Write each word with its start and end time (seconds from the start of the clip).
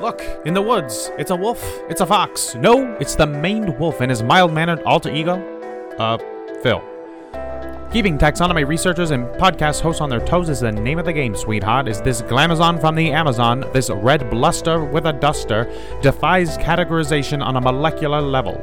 Look, 0.00 0.22
in 0.44 0.52
the 0.52 0.60
woods, 0.60 1.10
it's 1.18 1.30
a 1.30 1.36
wolf, 1.36 1.62
it's 1.88 2.02
a 2.02 2.06
fox. 2.06 2.54
No, 2.54 2.94
it's 3.00 3.14
the 3.14 3.26
maned 3.26 3.78
wolf 3.78 4.02
and 4.02 4.10
his 4.10 4.22
mild 4.22 4.52
mannered 4.52 4.82
alter 4.82 5.10
ego, 5.10 5.36
uh, 5.98 6.18
Phil. 6.62 6.82
Keeping 7.92 8.18
taxonomy 8.18 8.66
researchers 8.66 9.10
and 9.10 9.24
podcast 9.40 9.80
hosts 9.80 10.02
on 10.02 10.10
their 10.10 10.20
toes 10.20 10.50
is 10.50 10.60
the 10.60 10.70
name 10.70 10.98
of 10.98 11.06
the 11.06 11.12
game, 11.14 11.34
sweetheart. 11.34 11.88
Is 11.88 12.02
this 12.02 12.20
glamazon 12.20 12.78
from 12.78 12.94
the 12.94 13.10
Amazon, 13.10 13.64
this 13.72 13.88
red 13.88 14.28
bluster 14.28 14.84
with 14.84 15.06
a 15.06 15.14
duster, 15.14 15.64
defies 16.02 16.58
categorization 16.58 17.42
on 17.42 17.56
a 17.56 17.60
molecular 17.60 18.20
level. 18.20 18.60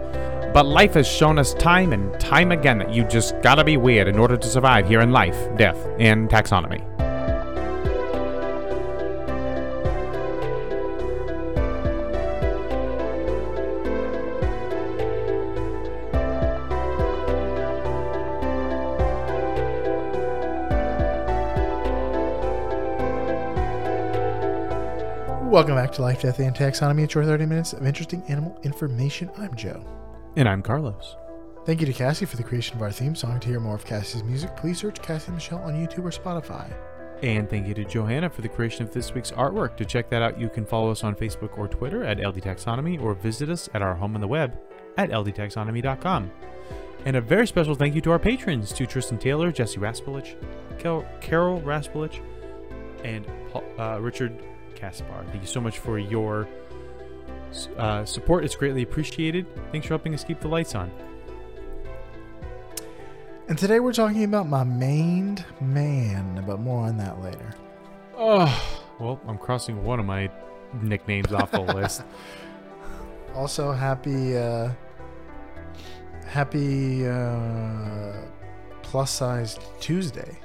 But 0.54 0.68
life 0.68 0.94
has 0.94 1.08
shown 1.08 1.40
us 1.40 1.56
time 1.56 1.94
and 1.94 2.14
time 2.20 2.52
again 2.52 2.78
that 2.78 2.94
you 2.94 3.06
just 3.06 3.34
gotta 3.42 3.64
be 3.64 3.76
weird 3.76 4.08
in 4.08 4.20
order 4.20 4.38
to 4.38 4.48
survive 4.48 4.88
here 4.88 5.02
in 5.02 5.12
life, 5.12 5.58
death, 5.58 5.84
and 5.98 6.30
taxonomy. 6.30 6.93
To 25.94 26.02
Life, 26.02 26.24
Death, 26.24 26.40
and 26.40 26.56
Taxonomy. 26.56 27.04
It's 27.04 27.14
your 27.14 27.24
30 27.24 27.46
minutes 27.46 27.74
of 27.74 27.86
interesting 27.86 28.24
animal 28.28 28.58
information. 28.64 29.30
I'm 29.38 29.54
Joe. 29.56 29.86
And 30.36 30.50
I'm 30.50 30.64
Carlos. 30.64 31.18
Thank 31.66 31.82
you 31.82 31.86
to 31.86 31.94
Cassie 31.94 32.26
for 32.26 32.36
the 32.36 32.44
creation 32.44 32.76
of 32.76 32.82
our 32.82 32.92
theme 32.92 33.16
song. 33.16 33.40
To 33.40 33.48
hear 33.48 33.60
more 33.60 33.76
of 33.76 33.86
Cassie's 33.86 34.24
music, 34.24 34.58
please 34.58 34.80
search 34.80 35.02
Cassie 35.04 35.32
Michelle 35.32 35.60
on 35.60 35.76
YouTube 35.76 36.06
or 36.06 36.10
Spotify. 36.10 36.74
And 37.22 37.48
thank 37.48 37.68
you 37.68 37.76
to 37.76 37.86
Johanna 37.86 38.30
for 38.30 38.42
the 38.42 38.50
creation 38.50 38.84
of 38.84 38.92
this 38.92 39.14
week's 39.14 39.32
artwork. 39.32 39.78
To 39.78 39.86
check 39.86 40.10
that 40.10 40.24
out, 40.24 40.40
you 40.40 40.50
can 40.50 40.66
follow 40.66 40.90
us 40.90 41.04
on 41.04 41.16
Facebook 41.16 41.60
or 41.60 41.68
Twitter 41.68 42.04
at 42.04 42.18
LD 42.18 42.42
Taxonomy 42.42 43.00
or 43.00 43.14
visit 43.14 43.50
us 43.50 43.70
at 43.76 43.84
our 43.84 43.94
home 43.94 44.16
on 44.16 44.22
the 44.22 44.28
web 44.28 44.60
at 44.98 45.12
ldtaxonomy.com. 45.12 46.32
And 47.06 47.16
a 47.18 47.22
very 47.22 47.46
special 47.46 47.76
thank 47.76 47.94
you 47.94 48.02
to 48.02 48.12
our 48.12 48.20
patrons, 48.20 48.74
to 48.74 48.88
Tristan 48.88 49.20
Taylor, 49.20 49.52
Jesse 49.52 49.78
Raspolich, 49.78 50.36
Carol, 51.22 51.62
Raspolich, 51.62 52.20
and 53.04 53.28
Paul, 53.52 53.64
uh, 53.78 54.00
Richard 54.02 54.42
Caspar. 54.84 55.24
Thank 55.30 55.42
you 55.42 55.48
so 55.48 55.62
much 55.62 55.80
for 55.80 55.98
your 55.98 56.46
uh, 57.78 58.04
support. 58.04 58.44
It's 58.44 58.58
greatly 58.58 58.84
appreciated. 58.84 59.46
Thanks 59.72 59.88
for 59.88 59.94
helping 59.94 60.14
us 60.14 60.26
keep 60.26 60.42
the 60.42 60.50
lights 60.50 60.76
on. 60.76 60.92
And 63.48 63.58
today 63.58 63.80
we're 63.80 63.94
talking 63.94 64.26
about 64.26 64.50
my 64.50 64.66
maned 64.66 65.46
man, 65.62 66.44
but 66.46 66.60
more 66.60 66.86
on 66.86 66.98
that 66.98 67.22
later. 67.22 67.54
Oh, 68.18 68.82
well, 69.00 69.22
I'm 69.26 69.38
crossing 69.38 69.86
one 69.86 70.02
of 70.02 70.06
my 70.06 70.30
nicknames 70.82 71.32
off 71.32 71.52
the 71.52 71.62
list. 71.76 72.04
Also, 73.36 73.72
happy, 73.72 74.38
uh, 74.38 74.70
happy 76.28 77.08
uh, 77.08 78.16
plus 78.82 79.12
size 79.12 79.58
Tuesday. 79.80 80.38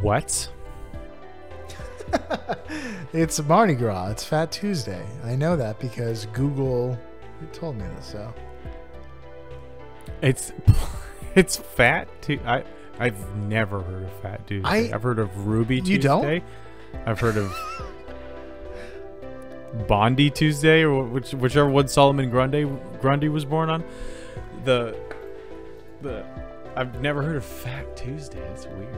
What? 0.00 0.50
it's 3.12 3.42
Mardi 3.42 3.74
Gras. 3.74 4.10
It's 4.10 4.24
Fat 4.24 4.50
Tuesday. 4.52 5.04
I 5.24 5.36
know 5.36 5.56
that 5.56 5.78
because 5.78 6.26
Google 6.26 6.98
told 7.52 7.76
me 7.76 7.84
this. 7.96 8.06
So 8.06 8.32
It's 10.22 10.52
it's 11.34 11.56
fat 11.56 12.08
too. 12.22 12.38
I 12.46 12.64
I've 12.98 13.36
never 13.36 13.82
heard 13.82 14.04
of 14.04 14.12
Fat 14.22 14.46
Tuesday. 14.46 14.68
I- 14.68 14.94
I've 14.94 15.02
heard 15.02 15.18
of 15.18 15.46
Ruby 15.46 15.80
Tuesday. 15.80 15.92
You 15.94 15.98
don't? 15.98 16.42
I've 17.04 17.20
heard 17.20 17.36
of 17.36 17.54
Bondi 19.86 20.30
Tuesday 20.30 20.82
or 20.82 21.04
which 21.04 21.32
whichever 21.34 21.68
one 21.68 21.88
Solomon 21.88 22.30
Grundy 22.30 22.64
Grundy 23.00 23.28
was 23.28 23.44
born 23.44 23.68
on. 23.68 23.84
The 24.64 24.96
the 26.02 26.24
I've 26.74 27.00
never 27.00 27.22
heard 27.22 27.36
of 27.36 27.44
Fat 27.44 27.96
Tuesday. 27.96 28.40
That's 28.40 28.66
weird. 28.66 28.96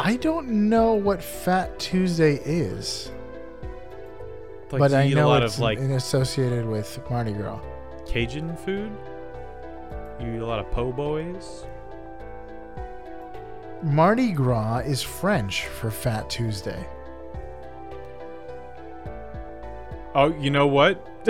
I 0.00 0.16
don't 0.16 0.68
know 0.68 0.94
what 0.94 1.22
Fat 1.22 1.78
Tuesday 1.78 2.36
is, 2.44 3.10
Like, 4.70 4.78
but 4.78 4.94
I 4.94 5.06
eat 5.06 5.12
a 5.12 5.16
know 5.16 5.28
lot 5.28 5.42
it's 5.42 5.54
of 5.54 5.60
like 5.60 5.78
in- 5.78 5.92
associated 5.92 6.66
with 6.66 7.00
Mardi 7.10 7.32
Gras. 7.32 7.60
Cajun 8.06 8.54
food. 8.56 8.90
You 10.20 10.34
eat 10.34 10.38
a 10.40 10.46
lot 10.46 10.60
of 10.60 10.70
po' 10.70 10.92
boys. 10.92 11.64
Mardi 13.82 14.32
Gras 14.32 14.78
is 14.80 15.02
French 15.02 15.66
for 15.66 15.90
Fat 15.90 16.28
Tuesday. 16.30 16.86
Oh, 20.14 20.34
you 20.40 20.50
know 20.50 20.66
what? 20.66 21.04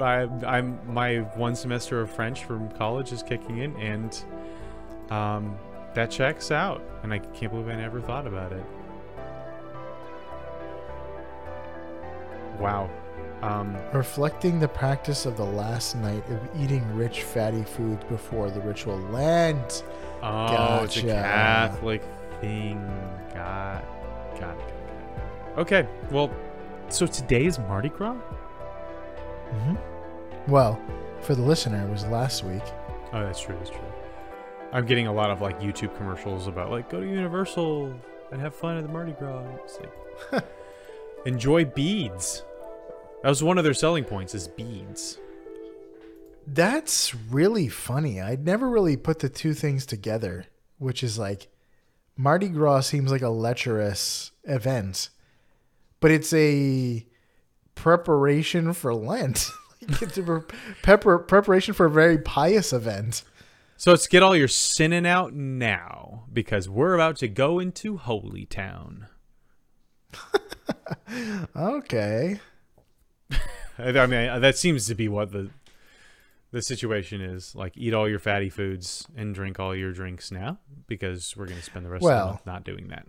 I, 0.00 0.28
I'm 0.46 0.78
my 0.86 1.18
one 1.36 1.54
semester 1.56 2.00
of 2.00 2.10
French 2.10 2.44
from 2.44 2.68
college 2.72 3.12
is 3.12 3.22
kicking 3.22 3.58
in, 3.58 3.76
and 3.76 4.24
um, 5.10 5.56
that 5.94 6.10
checks 6.10 6.50
out. 6.50 6.82
And 7.02 7.12
I 7.12 7.18
can't 7.18 7.52
believe 7.52 7.68
I 7.68 7.76
never 7.76 8.00
thought 8.00 8.26
about 8.26 8.52
it. 8.52 8.64
Wow. 12.58 12.90
Um, 13.42 13.76
Reflecting 13.92 14.58
the 14.58 14.66
practice 14.68 15.24
of 15.24 15.36
the 15.36 15.44
last 15.44 15.94
night 15.96 16.28
of 16.28 16.40
eating 16.60 16.84
rich, 16.96 17.22
fatty 17.22 17.62
foods 17.62 18.04
before 18.08 18.50
the 18.50 18.60
ritual 18.60 18.98
Lent. 18.98 19.84
oh, 20.22 20.82
it's 20.84 20.96
a 20.96 21.02
Catholic 21.02 22.02
thing. 22.40 22.84
Got, 23.32 23.84
got 24.40 24.56
it, 24.58 24.58
got 24.58 24.58
it. 24.58 25.58
Okay, 25.58 25.88
well, 26.10 26.30
so 26.88 27.06
today 27.06 27.46
is 27.46 27.58
Mardi 27.60 27.90
Gras. 27.90 28.14
hmm 28.14 29.74
Well, 30.48 30.80
for 31.20 31.36
the 31.36 31.42
listener, 31.42 31.86
it 31.86 31.90
was 31.90 32.04
last 32.06 32.42
week. 32.44 32.62
Oh, 33.12 33.22
that's 33.24 33.40
true. 33.40 33.54
That's 33.58 33.70
true. 33.70 33.80
I'm 34.72 34.84
getting 34.84 35.06
a 35.06 35.12
lot 35.12 35.30
of 35.30 35.40
like 35.40 35.60
YouTube 35.60 35.96
commercials 35.96 36.46
about 36.46 36.70
like 36.70 36.90
go 36.90 37.00
to 37.00 37.06
Universal 37.06 37.94
and 38.30 38.40
have 38.40 38.54
fun 38.54 38.76
at 38.76 38.82
the 38.82 38.88
Mardi 38.88 39.12
Gras. 39.12 39.42
It's 39.64 39.78
like 40.32 40.44
enjoy 41.26 41.64
beads. 41.64 42.42
That 43.22 43.30
was 43.30 43.42
one 43.42 43.58
of 43.58 43.64
their 43.64 43.74
selling 43.74 44.04
points 44.04 44.34
is 44.34 44.46
beads. 44.46 45.18
That's 46.46 47.14
really 47.14 47.68
funny. 47.68 48.20
I'd 48.20 48.44
never 48.44 48.68
really 48.68 48.96
put 48.96 49.18
the 49.18 49.28
two 49.28 49.54
things 49.54 49.84
together, 49.86 50.46
which 50.78 51.02
is 51.02 51.18
like 51.18 51.48
Mardi 52.16 52.48
Gras 52.48 52.80
seems 52.80 53.10
like 53.10 53.22
a 53.22 53.28
lecherous 53.28 54.32
event, 54.44 55.10
but 56.00 56.10
it's 56.10 56.32
a 56.32 57.06
preparation 57.74 58.72
for 58.72 58.94
Lent. 58.94 59.50
Like, 59.88 60.02
it's 60.02 60.18
a 60.18 60.22
pre- 60.22 60.58
pepper, 60.82 61.18
preparation 61.20 61.72
for 61.72 61.86
a 61.86 61.90
very 61.90 62.18
pious 62.18 62.74
event. 62.74 63.22
So 63.80 63.92
let's 63.92 64.08
get 64.08 64.24
all 64.24 64.34
your 64.34 64.48
sinning 64.48 65.06
out 65.06 65.32
now 65.34 66.24
because 66.32 66.68
we're 66.68 66.94
about 66.94 67.14
to 67.18 67.28
go 67.28 67.60
into 67.60 67.96
Holy 67.96 68.44
Town. 68.44 69.06
Okay. 71.56 72.40
I 73.78 74.06
mean, 74.06 74.40
that 74.40 74.56
seems 74.56 74.86
to 74.86 74.94
be 74.94 75.08
what 75.08 75.32
the 75.32 75.50
the 76.50 76.62
situation 76.62 77.20
is. 77.20 77.54
Like, 77.54 77.76
eat 77.76 77.92
all 77.94 78.08
your 78.08 78.18
fatty 78.18 78.48
foods 78.48 79.06
and 79.16 79.34
drink 79.34 79.60
all 79.60 79.74
your 79.76 79.92
drinks 79.92 80.30
now 80.32 80.58
because 80.86 81.36
we're 81.36 81.46
going 81.46 81.58
to 81.58 81.64
spend 81.64 81.84
the 81.84 81.90
rest 81.90 82.04
of 82.04 82.08
the 82.10 82.24
month 82.32 82.46
not 82.46 82.64
doing 82.64 82.88
that. 82.88 83.06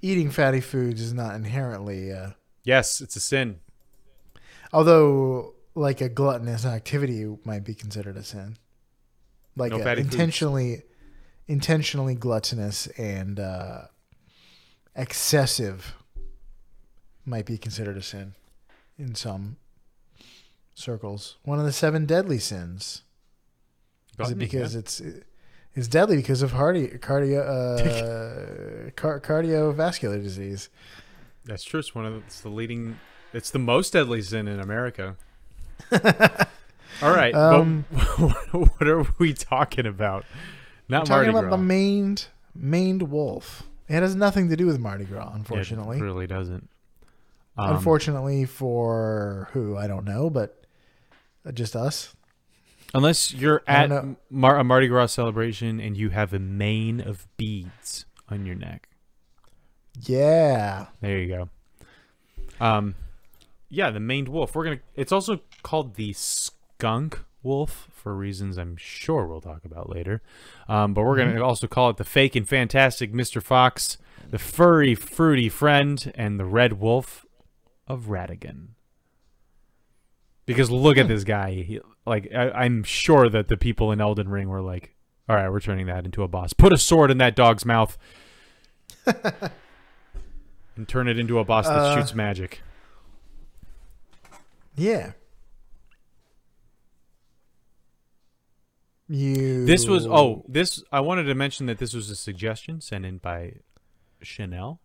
Eating 0.00 0.30
fatty 0.30 0.60
foods 0.60 1.00
is 1.00 1.12
not 1.12 1.34
inherently, 1.34 2.12
uh, 2.12 2.30
Yes, 2.64 3.00
it's 3.00 3.16
a 3.16 3.20
sin. 3.20 3.60
although 4.72 5.54
like 5.74 6.00
a 6.00 6.08
gluttonous 6.08 6.64
activity 6.64 7.26
might 7.44 7.64
be 7.64 7.74
considered 7.74 8.16
a 8.16 8.22
sin. 8.24 8.56
Like 9.58 9.72
No 9.72 9.80
uh, 9.80 9.84
fatty 9.84 10.02
foods. 10.02 10.14
intentionally, 10.14 10.82
intentionally 11.46 12.14
gluttonous 12.14 12.86
and 12.98 13.38
uh, 13.40 13.82
excessive 14.94 15.94
might 17.26 17.44
be 17.44 17.58
considered 17.58 17.96
a 17.96 18.02
sin 18.02 18.34
in 18.98 19.14
some 19.14 19.56
circles. 20.74 21.36
One 21.42 21.58
of 21.58 21.64
the 21.64 21.72
seven 21.72 22.06
deadly 22.06 22.38
sins. 22.38 23.02
Is 24.20 24.30
it 24.30 24.38
because 24.38 24.74
yeah. 24.74 24.80
it's 24.80 25.02
it's 25.74 25.86
deadly 25.86 26.16
because 26.16 26.42
of 26.42 26.52
hardy, 26.52 26.88
cardio 26.88 27.40
uh, 27.40 28.90
car, 28.96 29.20
cardiovascular 29.20 30.20
disease? 30.20 30.68
That's 31.44 31.62
true. 31.62 31.78
It's 31.78 31.94
one 31.94 32.04
of 32.04 32.14
the, 32.14 32.18
it's 32.20 32.40
the 32.40 32.48
leading. 32.48 32.98
It's 33.32 33.50
the 33.50 33.60
most 33.60 33.92
deadly 33.92 34.22
sin 34.22 34.48
in 34.48 34.58
America. 34.58 35.16
All 37.02 37.10
right, 37.10 37.34
Um, 37.34 37.84
what 38.52 38.88
are 38.88 39.06
we 39.18 39.32
talking 39.34 39.86
about? 39.86 40.24
We're 40.88 40.96
Not 40.96 41.06
talking 41.06 41.16
Mardi 41.16 41.30
about 41.30 41.40
Gras. 41.42 41.50
the 41.56 41.62
maned 41.62 42.26
maned 42.54 43.02
wolf. 43.04 43.62
It 43.88 44.02
has 44.02 44.14
nothing 44.16 44.48
to 44.50 44.56
do 44.56 44.66
with 44.66 44.78
Mardi 44.78 45.04
Gras, 45.04 45.30
unfortunately. 45.34 45.98
it 45.98 46.02
really 46.02 46.26
doesn't. 46.26 46.68
Um, 47.56 47.76
unfortunately 47.76 48.44
for 48.44 49.48
who 49.52 49.76
I 49.76 49.86
don't 49.86 50.04
know, 50.04 50.30
but 50.30 50.64
just 51.54 51.74
us. 51.76 52.14
unless 52.94 53.32
you're 53.32 53.62
at. 53.66 53.90
Mar- 54.30 54.58
a 54.58 54.64
Mardi 54.64 54.86
Gras 54.88 55.06
celebration 55.06 55.80
and 55.80 55.96
you 55.96 56.10
have 56.10 56.32
a 56.34 56.38
mane 56.38 57.00
of 57.00 57.26
beads 57.36 58.04
on 58.28 58.44
your 58.46 58.54
neck. 58.54 58.88
Yeah. 60.00 60.86
There 61.00 61.18
you 61.18 61.28
go. 61.28 61.48
Um, 62.64 62.94
yeah, 63.68 63.90
the 63.90 64.00
maned 64.00 64.28
wolf. 64.28 64.54
We're 64.54 64.64
gonna. 64.64 64.80
It's 64.94 65.12
also 65.12 65.40
called 65.62 65.94
the 65.96 66.12
skunk 66.78 67.24
wolf 67.42 67.88
for 67.92 68.14
reasons 68.14 68.56
I'm 68.56 68.76
sure 68.76 69.26
we'll 69.26 69.40
talk 69.40 69.64
about 69.64 69.90
later. 69.90 70.22
Um, 70.68 70.94
but 70.94 71.02
we're 71.02 71.16
gonna 71.16 71.42
also 71.42 71.66
call 71.66 71.90
it 71.90 71.96
the 71.96 72.04
fake 72.04 72.36
and 72.36 72.46
fantastic 72.48 73.12
Mr. 73.12 73.42
Fox, 73.42 73.98
the 74.30 74.38
furry 74.38 74.94
fruity 74.94 75.48
friend, 75.48 76.12
and 76.14 76.38
the 76.38 76.44
red 76.44 76.74
wolf 76.74 77.26
of 77.88 78.04
Radagon. 78.04 78.68
Because 80.46 80.70
look 80.70 80.98
at 80.98 81.08
this 81.08 81.24
guy. 81.24 81.50
He, 81.50 81.80
like 82.06 82.28
I, 82.32 82.50
I'm 82.50 82.84
sure 82.84 83.28
that 83.28 83.48
the 83.48 83.56
people 83.56 83.90
in 83.90 84.00
Elden 84.00 84.28
Ring 84.28 84.48
were 84.48 84.62
like, 84.62 84.94
"All 85.28 85.34
right, 85.34 85.48
we're 85.50 85.58
turning 85.60 85.86
that 85.86 86.04
into 86.04 86.22
a 86.22 86.28
boss. 86.28 86.52
Put 86.52 86.72
a 86.72 86.78
sword 86.78 87.10
in 87.10 87.18
that 87.18 87.34
dog's 87.34 87.64
mouth." 87.64 87.98
and 89.06 90.86
turn 90.86 91.08
it 91.08 91.18
into 91.18 91.40
a 91.40 91.44
boss 91.44 91.66
that 91.66 91.76
Uh, 91.76 91.96
shoots 91.96 92.14
magic. 92.14 92.62
Yeah. 94.76 95.12
You. 99.08 99.64
This 99.64 99.86
was 99.86 100.06
oh 100.06 100.44
this 100.48 100.82
I 100.92 101.00
wanted 101.00 101.24
to 101.24 101.34
mention 101.34 101.66
that 101.66 101.78
this 101.78 101.94
was 101.94 102.10
a 102.10 102.16
suggestion 102.16 102.80
sent 102.80 103.06
in 103.06 103.18
by 103.18 103.54
Chanel. 104.22 104.80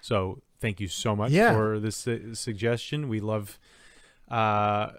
So 0.00 0.42
thank 0.60 0.80
you 0.80 0.88
so 0.88 1.14
much 1.14 1.30
Yeah. 1.30 1.52
for 1.52 1.78
this 1.78 1.96
su- 1.96 2.34
suggestion. 2.34 3.08
We 3.08 3.20
love 3.20 3.58
uh, 4.28 4.90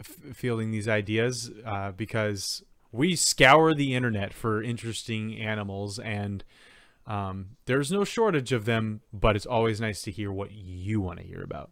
f- 0.00 0.34
fielding 0.34 0.70
these 0.72 0.88
ideas 0.88 1.50
uh, 1.64 1.92
because 1.92 2.62
we 2.90 3.16
scour 3.16 3.74
the 3.74 3.94
internet 3.94 4.34
for 4.34 4.62
interesting 4.62 5.36
animals 5.38 5.98
and 5.98 6.44
um, 7.06 7.56
there's 7.64 7.90
no 7.90 8.04
shortage 8.04 8.52
of 8.52 8.64
them. 8.66 9.00
But 9.12 9.36
it's 9.36 9.46
always 9.46 9.80
nice 9.80 10.02
to 10.02 10.10
hear 10.10 10.30
what 10.30 10.52
you 10.52 11.00
want 11.00 11.18
to 11.20 11.24
hear 11.24 11.42
about. 11.42 11.70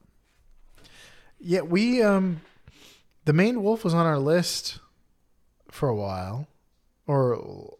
Yeah, 1.39 1.61
we 1.63 2.03
um, 2.03 2.41
the 3.27 3.33
maned 3.35 3.63
wolf 3.63 3.85
was 3.85 3.93
on 3.95 4.07
our 4.07 4.19
list 4.19 4.79
for 5.71 5.89
a 5.89 5.95
while, 5.95 6.47
or, 7.07 7.77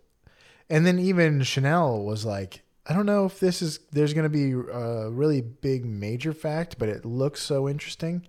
and 0.69 0.87
then 0.87 0.99
even 0.99 1.43
Chanel 1.43 2.03
was 2.03 2.25
like, 2.25 2.63
I 2.87 2.93
don't 2.95 3.07
know 3.07 3.27
if 3.27 3.39
this 3.41 3.63
is 3.63 3.79
there's 3.93 4.15
going 4.15 4.25
to 4.25 4.29
be 4.31 4.53
a 4.53 5.11
really 5.11 5.41
big 5.43 5.85
major 5.85 6.33
fact, 6.33 6.77
but 6.79 6.89
it 6.89 7.05
looks 7.05 7.41
so 7.43 7.69
interesting. 7.69 8.27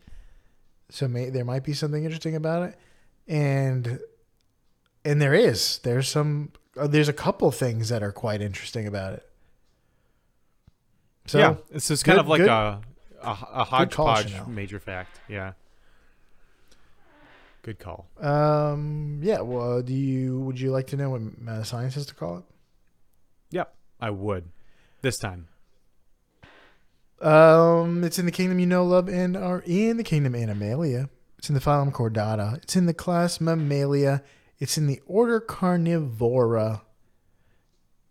So 0.90 1.08
may, 1.08 1.30
there 1.30 1.46
might 1.46 1.64
be 1.64 1.74
something 1.74 2.04
interesting 2.04 2.36
about 2.36 2.70
it, 2.70 2.78
and 3.28 4.00
and 5.06 5.22
there 5.22 5.34
is. 5.34 5.80
There's 5.80 6.08
some. 6.10 6.52
Uh, 6.78 6.88
there's 6.88 7.10
a 7.10 7.14
couple 7.14 7.50
things 7.52 7.90
that 7.90 8.04
are 8.04 8.12
quite 8.12 8.42
interesting 8.42 8.88
about 8.88 9.14
it. 9.14 9.28
So 11.28 11.40
yeah, 11.40 11.56
it's 11.72 11.88
just 11.88 12.04
kind 12.04 12.18
good- 12.18 12.22
of 12.22 12.28
like 12.28 12.40
good- 12.42 12.50
a 12.50 12.82
a, 13.24 13.30
a 13.30 13.64
hodgepodge 13.64 14.34
major 14.48 14.80
fact. 14.80 15.20
Yeah. 15.30 15.54
Good 17.64 17.80
call. 17.80 18.08
Um. 18.20 19.20
Yeah. 19.22 19.42
Well, 19.42 19.82
do 19.82 19.94
you 19.94 20.40
would 20.42 20.60
you 20.60 20.72
like 20.72 20.88
to 20.88 20.98
know 20.98 21.12
what 21.12 21.22
uh, 21.48 21.64
science 21.64 21.96
has 21.96 22.08
to 22.08 22.16
call 22.16 22.38
it? 22.38 22.44
Yep, 23.52 23.74
I 24.00 24.10
would. 24.10 24.50
This 25.02 25.18
time. 25.18 25.48
Um. 27.22 28.04
It's 28.04 28.18
in 28.18 28.26
the 28.26 28.32
kingdom 28.32 28.60
you 28.60 28.66
know, 28.66 28.84
love, 28.84 29.08
and 29.08 29.38
are 29.38 29.64
in 29.66 29.98
the 29.98 30.04
kingdom 30.04 30.34
Animalia. 30.34 31.10
It's 31.38 31.50
in 31.50 31.56
the 31.56 31.62
phylum 31.62 31.92
Chordata. 31.92 32.58
It's 32.58 32.76
in 32.76 32.86
the 32.86 32.94
class 32.94 33.40
Mammalia. 33.40 34.24
It's 34.60 34.78
in 34.78 34.88
the 34.88 35.02
order 35.08 35.40
Carnivora. 35.40 36.84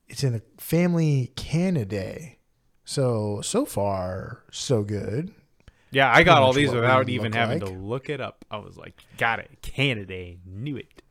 It's 0.09 0.25
in 0.25 0.33
the 0.33 0.43
family 0.59 1.33
Canidae. 1.37 2.37
So 2.85 3.41
so 3.41 3.65
far 3.65 4.43
so 4.51 4.83
good. 4.83 5.33
Yeah, 5.93 6.13
I 6.13 6.23
got 6.23 6.43
all 6.43 6.53
these 6.53 6.71
without 6.71 7.09
even 7.09 7.33
having 7.33 7.59
like. 7.61 7.69
to 7.69 7.77
look 7.77 8.09
it 8.09 8.21
up. 8.21 8.45
I 8.51 8.59
was 8.59 8.77
like, 8.77 8.95
got 9.19 9.41
it. 9.41 9.51
Canada, 9.63 10.37
knew 10.47 10.77
it. 10.77 11.03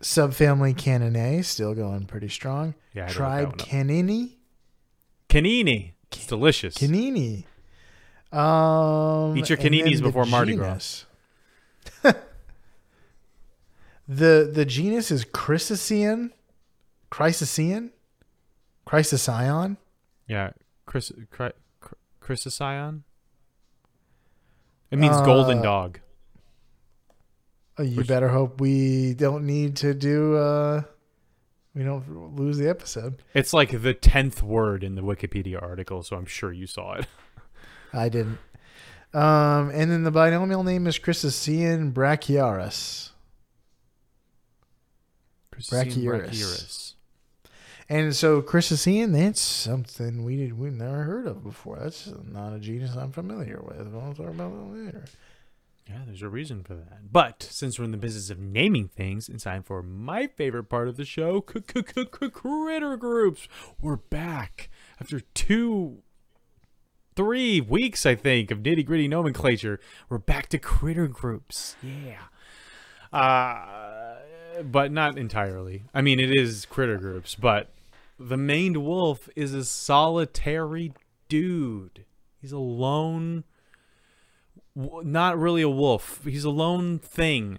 Subfamily 0.00 0.74
Caninae 0.76 1.44
still 1.44 1.74
going 1.74 2.06
pretty 2.06 2.28
strong. 2.28 2.74
Yeah, 2.94 3.02
I 3.02 3.06
had 3.06 3.12
to 3.14 3.18
look 3.18 3.26
Tribe 3.28 3.58
that 3.58 3.72
one 3.72 3.80
up. 3.80 3.86
Canini. 3.88 4.30
Canini. 5.28 5.92
It's 6.12 6.26
delicious. 6.26 6.74
Canini. 6.76 7.44
Um, 8.32 9.36
Eat 9.36 9.48
your 9.48 9.56
then 9.56 9.72
caninis 9.72 10.02
before 10.02 10.26
Mardi 10.26 10.54
Gras. 10.54 11.04
the 12.02 12.14
the 14.52 14.64
genus 14.64 15.10
is 15.10 15.24
Chrysacian, 15.24 16.30
Chrysacian, 17.10 17.90
Chrysacion. 18.86 19.76
yeah, 20.26 20.50
Chris, 20.86 21.12
Chry, 21.30 21.52
Chry- 21.80 21.92
Chrysocyon. 22.20 23.02
It 24.90 24.98
means 24.98 25.16
golden 25.18 25.58
Uh, 25.58 25.62
dog. 25.62 26.00
Uh, 27.78 27.82
you 27.82 27.96
Which- 27.98 28.08
better 28.08 28.28
hope 28.28 28.60
we 28.60 29.14
don't 29.14 29.46
need 29.46 29.76
to 29.76 29.94
do. 29.94 30.36
Uh, 30.36 30.82
we 31.74 31.84
don't 31.84 32.34
lose 32.36 32.58
the 32.58 32.68
episode. 32.68 33.22
It's 33.34 33.52
like 33.52 33.82
the 33.82 33.94
tenth 33.94 34.42
word 34.42 34.82
in 34.82 34.94
the 34.96 35.02
Wikipedia 35.02 35.62
article, 35.62 36.02
so 36.02 36.16
I'm 36.16 36.26
sure 36.26 36.52
you 36.52 36.66
saw 36.66 36.94
it. 36.94 37.06
I 37.92 38.08
didn't. 38.08 38.38
Um, 39.14 39.70
and 39.70 39.90
then 39.90 40.02
the 40.02 40.10
binomial 40.10 40.64
name 40.64 40.86
is 40.86 40.98
Chrysacian 40.98 41.92
brachiaris. 41.92 43.10
Chrysocyon 45.54 46.04
Brachyurus. 46.04 46.87
And 47.90 48.14
so 48.14 48.42
Chrysacian, 48.42 49.12
that's 49.12 49.40
something 49.40 50.22
we 50.22 50.36
did 50.36 50.58
we 50.58 50.68
never 50.68 51.04
heard 51.04 51.26
of 51.26 51.42
before. 51.42 51.78
That's 51.80 52.10
not 52.30 52.52
a 52.52 52.58
genus 52.58 52.94
I'm 52.94 53.12
familiar 53.12 53.60
with. 53.62 53.94
I'll 53.94 54.12
talk 54.12 54.28
about 54.28 54.52
that 54.52 54.78
later. 54.78 55.04
Yeah, 55.88 56.00
there's 56.06 56.20
a 56.20 56.28
reason 56.28 56.64
for 56.64 56.74
that. 56.74 57.10
But 57.10 57.42
since 57.42 57.78
we're 57.78 57.86
in 57.86 57.92
the 57.92 57.96
business 57.96 58.28
of 58.28 58.38
naming 58.38 58.88
things, 58.88 59.30
it's 59.30 59.44
time 59.44 59.62
for 59.62 59.82
my 59.82 60.26
favorite 60.26 60.64
part 60.64 60.88
of 60.88 60.98
the 60.98 61.06
show, 61.06 61.40
critter 61.40 62.96
groups. 62.98 63.48
We're 63.80 63.96
back 63.96 64.68
after 65.00 65.20
two, 65.20 66.02
three 67.16 67.62
weeks, 67.62 68.04
I 68.04 68.16
think, 68.16 68.50
of 68.50 68.58
nitty 68.58 68.84
gritty 68.84 69.08
nomenclature. 69.08 69.80
We're 70.10 70.18
back 70.18 70.50
to 70.50 70.58
critter 70.58 71.08
groups. 71.08 71.74
Yeah. 71.82 72.20
Uh, 73.18 74.16
but 74.62 74.92
not 74.92 75.16
entirely. 75.16 75.84
I 75.94 76.02
mean, 76.02 76.20
it 76.20 76.30
is 76.30 76.66
critter 76.66 76.98
groups, 76.98 77.34
but 77.34 77.70
the 78.18 78.36
maned 78.36 78.78
wolf 78.78 79.28
is 79.36 79.54
a 79.54 79.64
solitary 79.64 80.92
dude. 81.28 82.04
He's 82.40 82.52
a 82.52 82.58
lone 82.58 83.44
not 85.04 85.38
really 85.38 85.62
a 85.62 85.68
wolf. 85.68 86.20
He's 86.24 86.44
a 86.44 86.50
lone 86.50 86.98
thing. 86.98 87.58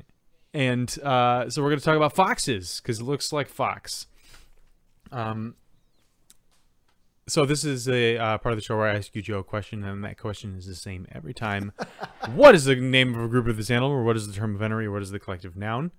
And 0.54 0.98
uh, 1.04 1.50
so 1.50 1.62
we're 1.62 1.70
going 1.70 1.80
to 1.80 1.86
talk 1.86 1.98
about 1.98 2.16
foxes 2.16 2.80
because 2.82 3.00
it 3.00 3.04
looks 3.04 3.34
like 3.34 3.48
fox. 3.48 4.08
Um, 5.12 5.56
so 7.28 7.46
this 7.46 7.64
is 7.64 7.88
a 7.88 8.18
uh, 8.18 8.38
part 8.40 8.54
of 8.54 8.58
the 8.58 8.64
show 8.64 8.78
where 8.78 8.88
I 8.88 8.96
ask 8.96 9.16
you, 9.16 9.22
Joe, 9.22 9.40
a 9.40 9.44
question, 9.44 9.84
and 9.84 10.04
that 10.04 10.18
question 10.18 10.56
is 10.58 10.66
the 10.66 10.76
same 10.76 11.06
every 11.12 11.34
time. 11.34 11.74
what 12.34 12.56
is 12.56 12.66
the 12.66 12.76
name 12.76 13.14
of 13.14 13.24
a 13.24 13.28
group 13.28 13.48
of 13.48 13.58
this 13.58 13.70
animal, 13.70 13.92
or 13.92 14.04
what 14.04 14.16
is 14.16 14.28
the 14.28 14.34
term 14.34 14.56
of 14.56 14.62
entry, 14.62 14.88
or 14.88 14.92
what 14.92 15.04
is 15.04 15.12
the 15.12 15.20
collective 15.20 15.56
noun? 15.56 15.92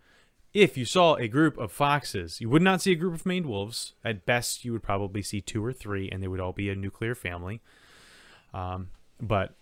If 0.53 0.77
you 0.77 0.85
saw 0.85 1.15
a 1.15 1.29
group 1.29 1.59
of 1.59 1.71
foxes, 1.71 2.41
you 2.41 2.49
would 2.51 2.63
not 2.63 2.83
see 2.83 2.93
a 2.93 2.97
group 2.97 3.15
of 3.15 3.25
maned 3.25 3.47
wolves. 3.47 3.95
At 4.05 4.27
best, 4.27 4.65
you 4.65 4.73
would 4.73 4.83
probably 4.83 5.23
see 5.23 5.41
two 5.41 5.65
or 5.65 5.73
three, 5.73 6.11
and 6.11 6.21
they 6.21 6.29
would 6.29 6.41
all 6.41 6.53
be 6.53 6.69
a 6.69 6.75
nuclear 6.75 7.15
family. 7.15 7.61
Um, 8.53 8.89
but 9.21 9.55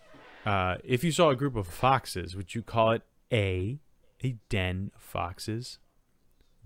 uh, 0.47 0.77
if 0.83 1.05
you 1.05 1.13
saw 1.13 1.29
a 1.29 1.37
group 1.37 1.57
of 1.57 1.67
foxes, 1.67 2.35
would 2.35 2.55
you 2.55 2.63
call 2.63 2.93
it 2.93 3.03
A, 3.31 3.81
a 4.25 4.37
den 4.49 4.91
of 4.97 5.03
foxes, 5.03 5.79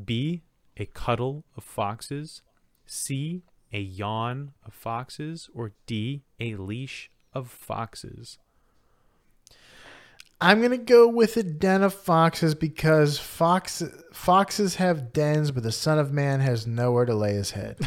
B, 0.03 0.43
a 0.77 0.87
cuddle 0.87 1.45
of 1.57 1.65
foxes, 1.65 2.43
C, 2.87 3.43
a 3.73 3.81
yawn 3.81 4.53
of 4.65 4.73
foxes, 4.73 5.51
or 5.53 5.73
D, 5.87 6.23
a 6.39 6.55
leash 6.55 7.11
of 7.35 7.51
foxes? 7.51 8.39
I'm 10.43 10.61
gonna 10.61 10.77
go 10.77 11.07
with 11.07 11.37
a 11.37 11.45
den 11.45 11.85
of 11.85 11.95
foxes 11.95 12.57
because 12.57 13.17
fox 13.17 13.81
foxes 14.13 14.75
have 14.75 15.13
dens, 15.13 15.53
but 15.53 15.63
the 15.63 15.71
son 15.71 16.01
of 16.01 16.13
man 16.13 16.41
has 16.41 16.67
nowhere 16.67 17.05
to 17.05 17.15
lay 17.15 17.35
his 17.35 17.53
head. 17.53 17.79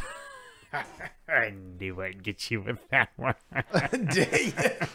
I 1.28 1.54
knew 1.80 2.02
I'd 2.02 2.24
get 2.24 2.50
you 2.50 2.62
with 2.62 2.80
that 2.92 3.10
one. 3.18 3.36
the 3.52 4.88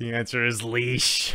answer 0.00 0.46
is 0.46 0.62
leash. 0.62 1.34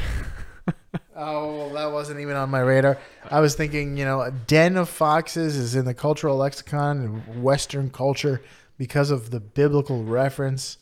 Oh, 1.15 1.57
well, 1.57 1.69
that 1.69 1.91
wasn't 1.91 2.19
even 2.19 2.35
on 2.35 2.49
my 2.49 2.61
radar. 2.61 2.97
I 3.29 3.39
was 3.39 3.53
thinking, 3.53 3.97
you 3.97 4.05
know, 4.05 4.21
a 4.21 4.31
den 4.31 4.77
of 4.77 4.89
foxes 4.89 5.55
is 5.55 5.75
in 5.75 5.85
the 5.85 5.93
cultural 5.93 6.37
lexicon 6.37 6.97
and 6.97 7.43
Western 7.43 7.91
culture 7.91 8.41
because 8.79 9.11
of 9.11 9.29
the 9.29 9.39
biblical 9.39 10.03
reference. 10.03 10.79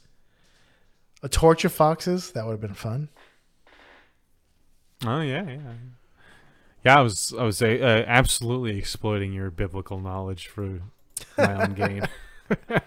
A 1.21 1.27
torch 1.27 1.65
of 1.65 1.73
foxes, 1.73 2.31
that 2.31 2.45
would 2.45 2.53
have 2.53 2.61
been 2.61 2.73
fun. 2.73 3.09
Oh 5.05 5.21
yeah, 5.21 5.43
yeah. 5.43 5.73
Yeah, 6.83 6.99
I 6.99 7.01
was 7.01 7.33
I 7.37 7.43
was 7.43 7.61
uh, 7.61 8.03
absolutely 8.07 8.77
exploiting 8.77 9.33
your 9.33 9.51
biblical 9.51 9.99
knowledge 9.99 10.47
for 10.47 10.81
my 11.37 11.63
own 11.63 11.73
gain. 11.73 12.07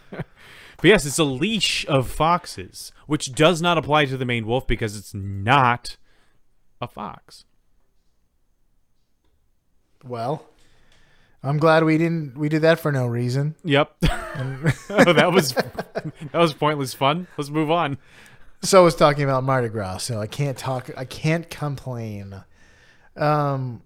But 0.85 0.89
yes, 0.89 1.07
it's 1.07 1.19
a 1.19 1.25
leash 1.25 1.87
of 1.87 2.11
foxes, 2.11 2.93
which 3.07 3.33
does 3.33 3.63
not 3.63 3.79
apply 3.79 4.05
to 4.05 4.19
the 4.19 4.27
maned 4.27 4.45
wolf 4.45 4.67
because 4.67 4.99
it's 4.99 5.15
not 5.15 5.97
a 6.79 6.87
fox. 6.87 7.47
Well, 10.05 10.45
I'm 11.43 11.57
glad 11.57 11.85
we 11.85 11.97
didn't 11.97 12.37
we 12.37 12.51
did 12.51 12.61
that 12.63 12.79
for 12.79 12.93
no 12.93 13.07
reason. 13.07 13.55
Yep. 13.65 13.97
oh, 14.03 15.13
that 15.15 15.31
was 15.33 15.53
that 15.55 16.35
was 16.35 16.53
pointless 16.53 16.93
fun. 16.93 17.29
Let's 17.39 17.49
move 17.49 17.71
on. 17.71 17.97
So 18.65 18.81
I 18.81 18.85
was 18.85 18.95
talking 18.95 19.25
about 19.25 19.45
Mardi 19.45 19.69
Gras, 19.69 19.99
so 19.99 20.21
I 20.21 20.27
can't 20.27 20.57
talk. 20.57 20.91
I 20.97 21.05
can't 21.05 21.49
complain. 21.49 22.43
Um, 23.17 23.83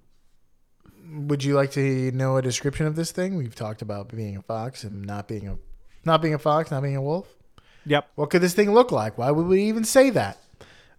would 1.11 1.43
you 1.43 1.55
like 1.55 1.73
to 1.73 2.11
know 2.13 2.37
a 2.37 2.43
description 2.43 2.87
of 2.87 2.97
this 2.97 3.11
thing? 3.11 3.37
We've 3.37 3.55
talked 3.55 3.83
about 3.83 4.09
being 4.09 4.37
a 4.37 4.43
fox 4.43 4.85
and 4.85 5.05
not 5.05 5.29
being 5.29 5.49
a 5.49 5.59
not 6.05 6.23
being 6.23 6.35
a 6.35 6.39
fox, 6.39 6.71
not 6.71 6.83
being 6.83 6.97
a 6.97 7.03
wolf. 7.03 7.27
Yep. 7.87 8.09
What 8.15 8.31
could 8.31 8.43
this 8.43 8.55
thing 8.55 8.73
look 8.73 8.93
like? 8.93 9.19
Why 9.19 9.31
would 9.31 9.47
we 9.47 9.65
even 9.65 9.85
say 9.85 10.11
that? 10.11 10.39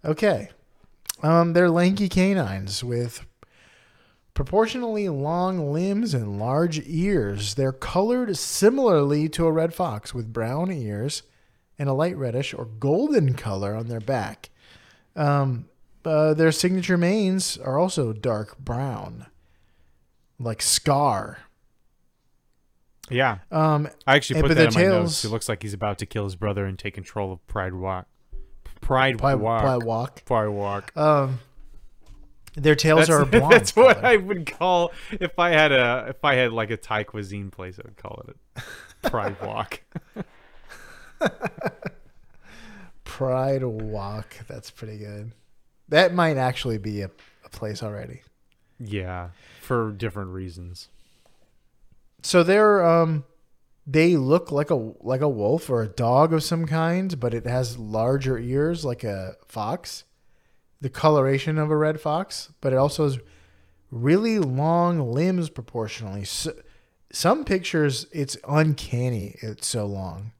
Okay. 0.04 0.50
Um, 1.22 1.52
they're 1.52 1.70
lanky 1.70 2.08
canines 2.08 2.82
with 2.82 3.26
proportionally 4.34 5.08
long 5.08 5.72
limbs 5.72 6.14
and 6.14 6.38
large 6.38 6.80
ears. 6.86 7.54
They're 7.54 7.72
colored 7.72 8.36
similarly 8.36 9.28
to 9.30 9.46
a 9.46 9.52
red 9.52 9.74
fox 9.74 10.14
with 10.14 10.32
brown 10.32 10.72
ears 10.72 11.22
and 11.80 11.88
a 11.88 11.94
light 11.94 12.14
reddish 12.14 12.52
or 12.52 12.66
golden 12.66 13.32
color 13.32 13.74
on 13.74 13.88
their 13.88 14.00
back. 14.00 14.50
Um, 15.16 15.64
uh, 16.04 16.34
their 16.34 16.52
signature 16.52 16.98
manes 16.98 17.56
are 17.56 17.78
also 17.78 18.12
dark 18.12 18.58
brown, 18.58 19.26
like 20.38 20.60
Scar. 20.60 21.38
Yeah. 23.08 23.38
Um, 23.50 23.88
I 24.06 24.14
actually 24.14 24.42
put 24.42 24.48
but 24.48 24.56
that 24.58 24.66
in 24.68 24.74
their 24.74 24.90
my 24.90 24.98
notes. 24.98 25.24
It 25.24 25.30
looks 25.30 25.48
like 25.48 25.62
he's 25.62 25.72
about 25.72 25.96
to 25.98 26.06
kill 26.06 26.24
his 26.24 26.36
brother 26.36 26.66
and 26.66 26.78
take 26.78 26.92
control 26.92 27.32
of 27.32 27.44
Pride 27.46 27.72
Walk. 27.72 28.06
Pride 28.82 29.18
Pie, 29.18 29.34
Walk. 29.36 29.62
pie 29.62 29.76
walk. 29.78 30.24
Pride 30.26 30.48
Walk. 30.48 30.96
Um, 30.96 31.40
their 32.56 32.74
tails 32.74 33.08
That's, 33.08 33.10
are 33.10 33.24
blonde. 33.24 33.52
that's 33.52 33.74
what. 33.74 34.04
I 34.04 34.18
would 34.18 34.46
call 34.46 34.92
if 35.12 35.38
I 35.38 35.50
had 35.50 35.72
a 35.72 36.06
if 36.10 36.22
I 36.22 36.34
had 36.34 36.52
like 36.52 36.70
a 36.70 36.76
Thai 36.76 37.04
cuisine 37.04 37.50
place. 37.50 37.78
I 37.78 37.82
would 37.86 37.96
call 37.96 38.22
it 38.28 38.36
a 39.04 39.10
Pride 39.10 39.40
Walk. 39.40 39.80
Pride 43.04 43.64
Walk. 43.64 44.36
That's 44.48 44.70
pretty 44.70 44.98
good. 44.98 45.32
That 45.88 46.14
might 46.14 46.36
actually 46.36 46.78
be 46.78 47.02
a, 47.02 47.10
a 47.44 47.48
place 47.50 47.82
already. 47.82 48.22
Yeah, 48.78 49.30
for 49.60 49.92
different 49.92 50.30
reasons. 50.30 50.88
So 52.22 52.42
they're 52.42 52.84
um 52.84 53.24
they 53.86 54.16
look 54.16 54.52
like 54.52 54.70
a 54.70 54.92
like 55.00 55.20
a 55.20 55.28
wolf 55.28 55.68
or 55.68 55.82
a 55.82 55.88
dog 55.88 56.32
of 56.32 56.42
some 56.42 56.66
kind, 56.66 57.18
but 57.18 57.34
it 57.34 57.46
has 57.46 57.78
larger 57.78 58.38
ears 58.38 58.84
like 58.84 59.04
a 59.04 59.36
fox. 59.46 60.04
The 60.80 60.90
coloration 60.90 61.58
of 61.58 61.70
a 61.70 61.76
red 61.76 62.00
fox, 62.00 62.52
but 62.60 62.72
it 62.72 62.76
also 62.76 63.04
has 63.04 63.18
really 63.90 64.38
long 64.38 65.12
limbs 65.12 65.50
proportionally. 65.50 66.24
So, 66.24 66.52
some 67.12 67.44
pictures 67.44 68.06
it's 68.12 68.36
uncanny. 68.48 69.36
It's 69.42 69.66
so 69.66 69.86
long. 69.86 70.32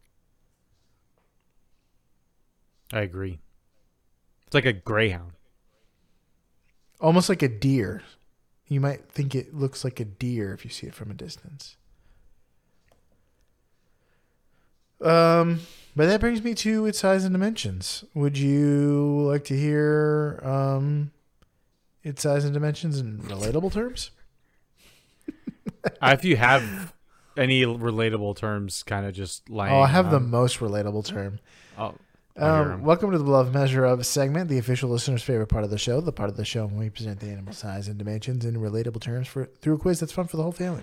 I 2.93 3.01
agree. 3.01 3.41
It's 4.47 4.55
like 4.55 4.67
a 4.67 4.73
greyhound. 4.73 5.33
Almost 7.01 7.29
like 7.29 7.43
a 7.43 7.49
deer. 7.49 8.03
You 8.69 8.81
might 8.81 9.09
think 9.11 9.35
it 9.35 9.55
looks 9.55 9.85
like 9.85 10.01
a 10.01 10.05
deer 10.05 10.53
if 10.53 10.65
you 10.65 10.71
see 10.71 10.87
it 10.87 10.95
from 10.95 11.11
a 11.11 11.15
distance. 11.15 11.77
Um, 15.01 15.61
but 15.97 16.07
that 16.07 16.21
brings 16.21 16.43
me 16.43 16.55
to 16.57 16.87
its 16.87 16.99
size 16.99 17.25
and 17.25 17.33
dimensions. 17.33 18.05
Would 18.15 18.37
you 18.37 19.23
like 19.27 19.45
to 19.45 19.57
hear 19.57 20.41
um, 20.45 21.11
its 22.05 22.23
size 22.23 22.45
and 22.45 22.53
dimensions 22.53 22.99
in 22.99 23.19
relatable 23.21 23.73
terms? 23.73 24.11
Uh, 26.03 26.11
if 26.13 26.25
you 26.25 26.37
have 26.37 26.93
any 27.37 27.63
relatable 27.65 28.37
terms, 28.37 28.83
kind 28.83 29.07
of 29.07 29.15
just 29.15 29.49
like 29.49 29.71
Oh, 29.73 29.81
I 29.81 29.87
have 29.87 30.11
the 30.11 30.21
most 30.21 30.59
relatable 30.59 31.07
term. 31.07 31.41
Oh, 31.79 31.95
Um, 32.41 32.83
welcome 32.83 33.11
to 33.13 33.19
the 33.19 33.25
Beloved 33.25 33.53
Measure 33.53 33.85
Up 33.85 34.03
segment, 34.03 34.49
the 34.49 34.57
official 34.57 34.89
listener's 34.89 35.23
favorite 35.23 35.49
part 35.49 35.63
of 35.63 35.69
the 35.69 35.77
show, 35.77 36.01
the 36.01 36.11
part 36.11 36.31
of 36.31 36.39
the 36.39 36.45
show 36.47 36.65
when 36.65 36.79
we 36.79 36.89
present 36.89 37.21
the 37.21 37.27
animal 37.27 37.53
size 37.53 37.87
and 37.87 37.99
dimensions 37.99 38.47
in 38.47 38.57
relatable 38.57 39.03
terms 39.03 39.29
for 39.29 39.45
through 39.45 39.75
a 39.75 39.79
quiz 39.79 40.01
that's 40.01 40.13
fun 40.13 40.27
for 40.27 40.39
the 40.39 40.43
whole 40.43 40.51
family. 40.51 40.83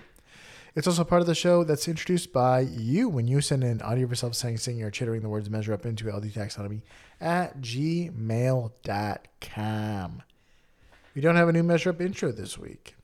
It's 0.76 0.86
also 0.86 1.02
part 1.02 1.20
of 1.20 1.26
the 1.26 1.34
show 1.34 1.64
that's 1.64 1.88
introduced 1.88 2.32
by 2.32 2.60
you 2.60 3.08
when 3.08 3.26
you 3.26 3.40
send 3.40 3.64
in 3.64 3.82
audio 3.82 4.04
of 4.04 4.10
yourself 4.10 4.36
saying, 4.36 4.58
singing, 4.58 4.84
or 4.84 4.92
chittering 4.92 5.20
the 5.20 5.28
words 5.28 5.50
measure 5.50 5.72
up 5.72 5.84
into 5.84 6.08
LD 6.08 6.26
taxonomy 6.26 6.82
at 7.20 7.60
gmail.com. 7.60 8.12
We 11.16 11.20
don't 11.20 11.34
have 11.34 11.48
a 11.48 11.52
new 11.52 11.64
measure 11.64 11.90
up 11.90 12.00
intro 12.00 12.30
this 12.30 12.56
week. 12.56 12.94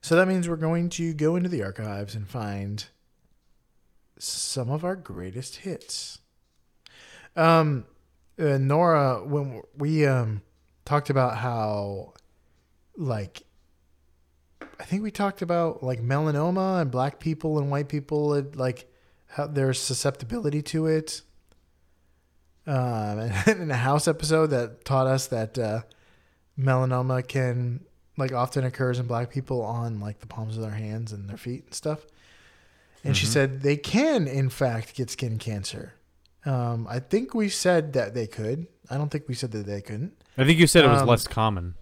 So 0.00 0.16
that 0.16 0.26
means 0.26 0.48
we're 0.48 0.56
going 0.56 0.88
to 0.88 1.14
go 1.14 1.36
into 1.36 1.48
the 1.48 1.62
archives 1.62 2.16
and 2.16 2.26
find 2.26 2.84
some 4.20 4.70
of 4.70 4.84
our 4.84 4.96
greatest 4.96 5.56
hits. 5.56 6.18
Um, 7.36 7.86
uh, 8.38 8.58
Nora, 8.58 9.24
when 9.24 9.62
we 9.76 10.06
um 10.06 10.42
talked 10.84 11.10
about 11.10 11.36
how, 11.36 12.14
like, 12.96 13.42
I 14.78 14.84
think 14.84 15.02
we 15.02 15.10
talked 15.10 15.42
about 15.42 15.82
like 15.82 16.02
melanoma 16.02 16.80
and 16.80 16.90
black 16.90 17.20
people 17.20 17.58
and 17.58 17.70
white 17.70 17.88
people, 17.88 18.34
and, 18.34 18.54
like 18.56 18.90
how 19.28 19.46
their 19.46 19.72
susceptibility 19.72 20.62
to 20.62 20.86
it. 20.86 21.22
Um, 22.66 23.18
and 23.46 23.60
in 23.60 23.70
a 23.70 23.76
house 23.76 24.08
episode 24.08 24.48
that 24.48 24.84
taught 24.84 25.06
us 25.06 25.28
that 25.28 25.58
uh, 25.58 25.82
melanoma 26.58 27.26
can 27.26 27.80
like 28.16 28.32
often 28.32 28.64
occurs 28.64 28.98
in 28.98 29.06
black 29.06 29.30
people 29.30 29.62
on 29.62 29.98
like 30.00 30.20
the 30.20 30.26
palms 30.26 30.56
of 30.56 30.62
their 30.62 30.72
hands 30.72 31.12
and 31.12 31.28
their 31.28 31.36
feet 31.36 31.64
and 31.64 31.74
stuff. 31.74 32.06
And 33.04 33.16
she 33.16 33.26
Mhm. 33.26 33.30
said 33.30 33.62
they 33.62 33.76
can, 33.76 34.26
in 34.26 34.50
fact, 34.50 34.94
get 34.94 35.10
skin 35.10 35.38
cancer. 35.38 35.94
Um, 36.44 36.86
I 36.88 36.98
think 37.00 37.34
we 37.34 37.48
said 37.48 37.92
that 37.94 38.14
they 38.14 38.26
could. 38.26 38.66
I 38.90 38.96
don't 38.96 39.10
think 39.10 39.28
we 39.28 39.34
said 39.34 39.52
that 39.52 39.66
they 39.66 39.80
couldn't. 39.80 40.12
I 40.36 40.44
think 40.44 40.58
you 40.58 40.66
said 40.66 40.84
it 40.84 40.88
was 40.88 41.02
Um, 41.02 41.08
less 41.08 41.26
common. 41.26 41.74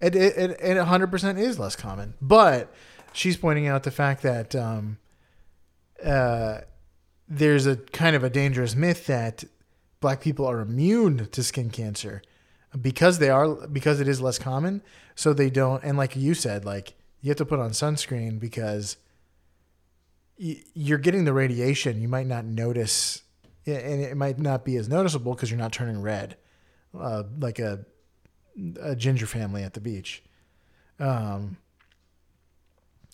It 0.00 0.14
it, 0.14 0.36
it, 0.36 0.50
it 0.60 0.76
100% 0.76 1.38
is 1.38 1.58
less 1.58 1.76
common. 1.76 2.14
But 2.20 2.72
she's 3.12 3.36
pointing 3.36 3.66
out 3.68 3.82
the 3.84 3.90
fact 3.90 4.22
that 4.22 4.54
um, 4.54 4.98
uh, 6.04 6.58
there's 7.28 7.66
a 7.66 7.76
kind 7.76 8.14
of 8.16 8.24
a 8.24 8.30
dangerous 8.30 8.74
myth 8.74 9.06
that 9.06 9.44
black 10.00 10.20
people 10.20 10.46
are 10.46 10.60
immune 10.60 11.26
to 11.30 11.42
skin 11.42 11.70
cancer 11.70 12.20
because 12.80 13.18
they 13.18 13.30
are 13.30 13.54
because 13.68 14.00
it 14.00 14.08
is 14.08 14.20
less 14.20 14.38
common. 14.38 14.82
So 15.14 15.32
they 15.32 15.48
don't. 15.50 15.82
And 15.84 15.96
like 15.96 16.16
you 16.16 16.34
said, 16.34 16.64
like 16.64 16.94
you 17.20 17.30
have 17.30 17.38
to 17.38 17.46
put 17.46 17.60
on 17.60 17.70
sunscreen 17.70 18.38
because 18.38 18.96
you're 20.36 20.98
getting 20.98 21.24
the 21.24 21.32
radiation. 21.32 22.00
You 22.00 22.08
might 22.08 22.26
not 22.26 22.44
notice, 22.44 23.22
and 23.66 24.00
it 24.00 24.16
might 24.16 24.38
not 24.38 24.64
be 24.64 24.76
as 24.76 24.88
noticeable 24.88 25.34
because 25.34 25.50
you're 25.50 25.58
not 25.58 25.72
turning 25.72 26.00
red, 26.02 26.36
uh, 26.98 27.24
like 27.38 27.58
a 27.58 27.86
a 28.80 28.94
ginger 28.94 29.26
family 29.26 29.62
at 29.62 29.74
the 29.74 29.80
beach. 29.80 30.22
Um, 31.00 31.56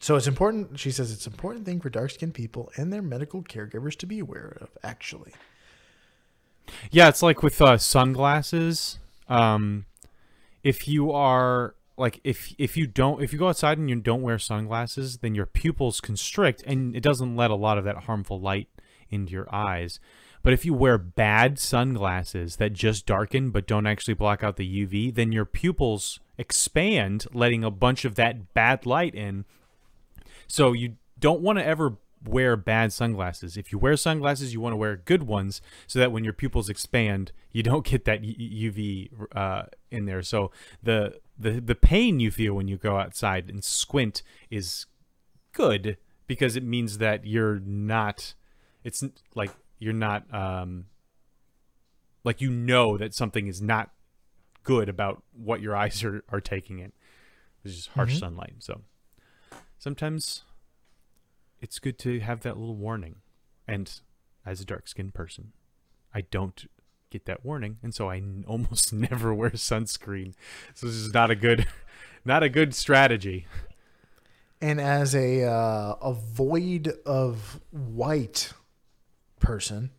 so 0.01 0.17
it's 0.17 0.27
important. 0.27 0.79
She 0.79 0.91
says 0.91 1.13
it's 1.13 1.27
an 1.27 1.33
important 1.33 1.65
thing 1.67 1.81
for 1.81 1.91
dark 1.91 2.11
skinned 2.11 2.35
people 2.35 2.71
and 2.77 2.93
their 2.93 3.03
medical 3.03 3.43
caregivers 3.43 3.97
to 3.97 4.07
be 4.07 4.19
aware 4.19 4.57
of. 4.61 4.71
Actually, 4.83 5.33
Yeah, 6.91 7.09
it's 7.09 7.23
like 7.23 7.43
with 7.43 7.61
uh, 7.61 7.79
sunglasses. 7.79 8.99
Um, 9.29 9.87
if 10.63 10.89
you 10.89 11.13
are 11.13 11.75
like 12.01 12.21
if 12.25 12.55
if 12.59 12.77
you 12.77 12.87
don't 12.87 13.23
if 13.23 13.33
you 13.33 13.39
go 13.39 13.49
outside 13.49 13.79
and 13.79 13.89
you 13.89 13.97
don't 13.97 14.23
wear 14.23 14.39
sunglasses, 14.39 15.19
then 15.19 15.35
your 15.35 15.47
pupils 15.47 16.01
constrict 16.01 16.63
and 16.67 16.97
it 16.97 17.03
doesn't 17.03 17.37
let 17.37 17.51
a 17.51 17.55
lot 17.55 17.79
of 17.79 17.85
that 17.85 18.05
harmful 18.05 18.41
light 18.41 18.69
into 19.11 19.33
your 19.33 19.55
eyes. 19.55 20.01
But 20.43 20.55
if 20.55 20.65
you 20.65 20.73
wear 20.73 20.97
bad 20.97 21.59
sunglasses 21.59 22.57
that 22.57 22.73
just 22.73 23.05
darken 23.05 23.51
but 23.51 23.67
don't 23.67 23.87
actually 23.87 24.15
block 24.15 24.43
out 24.43 24.57
the 24.57 24.87
UV, 24.87 25.15
then 25.15 25.31
your 25.31 25.45
pupils 25.45 26.19
expand, 26.39 27.27
letting 27.35 27.63
a 27.63 27.71
bunch 27.71 28.07
of 28.07 28.15
that 28.15 28.55
bad 28.55 28.87
light 28.87 29.15
in. 29.15 29.45
So 30.47 30.73
you 30.73 30.97
don't 31.19 31.43
want 31.43 31.59
to 31.59 31.67
ever 31.67 31.99
wear 32.25 32.57
bad 32.57 32.93
sunglasses. 32.93 33.57
If 33.57 33.73
you 33.73 33.79
wear 33.79 33.97
sunglasses, 33.97 34.53
you 34.53 34.61
want 34.61 34.73
to 34.75 34.77
wear 34.77 34.97
good 34.97 35.23
ones 35.25 35.61
so 35.87 35.99
that 35.99 36.13
when 36.13 36.23
your 36.25 36.33
pupils 36.35 36.69
expand, 36.69 37.33
you 37.53 37.63
don't 37.63 37.85
get 37.85 38.05
that 38.05 38.23
UV 38.23 39.11
uh, 39.35 39.63
in 39.91 40.05
there. 40.07 40.23
So 40.23 40.51
the 40.83 41.19
the 41.39 41.61
the 41.61 41.75
pain 41.75 42.21
you 42.21 42.31
feel 42.31 42.55
when 42.55 42.69
you 42.69 42.77
go 42.77 42.99
outside 42.99 43.49
and 43.49 43.65
squint 43.65 44.23
is 44.51 44.87
good 45.53 45.97
because 46.27 46.57
it 46.57 46.63
means 46.63 46.99
that 46.99 47.27
you're 47.27 47.61
not. 47.61 48.35
It's 48.85 49.03
like 49.35 49.51
you're 49.79 49.93
not 49.95 50.33
um 50.35 50.87
like 52.23 52.41
you 52.43 52.51
know 52.51 52.99
that 52.99 53.15
something 53.15 53.47
is 53.47 53.63
not 53.63 53.91
good 54.63 54.89
about 54.91 55.23
what 55.33 55.63
your 55.63 55.75
eyes 55.75 56.05
are, 56.05 56.23
are 56.29 56.41
taking 56.41 56.79
in. 56.81 56.93
It's 57.65 57.75
just 57.77 57.89
harsh 57.91 58.17
Mhm. 58.17 58.21
sunlight. 58.21 58.55
So 58.59 58.83
sometimes 59.79 60.43
it's 61.61 61.79
good 61.79 61.99
to 62.01 62.21
have 62.21 62.41
that 62.41 62.57
little 62.59 62.77
warning. 62.77 63.17
And 63.67 63.91
as 64.45 64.61
a 64.61 64.65
dark 64.65 64.89
skinned 64.89 65.15
person, 65.15 65.53
I 66.15 66.23
don't 66.23 66.67
get 67.11 67.27
that 67.27 67.45
warning, 67.45 67.79
and 67.83 67.95
so 67.95 68.09
I 68.09 68.17
n- 68.17 68.45
almost 68.49 68.93
never 68.93 69.35
wear 69.35 69.51
sunscreen. 69.51 70.35
So 70.75 70.87
this 70.87 70.97
is 70.97 71.13
not 71.13 71.31
a 71.31 71.37
good, 71.37 71.67
not 72.25 72.43
a 72.43 72.49
good 72.49 72.75
strategy. 72.75 73.47
And 74.61 74.81
as 74.81 75.15
a 75.15 75.45
uh, 75.45 75.95
a 76.03 76.13
void 76.13 76.93
of 77.07 77.61
white 77.71 78.53
person, 79.39 79.91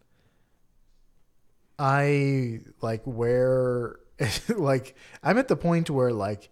I 1.80 2.60
like 2.82 3.02
wear 3.06 4.00
like 4.50 4.96
I'm 5.24 5.38
at 5.38 5.48
the 5.48 5.56
point 5.56 5.90
where 5.90 6.14
like 6.14 6.50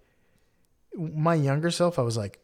my 0.96 1.36
younger 1.36 1.70
self, 1.70 2.00
I 2.00 2.02
was 2.02 2.18
like, 2.18 2.40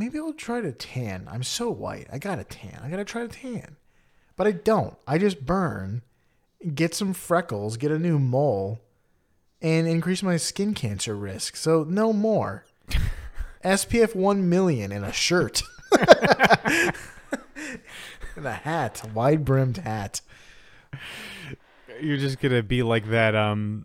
maybe 0.00 0.18
I'll 0.18 0.32
try 0.32 0.62
to 0.62 0.72
tan. 0.72 1.28
I'm 1.30 1.42
so 1.42 1.70
white. 1.70 2.08
I 2.10 2.18
got 2.18 2.36
to 2.36 2.44
tan. 2.44 2.80
I 2.82 2.88
got 2.88 2.96
to 2.96 3.04
try 3.04 3.20
to 3.20 3.28
tan. 3.28 3.76
But 4.34 4.46
I 4.46 4.52
don't. 4.52 4.96
I 5.06 5.18
just 5.18 5.44
burn, 5.44 6.00
get 6.74 6.94
some 6.94 7.12
freckles, 7.12 7.76
get 7.76 7.90
a 7.90 7.98
new 7.98 8.18
mole, 8.18 8.80
and 9.60 9.86
increase 9.86 10.22
my 10.22 10.38
skin 10.38 10.72
cancer 10.72 11.14
risk. 11.14 11.54
So 11.54 11.84
no 11.84 12.14
more. 12.14 12.64
SPF 13.64 14.14
1 14.14 14.48
million 14.48 14.90
in 14.90 15.04
a 15.04 15.12
shirt. 15.12 15.62
and 15.98 16.94
a 18.46 18.52
hat, 18.52 19.06
wide 19.12 19.44
brimmed 19.44 19.76
hat. 19.76 20.22
You're 22.00 22.16
just 22.16 22.40
gonna 22.40 22.62
be 22.62 22.82
like 22.82 23.10
that. 23.10 23.34
Um. 23.34 23.84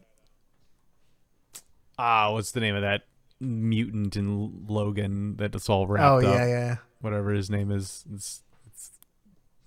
Ah, 1.99 2.31
what's 2.31 2.53
the 2.53 2.61
name 2.61 2.75
of 2.75 2.83
that 2.83 3.01
mutant 3.45 4.15
in 4.15 4.65
Logan 4.67 5.37
that 5.37 5.55
it's 5.55 5.69
all 5.69 5.87
wrapped 5.87 6.05
Oh, 6.05 6.17
up? 6.17 6.23
yeah, 6.23 6.45
yeah. 6.47 6.75
Whatever 7.01 7.31
his 7.31 7.49
name 7.49 7.71
is. 7.71 8.03
It's, 8.13 8.41
it's 8.67 8.91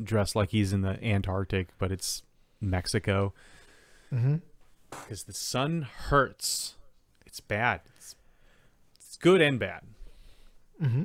dressed 0.02 0.34
like 0.36 0.50
he's 0.50 0.72
in 0.72 0.82
the 0.82 1.02
Antarctic, 1.04 1.68
but 1.78 1.90
it's 1.92 2.22
Mexico. 2.60 3.32
Mm-hmm. 4.12 4.36
Because 4.90 5.24
the 5.24 5.32
sun 5.34 5.82
hurts. 5.82 6.74
It's 7.26 7.40
bad. 7.40 7.80
It's, 7.98 8.14
it's 8.96 9.16
good 9.16 9.40
and 9.40 9.58
bad. 9.58 9.82
Mm-hmm. 10.82 11.04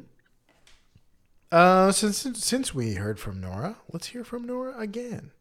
Uh, 1.51 1.91
since 1.91 2.17
since 2.43 2.73
we 2.73 2.95
heard 2.95 3.19
from 3.19 3.39
Nora, 3.39 3.77
let's 3.91 4.07
hear 4.07 4.23
from 4.23 4.43
Nora 4.45 4.75
again. 4.79 5.31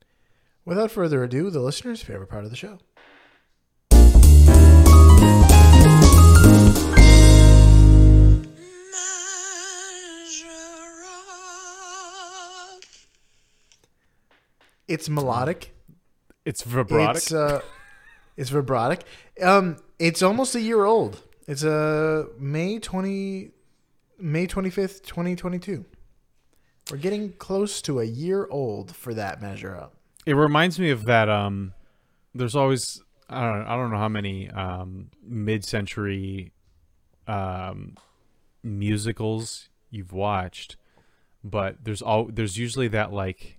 Without 0.65 0.91
further 0.91 1.25
ado, 1.25 1.49
the 1.51 1.61
listener's 1.61 2.03
favorite 2.03 2.29
part 2.29 2.45
of 2.45 2.51
the 2.51 2.57
show. 2.57 2.79
It's 14.93 15.09
melodic. 15.09 15.75
It's 16.45 16.63
vibratic. 16.63 17.17
It's 17.17 17.33
uh, 17.33 17.61
it's 18.37 18.51
vibratic. 18.51 19.01
Um, 19.41 19.77
it's 19.99 20.23
almost 20.23 20.55
a 20.55 20.61
year 20.61 20.85
old. 20.85 21.23
It's 21.49 21.65
uh 21.65 22.25
May 22.39 22.79
twenty, 22.79 23.51
May 24.19 24.47
twenty 24.47 24.71
fifth, 24.71 25.07
twenty 25.07 25.35
twenty 25.37 25.59
two. 25.59 25.85
We're 26.91 26.99
getting 26.99 27.33
close 27.35 27.81
to 27.83 28.01
a 28.01 28.05
year 28.05 28.47
old 28.51 28.95
for 28.95 29.15
that 29.15 29.41
measure 29.41 29.75
up. 29.77 29.95
it 30.27 30.35
reminds 30.35 30.79
me 30.79 30.91
of 30.91 31.05
that 31.07 31.29
um 31.29 31.73
there's 32.35 32.57
always 32.57 33.01
I 33.31 33.41
don't 33.43 33.67
I 33.67 33.77
don't 33.77 33.91
know 33.93 33.99
how 33.99 34.09
many 34.09 34.51
um 34.51 35.11
mid-century 35.25 36.53
um 37.27 37.95
musicals 38.63 39.69
you've 39.91 40.13
watched 40.13 40.77
but 41.45 41.77
there's 41.85 42.03
all 42.03 42.29
there's 42.33 42.57
usually 42.57 42.89
that 42.89 43.13
like 43.13 43.59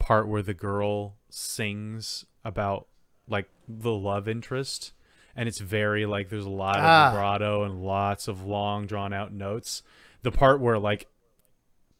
part 0.00 0.26
where 0.26 0.42
the 0.42 0.54
girl 0.54 1.14
sings 1.28 2.24
about 2.44 2.88
like 3.28 3.48
the 3.68 3.92
love 3.92 4.26
interest 4.26 4.92
and 5.36 5.48
it's 5.48 5.58
very 5.60 6.04
like 6.06 6.28
there's 6.28 6.44
a 6.46 6.50
lot 6.50 6.76
of 6.78 6.84
Ah. 6.84 7.10
vibrato 7.12 7.62
and 7.62 7.84
lots 7.84 8.26
of 8.26 8.42
long 8.44 8.86
drawn 8.86 9.12
out 9.12 9.32
notes. 9.32 9.82
The 10.22 10.32
part 10.32 10.60
where 10.60 10.78
like 10.78 11.06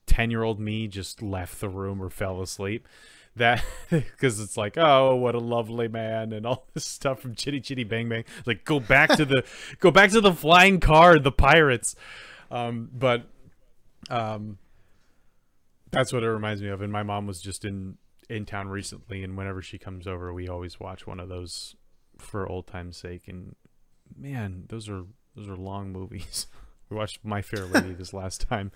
10 0.06 0.30
year 0.32 0.42
old 0.42 0.58
me 0.58 0.88
just 0.88 1.22
left 1.22 1.60
the 1.60 1.68
room 1.68 2.02
or 2.02 2.10
fell 2.10 2.42
asleep 2.42 2.88
that 3.36 3.62
because 3.90 4.40
it's 4.40 4.56
like 4.56 4.76
oh 4.76 5.14
what 5.14 5.36
a 5.36 5.38
lovely 5.38 5.86
man 5.86 6.32
and 6.32 6.44
all 6.44 6.66
this 6.74 6.84
stuff 6.84 7.20
from 7.20 7.34
chitty 7.36 7.60
chitty 7.60 7.84
bang 7.84 8.08
bang. 8.08 8.24
Like 8.44 8.64
go 8.64 8.80
back 8.80 9.10
to 9.16 9.24
the 9.24 9.44
go 9.78 9.92
back 9.92 10.10
to 10.10 10.20
the 10.20 10.32
flying 10.32 10.80
car 10.80 11.18
the 11.20 11.30
pirates. 11.32 11.94
Um 12.50 12.90
but 12.92 13.26
um 14.10 14.58
that's 15.90 16.12
what 16.12 16.22
it 16.22 16.30
reminds 16.30 16.62
me 16.62 16.68
of 16.68 16.80
and 16.82 16.92
my 16.92 17.02
mom 17.02 17.26
was 17.26 17.40
just 17.40 17.64
in 17.64 17.96
in 18.28 18.46
town 18.46 18.68
recently 18.68 19.24
and 19.24 19.36
whenever 19.36 19.60
she 19.60 19.78
comes 19.78 20.06
over 20.06 20.32
we 20.32 20.48
always 20.48 20.78
watch 20.78 21.06
one 21.06 21.18
of 21.18 21.28
those 21.28 21.74
for 22.18 22.48
old 22.48 22.66
time's 22.66 22.96
sake 22.96 23.26
and 23.26 23.56
man 24.16 24.64
those 24.68 24.88
are 24.88 25.04
those 25.36 25.48
are 25.48 25.56
long 25.56 25.90
movies 25.92 26.46
we 26.88 26.96
watched 26.96 27.18
my 27.24 27.42
fair 27.42 27.66
lady 27.66 27.92
this 27.92 28.12
last 28.12 28.46
time 28.48 28.70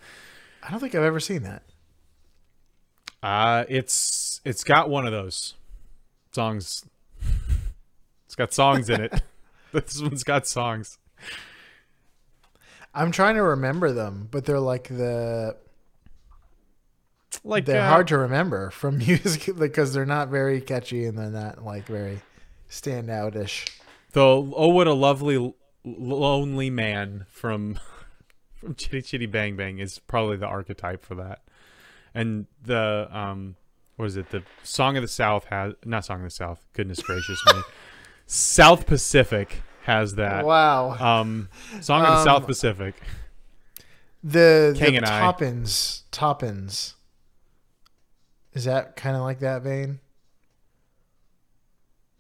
I 0.67 0.71
don't 0.71 0.81
think 0.81 0.95
I've 0.95 1.03
ever 1.03 1.21
seen 1.21 1.43
that. 1.43 1.63
Uh 3.23 3.65
it's 3.69 4.41
it's 4.45 4.65
got 4.65 4.89
one 4.89 5.07
of 5.07 5.13
those 5.13 5.55
songs. 6.33 6.85
It's 8.25 8.35
got 8.35 8.53
songs 8.53 8.89
in 8.89 9.03
it. 9.03 9.23
this 9.73 10.01
one's 10.01 10.25
got 10.25 10.47
songs. 10.47 10.99
I'm 12.95 13.11
trying 13.11 13.35
to 13.35 13.43
remember 13.43 13.93
them, 13.93 14.29
but 14.31 14.47
they're 14.47 14.61
like 14.61 14.89
the 14.89 15.57
Like 17.43 17.65
they're 17.65 17.81
uh, 17.83 17.89
hard 17.89 18.09
to 18.09 18.19
remember 18.19 18.71
from 18.71 18.99
music 19.07 19.57
because 19.59 19.93
they're 19.93 20.07
not 20.07 20.29
very 20.29 20.61
catchy 20.61 21.05
and 21.07 21.19
they're 21.19 21.31
not 21.31 21.65
like 21.65 21.87
very 21.87 22.21
standoutish. 22.71 23.69
the 24.13 24.21
oh 24.23 24.69
what 24.69 24.87
a 24.87 24.93
lovely 24.95 25.55
lonely 25.85 26.71
man 26.71 27.25
from 27.29 27.79
from 28.55 28.75
Chitty 28.75 29.03
Chitty 29.03 29.27
Bang 29.27 29.57
Bang 29.57 29.79
is 29.79 29.99
probably 29.99 30.37
the 30.37 30.47
archetype 30.47 31.05
for 31.05 31.15
that. 31.17 31.43
And 32.15 32.47
the 32.63 33.09
um 33.11 33.57
what 33.97 34.07
is 34.07 34.17
it? 34.17 34.31
The 34.31 34.43
Song 34.63 34.97
of 34.97 35.03
the 35.03 35.09
South 35.09 35.45
has 35.47 35.75
not 35.85 36.05
Song 36.05 36.19
of 36.19 36.25
the 36.25 36.31
South. 36.31 36.65
Goodness 36.73 37.01
gracious 37.01 37.41
me. 37.55 37.63
South 38.27 38.87
Pacific 38.87 39.63
has 39.83 40.15
that. 40.15 40.45
Wow. 40.47 40.97
Um 41.21 41.49
Song 41.81 42.03
of 42.03 42.09
the 42.09 42.19
Um, 42.19 42.25
South 42.25 42.47
Pacific. 42.47 42.95
The 44.23 44.75
King 44.79 44.93
the 44.93 44.97
and 44.99 45.07
I. 45.07 45.21
Toppins 45.21 46.05
Toppins. 46.11 46.95
Is 48.55 48.65
that 48.65 48.97
kind 48.97 49.17
of 49.17 49.23
like 49.23 49.41
that 49.41 49.63
vein? 49.63 50.01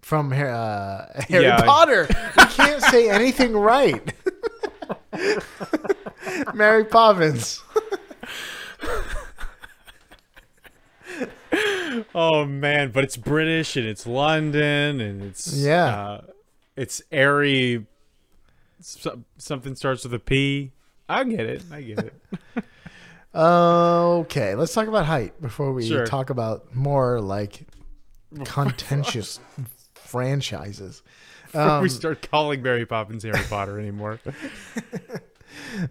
From 0.02 0.32
uh, 0.32 0.36
Harry 0.36 1.44
Yeah. 1.44 1.62
Potter. 1.64 2.06
we 2.36 2.44
can't 2.46 2.82
say 2.82 3.08
anything 3.08 3.52
right. 3.56 4.12
Mary 6.54 6.84
Poppins. 6.84 7.62
Oh 12.12 12.44
man, 12.44 12.90
but 12.90 13.04
it's 13.04 13.16
British 13.16 13.76
and 13.76 13.86
it's 13.86 14.06
London 14.06 15.00
and 15.00 15.22
it's 15.22 15.52
Yeah. 15.56 15.84
uh, 15.84 16.20
it's 16.76 17.00
airy. 17.12 17.86
So, 18.80 19.22
something 19.38 19.76
starts 19.76 20.02
with 20.02 20.12
a 20.14 20.18
P. 20.18 20.72
I 21.08 21.22
get 21.24 21.40
it. 21.46 21.62
I 21.72 21.80
get 21.82 21.98
it. 22.00 22.14
Okay, 23.34 24.54
let's 24.54 24.72
talk 24.72 24.86
about 24.86 25.06
height 25.06 25.40
before 25.42 25.72
we 25.72 25.86
Sure. 25.88 26.06
talk 26.06 26.30
about 26.30 26.74
more 26.74 27.20
like 27.20 27.66
contentious 28.44 29.40
franchises. 29.94 31.02
Before 31.46 31.60
Um, 31.62 31.82
we 31.82 31.88
start 31.88 32.28
calling 32.30 32.62
Mary 32.62 32.86
Poppins 32.86 33.22
Harry 33.24 33.42
Potter 33.48 33.78
anymore. 33.78 34.20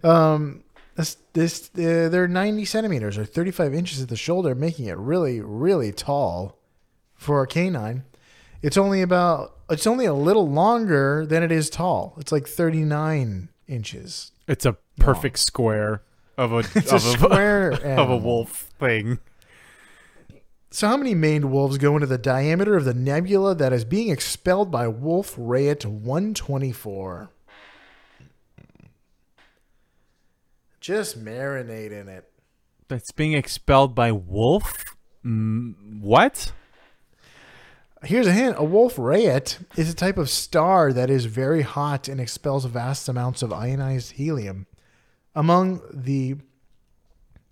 Um, 0.02 0.62
this, 0.94 1.16
this 1.32 1.70
uh, 1.74 2.08
they're 2.10 2.28
90 2.28 2.66
centimeters 2.66 3.16
or 3.16 3.24
35 3.24 3.72
inches 3.72 4.02
at 4.02 4.08
the 4.10 4.16
shoulder, 4.16 4.54
making 4.54 4.86
it 4.86 4.96
really, 4.98 5.40
really 5.40 5.90
tall 5.90 6.58
for 7.14 7.42
a 7.42 7.46
canine. 7.46 8.04
It's 8.60 8.76
only 8.76 9.00
about 9.00 9.56
it's 9.70 9.86
only 9.86 10.04
a 10.04 10.12
little 10.12 10.46
longer 10.48 11.24
than 11.24 11.42
it 11.42 11.50
is 11.50 11.70
tall. 11.70 12.14
It's 12.18 12.30
like 12.30 12.46
39 12.46 13.48
inches. 13.66 14.32
It's 14.46 14.66
a 14.66 14.76
perfect 14.98 15.38
square 15.38 16.02
of 16.36 16.52
a 16.52 16.58
It's 16.74 16.92
a 16.92 16.96
of 16.96 17.02
square 17.02 17.72
of 17.72 18.10
a 18.10 18.16
wolf 18.16 18.70
thing. 18.78 19.18
So, 20.70 20.88
how 20.88 20.96
many 20.96 21.14
maned 21.14 21.52
wolves 21.52 21.78
go 21.78 21.94
into 21.94 22.08
the 22.08 22.18
diameter 22.18 22.76
of 22.76 22.84
the 22.84 22.94
nebula 22.94 23.54
that 23.54 23.72
is 23.72 23.84
being 23.84 24.10
expelled 24.10 24.72
by 24.72 24.88
Wolf 24.88 25.36
Rayet 25.36 25.84
124? 25.86 27.30
Just 30.80 31.24
marinate 31.24 31.92
in 31.92 32.08
it. 32.08 32.28
That's 32.88 33.12
being 33.12 33.34
expelled 33.34 33.94
by 33.94 34.10
wolf. 34.10 34.96
Mm, 35.24 36.00
what? 36.00 36.52
Here's 38.02 38.26
a 38.26 38.32
hint. 38.32 38.56
A 38.58 38.64
Wolf 38.64 38.96
Rayet 38.96 39.64
is 39.76 39.88
a 39.88 39.94
type 39.94 40.18
of 40.18 40.28
star 40.28 40.92
that 40.92 41.08
is 41.08 41.24
very 41.24 41.62
hot 41.62 42.08
and 42.08 42.20
expels 42.20 42.64
vast 42.66 43.08
amounts 43.08 43.42
of 43.42 43.52
ionized 43.52 44.12
helium. 44.12 44.66
Among 45.34 45.80
the 45.92 46.36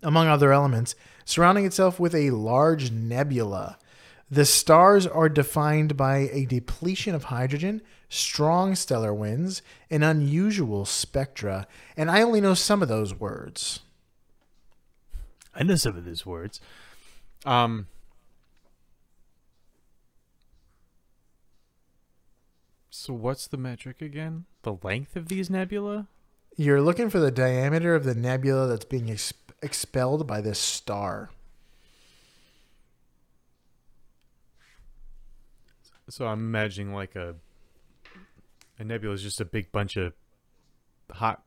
among 0.03 0.27
other 0.27 0.53
elements, 0.53 0.95
surrounding 1.25 1.64
itself 1.64 2.01
with 2.01 2.14
a 2.14 2.31
large 2.31 2.90
nebula. 2.90 3.79
The 4.31 4.45
stars 4.45 5.07
are 5.07 5.29
defined 5.29 5.97
by 5.97 6.31
a 6.33 6.47
depletion 6.47 7.14
of 7.14 7.25
hydrogen, 7.25 7.83
strong 8.09 8.75
stellar 8.75 9.12
winds, 9.12 9.62
and 9.90 10.03
unusual 10.03 10.85
spectra. 10.85 11.66
And 11.97 12.11
I 12.11 12.23
only 12.23 12.40
know 12.40 12.55
some 12.55 12.83
of 12.83 12.88
those 12.88 13.14
words. 13.14 13.81
I 15.55 15.62
know 15.62 15.77
some 15.77 15.97
of 15.97 16.05
those 16.05 16.25
words. 16.25 16.61
Um, 17.45 17.88
so 22.88 23.12
what's 23.12 23.47
the 23.47 23.59
metric 23.59 24.01
again? 24.01 24.47
The 24.62 24.79
length 24.83 25.14
of 25.14 25.29
these 25.29 25.51
nebula? 25.51 26.07
You're 26.57 26.83
looking 26.83 27.09
for 27.11 27.19
the 27.19 27.31
diameter 27.31 27.95
of 27.95 28.05
the 28.05 28.15
nebula 28.15 28.67
that's 28.69 28.85
being 28.85 29.11
ex- 29.11 29.33
expelled 29.62 30.27
by 30.27 30.41
this 30.41 30.59
star. 30.59 31.31
So 36.09 36.27
I'm 36.27 36.41
imagining 36.41 36.93
like 36.93 37.17
a 37.17 37.37
a 38.79 38.85
nebula 38.85 39.15
is 39.15 39.23
just 39.23 39.41
a 39.41 39.45
big 39.45 39.71
bunch 39.73 39.97
of 39.97 40.12
hot 41.11 41.43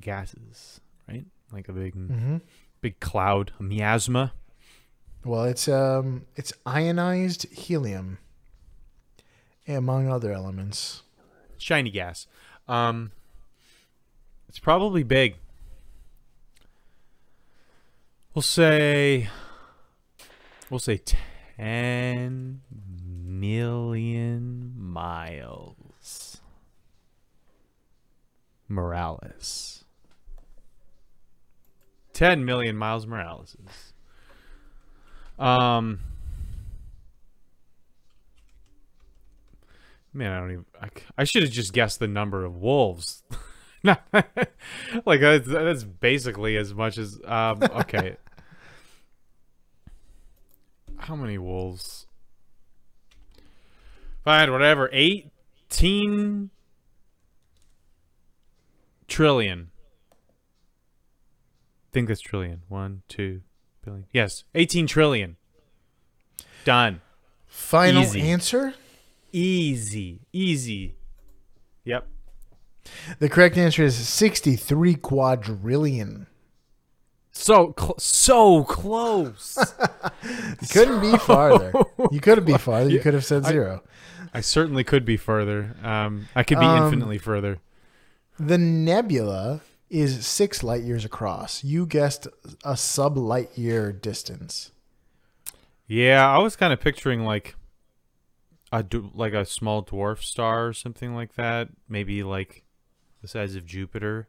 gases, 0.00 0.80
right? 1.08 1.24
Like 1.52 1.68
a 1.68 1.72
big 1.72 1.94
Mm-hmm. 1.94 2.38
big 2.80 3.00
cloud, 3.00 3.52
a 3.58 3.62
miasma. 3.62 4.32
Well, 5.24 5.44
it's 5.44 5.68
um, 5.68 6.26
it's 6.36 6.52
ionized 6.66 7.50
helium, 7.52 8.18
among 9.68 10.08
other 10.08 10.32
elements. 10.32 11.02
shiny 11.58 11.90
gas. 11.90 12.26
Um, 12.68 13.12
it's 14.52 14.58
probably 14.58 15.02
big. 15.02 15.36
We'll 18.34 18.42
say, 18.42 19.30
we'll 20.68 20.78
say 20.78 21.00
ten 21.56 22.60
million 23.24 24.74
miles. 24.76 26.42
Morales. 28.68 29.84
Ten 32.12 32.44
million 32.44 32.76
miles 32.76 33.06
Morales. 33.06 33.56
Um. 35.38 36.00
Man, 40.12 40.30
I 40.30 40.40
don't 40.40 40.50
even. 40.52 40.66
I 41.16 41.24
should 41.24 41.42
have 41.42 41.52
just 41.52 41.72
guessed 41.72 42.00
the 42.00 42.06
number 42.06 42.44
of 42.44 42.58
wolves. 42.58 43.22
Like 45.04 45.20
that's, 45.20 45.48
that's 45.48 45.84
basically 45.84 46.56
as 46.56 46.74
much 46.74 46.98
as. 46.98 47.20
Um, 47.24 47.62
okay. 47.62 48.16
How 50.98 51.16
many 51.16 51.38
wolves? 51.38 52.06
Fine, 54.24 54.52
whatever. 54.52 54.88
Eighteen 54.92 56.50
trillion. 59.08 59.70
think 61.92 62.08
that's 62.08 62.20
trillion. 62.20 62.62
One, 62.68 63.02
two, 63.08 63.42
billion. 63.84 64.06
Yes, 64.12 64.44
eighteen 64.54 64.86
trillion. 64.86 65.36
Done. 66.64 67.00
Final 67.46 68.02
Easy. 68.02 68.20
answer. 68.22 68.74
Easy, 69.32 70.20
easy. 70.32 70.94
Yep. 71.84 72.06
The 73.18 73.28
correct 73.28 73.56
answer 73.56 73.82
is 73.82 73.96
63 73.96 74.94
quadrillion. 74.96 76.26
So 77.30 77.74
cl- 77.78 77.98
so 77.98 78.64
close. 78.64 79.58
You 80.24 80.68
couldn't 80.68 81.00
be 81.00 81.16
farther. 81.18 81.72
You 82.12 82.20
couldn't 82.20 82.44
be 82.44 82.56
farther. 82.56 82.88
You 82.90 83.00
could 83.00 83.14
have 83.14 83.24
said 83.24 83.44
zero. 83.44 83.82
I 84.32 84.40
certainly 84.40 84.84
could 84.84 85.04
be 85.04 85.16
further. 85.16 85.74
Um, 85.82 86.28
I 86.36 86.42
could 86.44 86.60
be 86.60 86.66
Um, 86.66 86.84
infinitely 86.84 87.18
further. 87.18 87.58
The 88.38 88.58
nebula 88.58 89.60
is 89.90 90.24
six 90.26 90.62
light 90.62 90.82
years 90.82 91.04
across. 91.04 91.64
You 91.64 91.86
guessed 91.86 92.28
a 92.64 92.76
sub 92.76 93.16
light 93.16 93.56
year 93.58 93.92
distance. 93.92 94.70
Yeah, 95.88 96.26
I 96.28 96.38
was 96.38 96.54
kind 96.56 96.72
of 96.72 96.80
picturing 96.80 97.24
like 97.24 97.56
a 98.70 98.84
like 99.14 99.32
a 99.34 99.44
small 99.44 99.84
dwarf 99.84 100.22
star 100.22 100.68
or 100.68 100.72
something 100.72 101.14
like 101.14 101.34
that. 101.34 101.68
Maybe 101.88 102.22
like 102.22 102.64
the 103.22 103.28
size 103.28 103.54
of 103.56 103.64
Jupiter, 103.64 104.28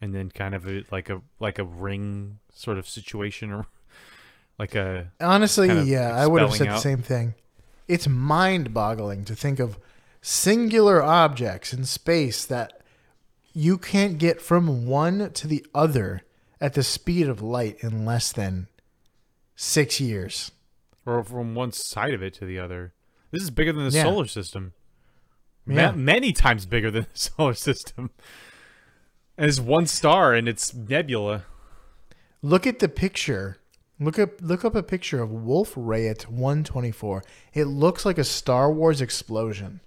and 0.00 0.14
then 0.14 0.30
kind 0.30 0.54
of 0.54 0.66
a, 0.66 0.84
like 0.90 1.10
a 1.10 1.20
like 1.38 1.58
a 1.58 1.64
ring 1.64 2.38
sort 2.52 2.78
of 2.78 2.88
situation, 2.88 3.52
or 3.52 3.66
like 4.58 4.74
a 4.74 5.10
Honestly, 5.20 5.68
kind 5.68 5.80
of 5.80 5.88
yeah, 5.88 6.14
I 6.16 6.26
would 6.26 6.40
have 6.42 6.52
said 6.52 6.68
expelling 6.68 6.76
the 6.76 6.80
same 6.80 7.02
thing. 7.02 7.34
It's 7.88 8.08
mind 8.08 8.72
boggling 8.72 9.24
to 9.26 9.34
think 9.34 9.58
of 9.60 9.78
singular 10.22 11.02
objects 11.02 11.72
in 11.72 11.84
space 11.84 12.44
that 12.46 12.80
you 13.52 13.76
can't 13.76 14.16
get 14.18 14.40
from 14.40 14.86
one 14.86 15.30
to 15.32 15.46
the 15.46 15.66
other 15.74 16.22
at 16.60 16.74
the 16.74 16.82
speed 16.82 17.28
of 17.28 17.42
light 17.42 17.76
in 17.80 18.06
less 18.06 18.32
than 18.32 18.68
six 19.56 20.00
years. 20.00 20.52
or 21.04 21.22
from 21.24 21.54
one 21.56 21.72
side 21.72 22.14
of 22.14 22.22
it 22.22 22.32
to 22.34 22.44
the 22.46 22.58
other. 22.60 22.92
This 23.32 23.42
is 23.42 23.50
bigger 23.50 23.72
than 23.72 23.88
the 23.88 23.96
Yeah. 23.96 24.04
solar 24.04 24.26
system. 24.26 24.72
Ma- 25.66 25.92
many 25.92 26.32
times 26.32 26.66
bigger 26.66 26.90
than 26.90 27.04
the 27.04 27.08
solar 27.18 27.54
system. 27.54 28.10
And 29.38 29.48
it's 29.48 29.60
one 29.60 29.86
star 29.86 30.34
and 30.34 30.48
it's 30.48 30.74
nebula. 30.74 31.44
Look 32.42 32.66
at 32.66 32.80
the 32.80 32.88
picture. 32.88 33.58
Look 34.00 34.18
up 34.18 34.40
look 34.40 34.64
up 34.64 34.74
a 34.74 34.82
picture 34.82 35.22
of 35.22 35.30
Wolf 35.30 35.74
Rayet 35.74 36.24
124. 36.28 37.22
It 37.54 37.64
looks 37.66 38.04
like 38.04 38.18
a 38.18 38.24
Star 38.24 38.70
Wars 38.72 39.00
explosion. 39.00 39.80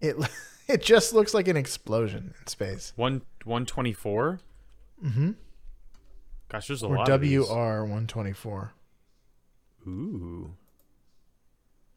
It 0.00 0.16
it 0.68 0.82
just 0.82 1.14
looks 1.14 1.34
like 1.34 1.46
an 1.48 1.56
explosion 1.56 2.34
in 2.40 2.46
space. 2.46 2.92
One 2.96 3.22
one 3.44 3.64
twenty 3.66 3.92
four. 3.92 4.40
Mm-hmm. 5.04 5.32
Gosh, 6.48 6.66
there's 6.68 6.82
a 6.82 6.86
Or 6.86 6.96
lot. 6.96 7.08
of 7.08 7.20
these. 7.20 7.40
WR 7.48 7.80
124. 7.82 8.72
Ooh. 9.86 10.54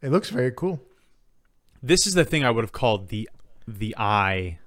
It 0.02 0.10
looks 0.12 0.30
very 0.30 0.52
cool. 0.52 0.82
This 1.84 2.08
is 2.08 2.14
the 2.14 2.26
thing 2.26 2.44
I 2.44 2.52
would 2.52 2.64
have 2.64 2.72
called 2.72 3.10
the 3.10 3.30
the 3.68 3.96
eye. 3.98 4.60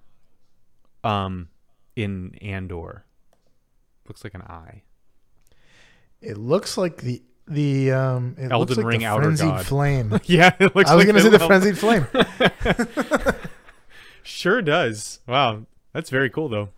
Um, 1.02 1.48
in 1.96 2.34
Andor. 2.42 3.04
Looks 4.06 4.22
like 4.24 4.34
an 4.34 4.42
eye. 4.42 4.82
It 6.20 6.36
looks 6.36 6.76
like 6.76 6.98
the 6.98 7.22
the 7.48 7.90
um 7.92 8.34
it 8.38 8.42
looks 8.42 8.52
Elden 8.52 8.76
like 8.76 8.86
Ring 8.86 9.00
the 9.00 9.06
Outer 9.06 9.22
frenzied 9.24 9.48
God. 9.48 9.66
flame. 9.66 10.20
yeah, 10.24 10.54
it 10.60 10.76
looks 10.76 10.90
I 10.90 10.94
was 10.94 11.04
like 11.04 11.14
gonna 11.14 11.20
say 11.22 11.30
the 11.30 11.38
frenzied 11.38 11.78
flame. 11.78 12.06
Sure 14.22 14.60
does. 14.62 15.20
Wow, 15.26 15.62
that's 15.92 16.10
very 16.10 16.28
cool 16.30 16.48
though. 16.50 16.68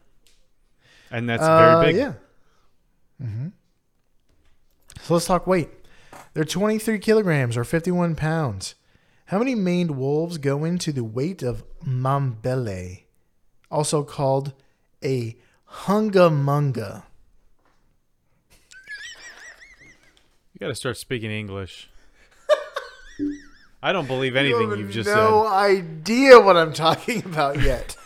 And 1.10 1.28
that's 1.28 1.42
Uh, 1.42 1.58
very 1.80 1.92
big. 1.92 1.96
Yeah. 2.00 2.12
hmm 3.20 3.48
So 5.02 5.14
let's 5.14 5.26
talk 5.26 5.46
weight. 5.46 5.68
They're 6.34 6.44
23 6.44 6.98
kilograms 7.00 7.56
or 7.56 7.64
51 7.64 8.14
pounds. 8.14 8.74
How 9.32 9.38
many 9.38 9.54
maned 9.54 9.92
wolves 9.92 10.36
go 10.36 10.62
into 10.62 10.92
the 10.92 11.02
weight 11.02 11.42
of 11.42 11.64
mambele, 11.82 13.04
also 13.70 14.04
called 14.04 14.52
a 15.02 15.38
hungamunga? 15.84 17.04
You 20.52 20.58
got 20.60 20.68
to 20.68 20.74
start 20.74 20.98
speaking 20.98 21.30
English. 21.30 21.88
I 23.82 23.94
don't 23.94 24.06
believe 24.06 24.36
anything 24.36 24.68
have 24.68 24.78
you've 24.78 24.90
just 24.90 25.08
said 25.08 25.16
no 25.16 25.46
idea 25.46 26.38
what 26.38 26.58
I'm 26.58 26.74
talking 26.74 27.24
about 27.24 27.58
yet. 27.62 27.96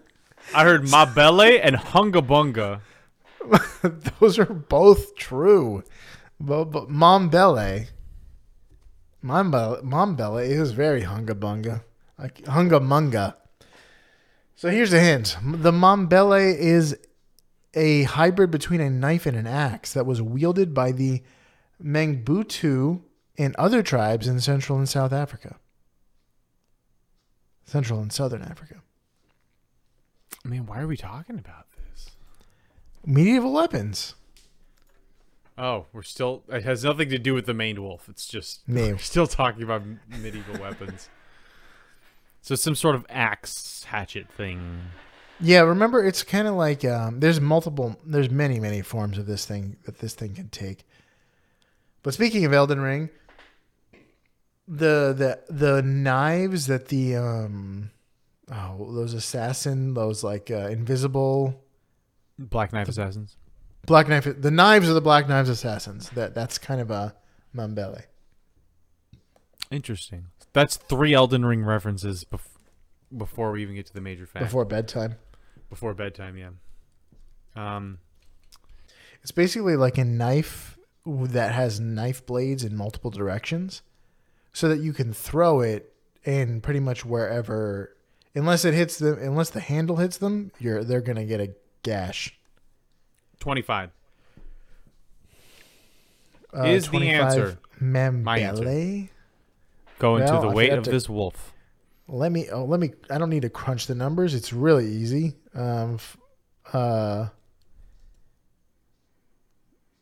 I 0.54 0.64
heard 0.64 0.82
Mabele 0.82 1.60
and 1.62 1.76
Hungabunga. 1.76 2.82
Those 4.20 4.38
are 4.38 4.44
both 4.44 5.16
true. 5.16 5.82
But, 6.38 6.66
but 6.66 6.90
Mombele, 6.90 7.86
Mombele, 9.24 9.82
Mombele 9.82 10.46
is 10.46 10.72
very 10.72 11.02
hunga 11.02 11.34
hungabunga, 11.34 11.82
like 12.18 12.42
hunga 12.44 12.78
munga. 12.80 13.34
So 14.54 14.68
here's 14.68 14.92
a 14.92 15.00
hint: 15.00 15.36
the 15.42 15.72
Mombele 15.72 16.54
is 16.54 16.96
a 17.72 18.02
hybrid 18.02 18.50
between 18.50 18.80
a 18.80 18.90
knife 18.90 19.24
and 19.24 19.36
an 19.36 19.46
axe 19.46 19.94
that 19.94 20.04
was 20.06 20.20
wielded 20.20 20.74
by 20.74 20.92
the 20.92 21.22
Mangbetu 21.82 23.00
and 23.38 23.56
other 23.56 23.82
tribes 23.82 24.28
in 24.28 24.40
Central 24.40 24.78
and 24.78 24.88
South 24.88 25.12
Africa. 25.12 25.56
Central 27.64 28.00
and 28.00 28.12
Southern 28.12 28.42
Africa. 28.42 28.82
I 30.44 30.48
mean, 30.48 30.66
why 30.66 30.80
are 30.80 30.86
we 30.86 30.98
talking 30.98 31.38
about 31.38 31.66
this? 31.72 32.10
Medieval 33.06 33.52
weapons. 33.52 34.14
Oh, 35.56 35.86
we're 35.92 36.02
still. 36.02 36.42
It 36.48 36.64
has 36.64 36.82
nothing 36.84 37.10
to 37.10 37.18
do 37.18 37.34
with 37.34 37.46
the 37.46 37.54
maned 37.54 37.78
wolf. 37.78 38.08
It's 38.08 38.26
just 38.26 38.68
No. 38.68 38.82
we're 38.90 38.98
still 38.98 39.26
talking 39.26 39.62
about 39.62 39.82
medieval 40.08 40.60
weapons. 40.60 41.08
So 42.42 42.54
some 42.54 42.74
sort 42.74 42.94
of 42.94 43.06
axe 43.08 43.84
hatchet 43.84 44.28
thing. 44.36 44.80
Yeah, 45.40 45.60
remember 45.60 46.04
it's 46.04 46.22
kind 46.22 46.46
of 46.46 46.54
like 46.54 46.84
um, 46.84 47.20
there's 47.20 47.40
multiple, 47.40 47.96
there's 48.04 48.30
many, 48.30 48.60
many 48.60 48.82
forms 48.82 49.18
of 49.18 49.26
this 49.26 49.44
thing 49.46 49.76
that 49.84 49.98
this 49.98 50.14
thing 50.14 50.34
can 50.34 50.48
take. 50.48 50.84
But 52.02 52.14
speaking 52.14 52.44
of 52.44 52.52
Elden 52.52 52.80
Ring, 52.80 53.10
the 54.68 55.14
the 55.16 55.40
the 55.52 55.82
knives 55.82 56.66
that 56.66 56.88
the 56.88 57.16
um 57.16 57.90
oh 58.50 58.92
those 58.94 59.12
assassin 59.14 59.94
those 59.94 60.24
like 60.24 60.50
uh, 60.50 60.68
invisible 60.68 61.62
Black 62.38 62.72
Knife 62.72 62.88
Assassins. 62.88 63.36
Black 63.86 64.08
knife 64.08 64.26
the 64.40 64.50
knives 64.50 64.88
are 64.88 64.94
the 64.94 65.00
black 65.00 65.28
knives 65.28 65.48
assassins 65.48 66.10
that 66.10 66.34
that's 66.34 66.58
kind 66.58 66.80
of 66.80 66.90
a 66.90 67.14
mambele 67.54 68.02
Interesting. 69.70 70.26
That's 70.52 70.76
three 70.76 71.14
Elden 71.14 71.44
Ring 71.44 71.64
references 71.64 72.24
bef- 72.24 72.40
before 73.16 73.50
we 73.50 73.62
even 73.62 73.74
get 73.74 73.86
to 73.86 73.92
the 73.94 74.00
major 74.00 74.26
fact. 74.26 74.44
before 74.44 74.64
bedtime. 74.64 75.16
before 75.68 75.94
bedtime, 75.94 76.36
yeah. 76.36 76.50
Um, 77.56 77.98
It's 79.22 79.32
basically 79.32 79.76
like 79.76 79.98
a 79.98 80.04
knife 80.04 80.78
that 81.06 81.52
has 81.52 81.80
knife 81.80 82.24
blades 82.24 82.62
in 82.64 82.76
multiple 82.76 83.10
directions 83.10 83.82
so 84.52 84.68
that 84.68 84.80
you 84.80 84.92
can 84.92 85.12
throw 85.12 85.60
it 85.60 85.92
in 86.24 86.60
pretty 86.60 86.80
much 86.80 87.04
wherever 87.04 87.96
unless 88.34 88.64
it 88.64 88.74
hits 88.74 88.98
them 88.98 89.18
unless 89.20 89.50
the 89.50 89.60
handle 89.60 89.96
hits 89.96 90.16
them, 90.18 90.50
you're 90.58 90.84
they're 90.84 91.00
going 91.00 91.16
to 91.16 91.24
get 91.24 91.40
a 91.40 91.54
gash. 91.82 92.38
25. 93.44 93.90
Uh, 96.56 96.62
Is 96.64 96.88
the 96.88 97.10
answer 97.10 97.58
Membele. 97.78 98.40
answer. 98.40 99.10
Go 99.98 100.16
into 100.16 100.32
Well, 100.32 100.40
the 100.40 100.48
weight 100.48 100.72
of 100.72 100.84
to- 100.84 100.90
this 100.90 101.10
wolf. 101.10 101.52
Let 102.08 102.32
me 102.32 102.48
oh, 102.50 102.64
let 102.64 102.80
me 102.80 102.92
I 103.10 103.18
don't 103.18 103.28
need 103.28 103.42
to 103.42 103.50
crunch 103.50 103.86
the 103.86 103.94
numbers. 103.94 104.34
It's 104.34 104.50
really 104.52 104.86
easy. 104.86 105.36
Um 105.54 105.98
uh 106.72 107.28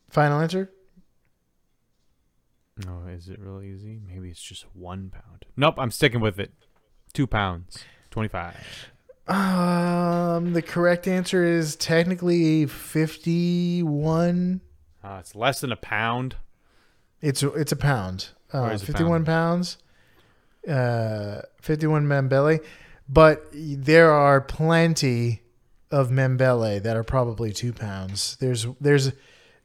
Final 0.09 0.39
answer? 0.39 0.71
No, 2.85 3.03
is 3.09 3.27
it 3.27 3.39
really 3.39 3.69
easy? 3.71 3.99
Maybe 4.07 4.29
it's 4.29 4.41
just 4.41 4.65
one 4.73 5.09
pound. 5.09 5.45
Nope, 5.57 5.75
I'm 5.77 5.91
sticking 5.91 6.21
with 6.21 6.39
it. 6.39 6.53
Two 7.13 7.27
pounds. 7.27 7.83
25. 8.11 8.92
Um 9.27 10.53
the 10.53 10.61
correct 10.61 11.07
answer 11.07 11.43
is 11.45 11.75
technically 11.75 12.65
51 12.65 14.61
Uh, 15.03 15.17
it's 15.19 15.35
less 15.35 15.61
than 15.61 15.71
a 15.71 15.75
pound. 15.77 16.35
It's 17.21 17.41
it's 17.43 17.71
a 17.71 17.75
pound. 17.77 18.29
Uh, 18.53 18.65
it 18.73 18.81
51 18.81 19.23
pounds. 19.25 19.77
Uh, 20.67 21.41
51 21.61 22.05
membele. 22.05 22.59
But 23.09 23.45
there 23.53 24.11
are 24.11 24.39
plenty 24.41 25.41
of 25.91 26.09
membele 26.09 26.81
that 26.83 26.95
are 26.97 27.03
probably 27.03 27.51
two 27.51 27.73
pounds. 27.73 28.37
There's 28.39 28.65
there's 28.81 29.11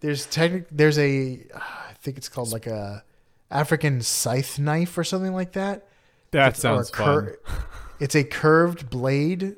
there's 0.00 0.26
technic 0.26 0.66
there's 0.70 0.98
a 0.98 1.44
I 1.54 1.92
think 2.00 2.16
it's 2.16 2.28
called 2.28 2.52
like 2.52 2.66
a 2.66 3.04
African 3.50 4.02
scythe 4.02 4.58
knife 4.58 4.96
or 4.98 5.04
something 5.04 5.32
like 5.34 5.52
that. 5.52 5.86
That 6.32 6.48
It's- 6.48 6.60
sounds 6.60 6.90
cur- 6.90 7.38
fun. 7.44 7.56
It's 8.00 8.14
a 8.14 8.24
curved 8.24 8.90
blade. 8.90 9.56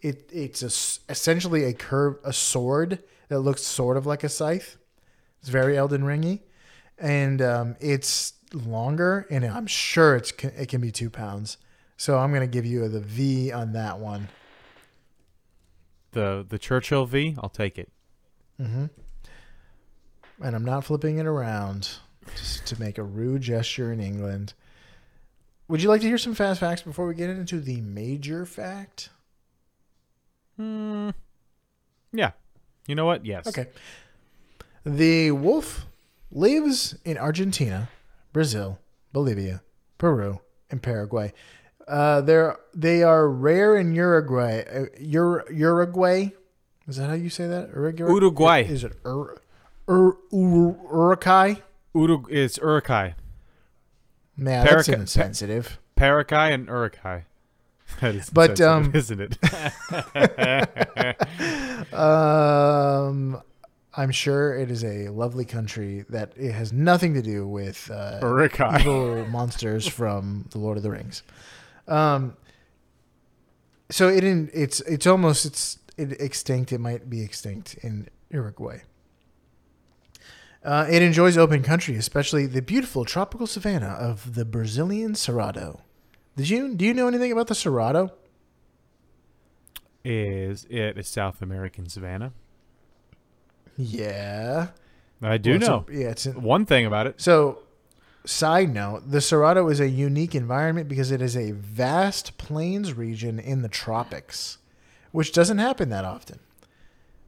It 0.00 0.28
it's 0.32 0.62
a 0.62 1.10
essentially 1.10 1.64
a 1.64 1.72
curve 1.72 2.16
a 2.24 2.32
sword 2.32 3.02
that 3.28 3.40
looks 3.40 3.62
sort 3.62 3.96
of 3.96 4.06
like 4.06 4.22
a 4.22 4.28
scythe. 4.28 4.76
It's 5.40 5.48
very 5.48 5.76
Elden 5.76 6.02
Ringy, 6.02 6.40
and 6.98 7.40
um, 7.40 7.76
it's 7.80 8.34
longer, 8.52 9.26
and 9.30 9.44
I'm 9.44 9.66
sure 9.66 10.16
it's 10.16 10.30
it 10.42 10.68
can 10.68 10.80
be 10.80 10.90
two 10.90 11.10
pounds. 11.10 11.56
So 11.96 12.18
I'm 12.18 12.32
gonna 12.32 12.46
give 12.46 12.66
you 12.66 12.86
the 12.88 13.00
V 13.00 13.52
on 13.52 13.72
that 13.72 13.98
one. 13.98 14.28
The 16.12 16.44
the 16.48 16.58
Churchill 16.58 17.06
V, 17.06 17.36
I'll 17.42 17.48
take 17.48 17.78
it. 17.78 17.90
hmm 18.58 18.86
And 20.42 20.54
I'm 20.54 20.64
not 20.64 20.84
flipping 20.84 21.18
it 21.18 21.26
around 21.26 21.88
just 22.36 22.66
to 22.66 22.80
make 22.80 22.98
a 22.98 23.02
rude 23.02 23.42
gesture 23.42 23.92
in 23.92 24.00
England. 24.00 24.54
Would 25.68 25.82
you 25.82 25.88
like 25.88 26.02
to 26.02 26.06
hear 26.06 26.18
some 26.18 26.34
fast 26.34 26.60
facts 26.60 26.82
before 26.82 27.06
we 27.06 27.14
get 27.14 27.30
into 27.30 27.60
the 27.60 27.80
major 27.80 28.44
fact? 28.44 29.08
Hmm. 30.56 31.10
Yeah. 32.12 32.32
You 32.86 32.94
know 32.94 33.06
what? 33.06 33.24
Yes. 33.24 33.46
Okay. 33.46 33.66
The 34.84 35.30
wolf 35.30 35.86
lives 36.30 36.96
in 37.04 37.16
Argentina, 37.16 37.88
Brazil, 38.32 38.78
Bolivia, 39.12 39.62
Peru, 39.96 40.40
and 40.70 40.82
Paraguay. 40.82 41.32
Uh, 41.88 42.20
they're 42.20 42.56
they 42.74 43.02
are 43.02 43.28
rare 43.28 43.76
in 43.76 43.94
Uruguay. 43.94 44.62
Uh, 44.62 44.84
Ur- 45.16 45.44
Uruguay, 45.50 46.32
is 46.86 46.96
that 46.96 47.08
how 47.08 47.14
you 47.14 47.30
say 47.30 47.46
that? 47.46 47.70
Uruguay. 47.70 48.08
Uruguay. 48.10 48.62
Is 48.64 48.84
it 48.84 48.92
Ur- 49.06 49.38
Ur- 49.88 50.16
Ur- 50.32 50.76
Uruguay? 50.90 51.54
Urug- 51.94 52.30
it's 52.30 52.58
Urukai. 52.58 53.14
Man, 54.36 54.64
that's 54.64 54.88
Paraca- 54.88 54.94
insensitive. 54.94 55.78
Parakai 55.96 56.52
and 56.54 56.68
Urukai. 56.68 57.22
That 58.00 58.14
is 58.14 58.30
But, 58.30 58.60
um, 58.60 58.90
isn't 58.94 59.20
it? 59.20 59.38
Um, 61.92 63.40
I'm 63.96 64.10
sure 64.10 64.56
it 64.58 64.70
is 64.70 64.84
a 64.84 65.08
lovely 65.08 65.44
country 65.44 66.04
that 66.08 66.32
it 66.36 66.52
has 66.52 66.72
nothing 66.72 67.14
to 67.14 67.22
do 67.22 67.46
with 67.46 67.90
uh, 67.92 68.18
Uruk-hai. 68.22 68.80
evil 68.80 69.24
monsters 69.26 69.86
from 69.86 70.46
the 70.50 70.58
Lord 70.58 70.76
of 70.76 70.82
the 70.82 70.90
Rings. 70.90 71.22
Um, 71.86 72.36
so 73.90 74.08
it 74.08 74.24
in 74.24 74.50
it's 74.52 74.80
it's 74.80 75.06
almost 75.06 75.46
it's 75.46 75.78
it 75.96 76.20
extinct. 76.20 76.72
It 76.72 76.78
might 76.78 77.08
be 77.08 77.22
extinct 77.22 77.74
in 77.82 78.08
Uruguay. 78.30 78.78
Uh, 80.64 80.86
it 80.90 81.02
enjoys 81.02 81.36
open 81.36 81.62
country, 81.62 81.94
especially 81.96 82.46
the 82.46 82.62
beautiful 82.62 83.04
tropical 83.04 83.46
savanna 83.46 83.88
of 83.88 84.34
the 84.34 84.44
Brazilian 84.46 85.12
Cerrado. 85.12 85.80
Did 86.36 86.48
you 86.48 86.74
do 86.74 86.84
you 86.86 86.94
know 86.94 87.06
anything 87.06 87.30
about 87.32 87.48
the 87.48 87.54
Cerrado? 87.54 88.10
Is 90.04 90.66
it 90.70 90.98
a 90.98 91.02
South 91.02 91.40
American 91.42 91.88
savanna? 91.88 92.32
Yeah, 93.76 94.68
I 95.22 95.38
do 95.38 95.50
Well, 95.50 95.56
it's 95.58 95.66
a- 95.66 95.70
know 95.70 95.86
yeah, 95.90 96.08
it's 96.08 96.26
in, 96.26 96.42
one 96.42 96.64
thing 96.66 96.86
about 96.86 97.06
it. 97.06 97.20
So, 97.20 97.60
side 98.24 98.72
note, 98.72 99.10
the 99.10 99.18
Cerrado 99.18 99.70
is 99.70 99.80
a 99.80 99.88
unique 99.88 100.34
environment 100.34 100.88
because 100.88 101.10
it 101.10 101.20
is 101.20 101.36
a 101.36 101.52
vast 101.52 102.38
plains 102.38 102.92
region 102.92 103.38
in 103.38 103.62
the 103.62 103.68
tropics, 103.68 104.58
which 105.12 105.32
doesn't 105.32 105.58
happen 105.58 105.88
that 105.90 106.04
often. 106.04 106.38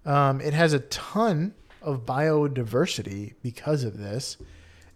Um, 0.04 0.40
it 0.40 0.54
has 0.54 0.72
a 0.72 0.78
ton 0.80 1.54
of 1.86 2.04
biodiversity 2.04 3.34
because 3.42 3.84
of 3.84 3.96
this, 3.96 4.36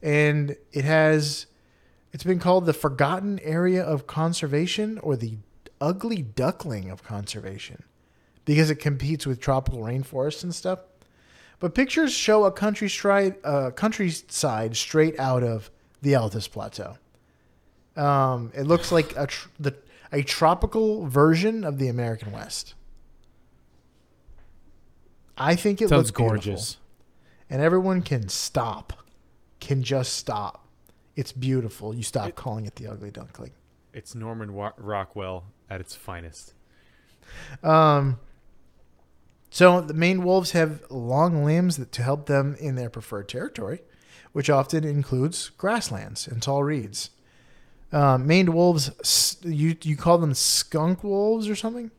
and 0.03 0.57
it 0.73 0.85
has. 0.85 1.47
It's 2.13 2.25
been 2.25 2.41
called 2.41 2.67
the 2.67 2.73
forgotten 2.73 3.39
area 3.41 3.85
of 3.85 4.09
conservation 4.09 4.99
or 4.99 5.15
the 5.15 5.37
ugly 5.81 6.23
duckling 6.23 6.91
of 6.91 7.05
conservation 7.05 7.85
because 8.45 8.69
it 8.69 8.77
competes 8.77 9.27
with 9.27 9.41
tropical 9.41 9.81
rainforests 9.81 10.43
and 10.43 10.53
stuff. 10.53 10.81
But 11.61 11.75
pictures 11.75 12.13
show 12.13 12.45
a 12.47 12.51
countryside, 12.51 13.37
uh, 13.45 13.71
countryside 13.71 14.77
straight 14.77 15.19
out 15.21 15.45
of 15.45 15.71
the 16.03 16.15
Altus 16.15 16.51
Plateau. 16.51 16.97
Um, 17.97 18.51
it 18.57 18.63
looks 18.63 18.91
like 18.91 19.15
a 19.17 19.27
tr- 19.27 19.49
the 19.61 19.75
a 20.13 20.23
tropical 20.23 21.07
version 21.07 21.63
of 21.63 21.79
the 21.79 21.89
American 21.89 22.33
West. 22.33 22.75
I 25.37 25.55
think 25.55 25.81
it 25.81 25.89
Sounds 25.89 26.09
looks 26.09 26.11
gorgeous. 26.11 26.77
And 27.51 27.61
everyone 27.61 28.03
can 28.03 28.29
stop, 28.29 28.93
can 29.59 29.83
just 29.83 30.15
stop. 30.15 30.67
It's 31.17 31.33
beautiful. 31.33 31.93
You 31.93 32.05
stop 32.05 32.35
calling 32.37 32.65
it 32.65 32.77
the 32.77 32.87
ugly 32.87 33.11
duckling. 33.11 33.51
It's 33.93 34.15
Norman 34.15 34.55
Wa- 34.55 34.73
Rockwell 34.79 35.45
at 35.69 35.81
its 35.81 35.97
finest. 35.97 36.55
Um, 37.63 38.21
so 39.51 39.81
the 39.81 39.95
maned 39.95 40.25
wolves 40.25 40.53
have 40.53 40.83
long 40.91 41.45
limbs 41.45 41.77
that, 41.77 41.91
to 41.93 42.03
help 42.03 42.27
them 42.27 42.57
in 42.61 42.77
their 42.77 42.89
preferred 42.89 43.29
territory, 43.29 43.83
which 44.33 44.49
often 44.49 44.85
includes 44.85 45.49
grasslands 45.51 46.29
and 46.29 46.41
tall 46.41 46.63
reeds. 46.63 47.11
Um, 47.93 48.29
maned 48.29 48.51
wolves, 48.55 49.37
you 49.43 49.77
you 49.83 49.97
call 49.97 50.19
them 50.19 50.35
skunk 50.35 51.03
wolves 51.03 51.49
or 51.49 51.57
something? 51.57 51.91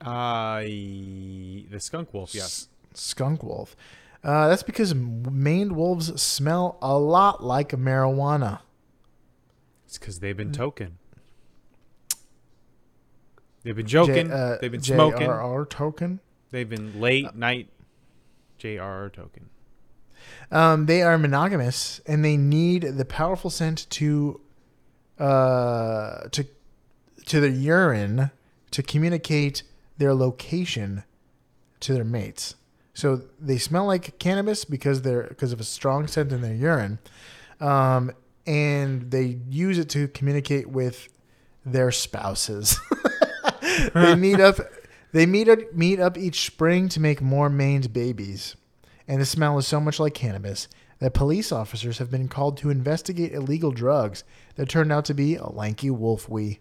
Uh, 0.00 0.60
the 0.62 1.78
skunk 1.78 2.14
wolf, 2.14 2.34
yes. 2.34 2.68
S- 2.94 3.00
skunk 3.00 3.42
wolf. 3.42 3.76
Uh, 4.24 4.48
that's 4.48 4.62
because 4.62 4.94
maned 4.94 5.72
wolves 5.72 6.20
smell 6.22 6.78
a 6.80 6.96
lot 6.96 7.42
like 7.42 7.70
marijuana. 7.70 8.60
It's 9.86 9.98
because 9.98 10.20
they've 10.20 10.36
been 10.36 10.52
token. 10.52 10.98
They've 13.62 13.76
been 13.76 13.86
joking. 13.86 14.28
J- 14.28 14.32
uh, 14.32 14.56
they've 14.60 14.70
been 14.72 14.82
smoking. 14.82 15.28
JRR 15.28 15.68
token. 15.68 16.20
They've 16.50 16.68
been 16.68 17.00
late 17.00 17.34
night. 17.34 17.68
JRR 18.58 19.12
token. 19.12 19.48
Um, 20.50 20.86
they 20.86 21.02
are 21.02 21.18
monogamous 21.18 22.00
and 22.06 22.24
they 22.24 22.36
need 22.36 22.82
the 22.82 23.04
powerful 23.04 23.50
scent 23.50 23.88
to 23.90 24.40
uh, 25.18 26.28
to 26.30 26.46
to 27.26 27.40
the 27.40 27.50
urine 27.50 28.30
to 28.70 28.82
communicate 28.82 29.62
their 29.98 30.14
location 30.14 31.04
to 31.80 31.94
their 31.94 32.04
mates. 32.04 32.54
So 32.94 33.22
they 33.40 33.58
smell 33.58 33.86
like 33.86 34.18
cannabis 34.18 34.64
because 34.64 35.02
they're 35.02 35.24
because 35.24 35.52
of 35.52 35.60
a 35.60 35.64
strong 35.64 36.06
scent 36.06 36.32
in 36.32 36.42
their 36.42 36.54
urine, 36.54 36.98
um, 37.60 38.12
and 38.46 39.10
they 39.10 39.38
use 39.48 39.78
it 39.78 39.88
to 39.90 40.08
communicate 40.08 40.68
with 40.68 41.08
their 41.64 41.90
spouses. 41.90 42.78
they 43.94 44.14
meet 44.14 44.40
up. 44.40 44.58
They 45.12 45.26
meet 45.26 45.48
up, 45.48 45.58
meet 45.74 46.00
up 46.00 46.16
each 46.16 46.46
spring 46.46 46.88
to 46.90 47.00
make 47.00 47.20
more 47.20 47.50
maned 47.50 47.92
babies, 47.92 48.56
and 49.06 49.20
the 49.20 49.26
smell 49.26 49.58
is 49.58 49.66
so 49.66 49.80
much 49.80 50.00
like 50.00 50.14
cannabis 50.14 50.68
that 51.00 51.14
police 51.14 51.50
officers 51.50 51.98
have 51.98 52.10
been 52.10 52.28
called 52.28 52.56
to 52.56 52.70
investigate 52.70 53.32
illegal 53.32 53.72
drugs 53.72 54.22
that 54.54 54.68
turned 54.68 54.92
out 54.92 55.04
to 55.04 55.12
be 55.12 55.34
a 55.34 55.46
lanky 55.46 55.90
wolf 55.90 56.28
wee. 56.28 56.60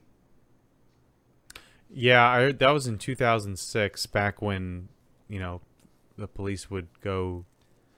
Yeah, 1.93 2.27
I, 2.27 2.51
that 2.53 2.71
was 2.71 2.87
in 2.87 2.97
2006, 2.97 4.05
back 4.07 4.41
when 4.41 4.87
you 5.27 5.39
know 5.39 5.61
the 6.21 6.27
police 6.27 6.69
would 6.69 6.87
go 7.01 7.45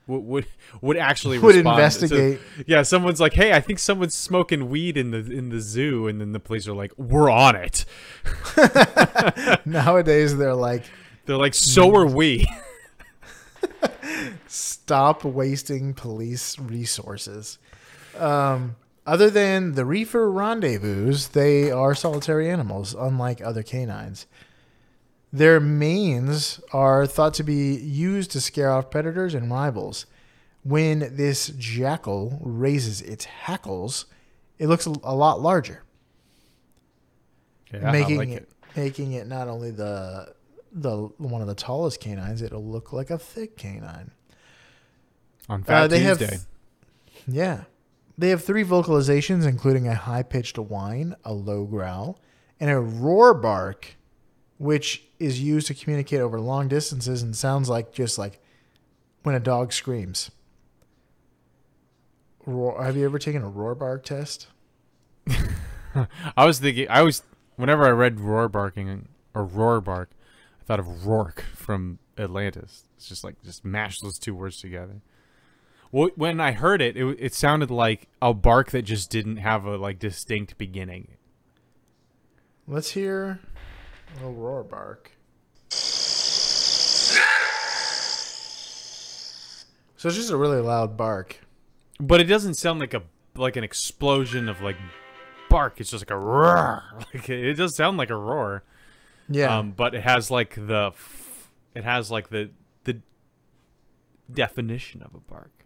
would 0.06 0.24
would, 0.24 0.46
would 0.80 0.96
actually 0.96 1.38
Would 1.38 1.54
respond. 1.56 1.78
investigate. 1.78 2.40
Yeah, 2.66 2.82
someone's 2.82 3.20
like, 3.20 3.32
"Hey, 3.32 3.52
I 3.52 3.60
think 3.60 3.78
someone's 3.78 4.14
smoking 4.14 4.68
weed 4.68 4.96
in 4.96 5.10
the 5.12 5.18
in 5.18 5.48
the 5.48 5.60
zoo," 5.60 6.06
and 6.06 6.20
then 6.20 6.32
the 6.32 6.40
police 6.40 6.68
are 6.68 6.74
like, 6.74 6.92
"We're 6.98 7.30
on 7.30 7.56
it." 7.56 7.84
Nowadays, 9.64 10.36
they're 10.36 10.54
like, 10.54 10.84
They're 11.26 11.36
like, 11.38 11.54
"So 11.54 11.94
are 11.96 12.06
we." 12.06 12.46
stop 14.46 15.24
wasting 15.24 15.94
police 15.94 16.58
resources. 16.58 17.58
Um, 18.18 18.76
other 19.06 19.30
than 19.30 19.72
the 19.72 19.84
reefer 19.84 20.30
rendezvous, 20.30 21.14
they 21.32 21.70
are 21.70 21.94
solitary 21.94 22.50
animals, 22.50 22.94
unlike 22.94 23.40
other 23.42 23.62
canines. 23.62 24.26
Their 25.34 25.58
manes 25.58 26.60
are 26.72 27.08
thought 27.08 27.34
to 27.34 27.42
be 27.42 27.74
used 27.74 28.30
to 28.30 28.40
scare 28.40 28.70
off 28.70 28.88
predators 28.88 29.34
and 29.34 29.50
rivals. 29.50 30.06
When 30.62 31.16
this 31.16 31.48
jackal 31.58 32.38
raises 32.40 33.02
its 33.02 33.24
hackles, 33.24 34.06
it 34.60 34.68
looks 34.68 34.86
a 34.86 34.90
lot 34.90 35.40
larger, 35.40 35.82
Yeah, 37.72 37.90
making 37.90 38.18
like 38.18 38.28
it, 38.28 38.42
it. 38.42 38.48
making 38.76 39.12
it 39.12 39.26
not 39.26 39.48
only 39.48 39.70
the 39.72 40.34
the 40.72 40.96
one 41.18 41.40
of 41.42 41.48
the 41.48 41.54
tallest 41.56 42.00
canines, 42.00 42.40
it'll 42.40 42.64
look 42.64 42.92
like 42.92 43.10
a 43.10 43.18
thick 43.18 43.56
canine. 43.56 44.12
on 45.48 45.62
Fat 45.64 45.82
Uh, 45.82 45.86
they 45.88 45.98
have- 46.00 46.18
Tuesday. 46.18 46.38
Yeah. 47.26 47.64
They 48.16 48.28
have 48.30 48.42
three 48.44 48.64
vocalizations, 48.64 49.44
including 49.46 49.88
a 49.88 49.94
high 49.94 50.22
pitched 50.22 50.58
whine, 50.58 51.16
a 51.24 51.32
low 51.34 51.64
growl, 51.64 52.18
and 52.60 52.70
a 52.70 52.78
roar 52.80 53.34
bark, 53.34 53.96
which 54.58 55.04
is 55.24 55.40
used 55.40 55.66
to 55.68 55.74
communicate 55.74 56.20
over 56.20 56.40
long 56.40 56.68
distances 56.68 57.22
and 57.22 57.34
sounds 57.34 57.68
like 57.68 57.92
just 57.92 58.18
like 58.18 58.40
when 59.22 59.34
a 59.34 59.40
dog 59.40 59.72
screams. 59.72 60.30
Roar, 62.46 62.82
have 62.82 62.96
you 62.96 63.04
ever 63.04 63.18
taken 63.18 63.42
a 63.42 63.48
roar 63.48 63.74
bark 63.74 64.04
test? 64.04 64.48
I 66.36 66.44
was 66.44 66.58
thinking. 66.58 66.86
I 66.90 67.02
was 67.02 67.22
whenever 67.56 67.86
I 67.86 67.90
read 67.90 68.20
roar 68.20 68.48
barking 68.48 69.08
or 69.34 69.44
roar 69.44 69.80
bark, 69.80 70.10
I 70.60 70.64
thought 70.64 70.80
of 70.80 71.06
Rourke 71.06 71.44
from 71.54 71.98
Atlantis. 72.18 72.84
It's 72.96 73.08
just 73.08 73.24
like 73.24 73.42
just 73.42 73.64
mash 73.64 74.00
those 74.00 74.18
two 74.18 74.34
words 74.34 74.60
together. 74.60 75.00
Well, 75.90 76.10
when 76.16 76.40
I 76.40 76.52
heard 76.52 76.82
it, 76.82 76.96
it, 76.96 77.16
it 77.20 77.34
sounded 77.34 77.70
like 77.70 78.08
a 78.20 78.34
bark 78.34 78.72
that 78.72 78.82
just 78.82 79.10
didn't 79.10 79.36
have 79.36 79.64
a 79.64 79.76
like 79.76 79.98
distinct 79.98 80.58
beginning. 80.58 81.08
Let's 82.66 82.90
hear 82.90 83.40
a 84.22 84.28
roar 84.28 84.64
bark. 84.64 85.12
So 90.04 90.08
it's 90.08 90.18
just 90.18 90.30
a 90.30 90.36
really 90.36 90.60
loud 90.60 90.98
bark. 90.98 91.40
But 91.98 92.20
it 92.20 92.24
doesn't 92.24 92.56
sound 92.56 92.78
like 92.78 92.92
a 92.92 93.04
like 93.36 93.56
an 93.56 93.64
explosion 93.64 94.50
of 94.50 94.60
like 94.60 94.76
bark. 95.48 95.80
It's 95.80 95.88
just 95.88 96.02
like 96.02 96.10
a 96.10 96.18
roar. 96.18 96.82
Like 97.14 97.26
it 97.30 97.54
does 97.54 97.74
sound 97.74 97.96
like 97.96 98.10
a 98.10 98.14
roar. 98.14 98.64
Yeah. 99.30 99.56
Um, 99.56 99.70
but 99.70 99.94
it 99.94 100.02
has 100.02 100.30
like 100.30 100.56
the 100.56 100.92
it 101.74 101.84
has 101.84 102.10
like 102.10 102.28
the 102.28 102.50
the 102.84 103.00
definition 104.30 105.02
of 105.02 105.14
a 105.14 105.20
bark. 105.20 105.64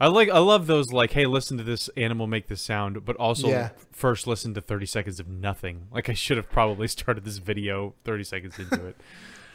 I 0.00 0.08
like 0.08 0.28
I 0.28 0.38
love 0.38 0.66
those 0.66 0.90
like 0.90 1.12
hey 1.12 1.26
listen 1.26 1.56
to 1.56 1.62
this 1.62 1.88
animal 1.96 2.26
make 2.26 2.48
this 2.48 2.62
sound 2.62 3.04
but 3.04 3.14
also 3.14 3.46
Yeah. 3.48 3.68
first 3.92 4.26
listen 4.26 4.54
to 4.54 4.60
30 4.60 4.86
seconds 4.86 5.20
of 5.20 5.28
nothing. 5.28 5.86
Like 5.92 6.08
I 6.08 6.14
should 6.14 6.36
have 6.36 6.50
probably 6.50 6.88
started 6.98 7.24
this 7.24 7.38
video 7.38 7.94
30 8.02 8.24
seconds 8.24 8.58
into 8.58 8.86
it. 8.86 8.96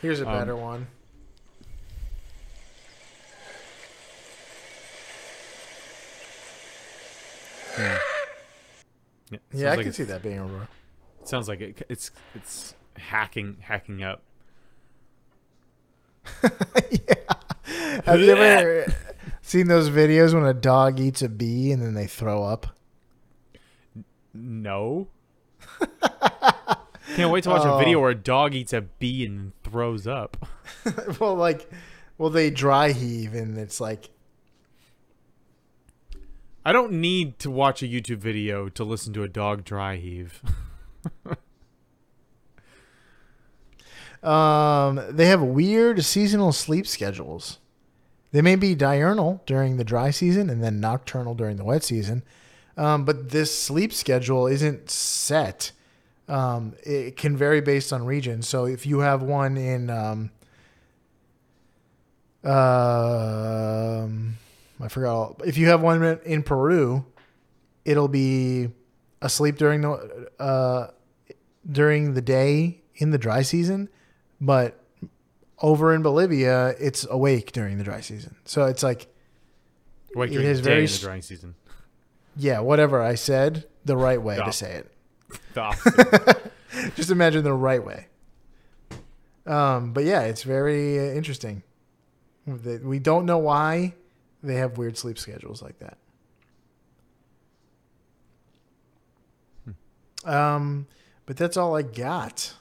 Here's 0.02 0.22
a 0.22 0.30
um, 0.30 0.40
better 0.40 0.56
one. 0.56 0.88
Yeah, 7.82 7.98
Yeah, 9.32 9.38
sounds 9.52 9.64
I 9.64 9.76
like 9.76 9.84
can 9.86 9.94
see 9.94 10.04
that 10.04 10.22
being 10.24 10.40
a 10.40 10.46
roar. 10.46 10.68
It 11.22 11.28
sounds 11.28 11.48
like 11.48 11.62
it, 11.62 11.86
it's 11.90 12.12
it's 12.36 12.76
hacking 12.98 13.58
hacking 13.62 14.04
up. 14.04 14.22
yeah. 16.92 17.16
Have 18.06 18.20
you 18.20 18.32
ever 18.36 18.86
seen 19.42 19.68
those 19.68 19.90
videos 19.90 20.34
when 20.34 20.46
a 20.46 20.54
dog 20.54 21.00
eats 21.00 21.22
a 21.22 21.30
bee 21.30 21.72
and 21.72 21.82
then 21.82 21.94
they 21.94 22.08
throw 22.08 22.44
up? 22.44 22.68
No. 24.34 25.08
Can't 27.16 27.32
wait 27.32 27.44
to 27.44 27.50
watch 27.50 27.64
Oh. 27.66 27.76
a 27.76 27.80
video 27.80 28.00
where 28.00 28.12
a 28.12 28.16
dog 28.16 28.54
eats 28.56 28.72
a 28.74 28.82
bee 28.82 29.26
and 29.26 29.52
throws 29.64 30.08
up. 30.08 30.48
well, 31.20 31.36
like, 31.36 31.70
well, 32.18 32.30
they 32.30 32.50
dry 32.50 32.92
heave 32.92 33.34
and 33.34 33.58
it's 33.58 33.82
like, 33.82 34.10
I 36.64 36.74
don't 36.74 36.94
need 36.94 37.40
to 37.40 37.50
watch 37.50 37.82
a 37.82 37.88
YouTube 37.88 38.20
video 38.20 38.70
to 38.70 38.84
listen 38.84 39.14
to 39.14 39.24
a 39.24 39.28
dog 39.28 39.64
dry 39.64 39.96
heave. 39.96 40.44
um, 44.24 45.02
they 45.10 45.26
have 45.26 45.42
weird 45.42 46.04
seasonal 46.04 46.52
sleep 46.52 46.86
schedules. 46.86 47.58
They 48.32 48.42
may 48.42 48.56
be 48.56 48.76
diurnal 48.76 49.42
during 49.46 49.78
the 49.78 49.84
dry 49.84 50.12
season 50.12 50.50
and 50.50 50.64
then 50.64 50.80
nocturnal 50.80 51.34
during 51.34 51.58
the 51.58 51.66
wet 51.66 51.84
season. 51.84 52.24
Um, 52.78 53.06
but 53.06 53.32
this 53.32 53.58
sleep 53.58 53.92
schedule 53.92 54.48
isn't 54.48 54.90
set. 54.90 55.72
Um, 56.28 56.76
it 56.84 57.18
can 57.18 57.36
vary 57.36 57.60
based 57.60 57.92
on 57.92 58.06
region. 58.06 58.42
So 58.42 58.66
if 58.66 58.86
you 58.86 59.00
have 59.00 59.24
one 59.24 59.58
in, 59.58 59.90
um, 59.90 60.32
um, 62.44 64.38
I 64.82 64.88
forgot. 64.88 65.14
all- 65.14 65.38
If 65.46 65.58
you 65.58 65.68
have 65.68 65.82
one 65.82 66.04
in 66.26 66.44
Peru, 66.44 67.06
it'll 67.86 68.08
be 68.08 68.70
asleep 69.22 69.58
during 69.58 69.82
the 69.82 70.30
uh, 70.40 70.88
during 71.70 72.14
the 72.14 72.22
day 72.22 72.82
in 72.96 73.12
the 73.12 73.18
dry 73.18 73.42
season, 73.44 73.90
but 74.40 74.78
over 75.60 75.94
in 75.94 76.02
Bolivia, 76.02 76.70
it's 76.80 77.06
awake 77.10 77.52
during 77.52 77.78
the 77.78 77.84
dry 77.84 78.02
season. 78.02 78.36
So 78.46 78.66
it's 78.66 78.82
like, 78.84 79.04
It 80.32 80.34
during 80.34 80.48
is 80.48 80.58
the 80.60 80.64
day 80.64 80.70
very 80.72 80.84
in 80.86 80.90
the 80.92 80.98
drying 81.00 81.22
season. 81.22 81.56
yeah, 82.36 82.60
whatever 82.60 83.02
I 83.02 83.14
said, 83.16 83.66
the 83.86 83.96
right 83.96 84.20
way 84.22 84.38
to 84.38 84.52
say 84.52 84.72
it. 84.82 84.92
Just 86.96 87.12
imagine 87.12 87.44
the 87.44 87.54
right 87.54 87.84
way. 87.86 88.08
Um, 89.46 89.94
but 89.94 90.04
yeah, 90.04 90.22
it's 90.22 90.44
very 90.44 90.98
uh, 91.00 91.14
interesting. 91.14 91.64
We 92.46 93.00
don't 93.00 93.26
know 93.26 93.38
why 93.38 93.94
they 94.44 94.56
have 94.56 94.78
weird 94.78 94.98
sleep 94.98 95.18
schedules 95.18 95.62
like 95.62 95.80
that. 95.80 95.98
Um, 100.24 100.88
but 101.26 101.38
that's 101.38 101.58
all 101.58 101.76
I 101.76 101.82
got. 101.82 102.54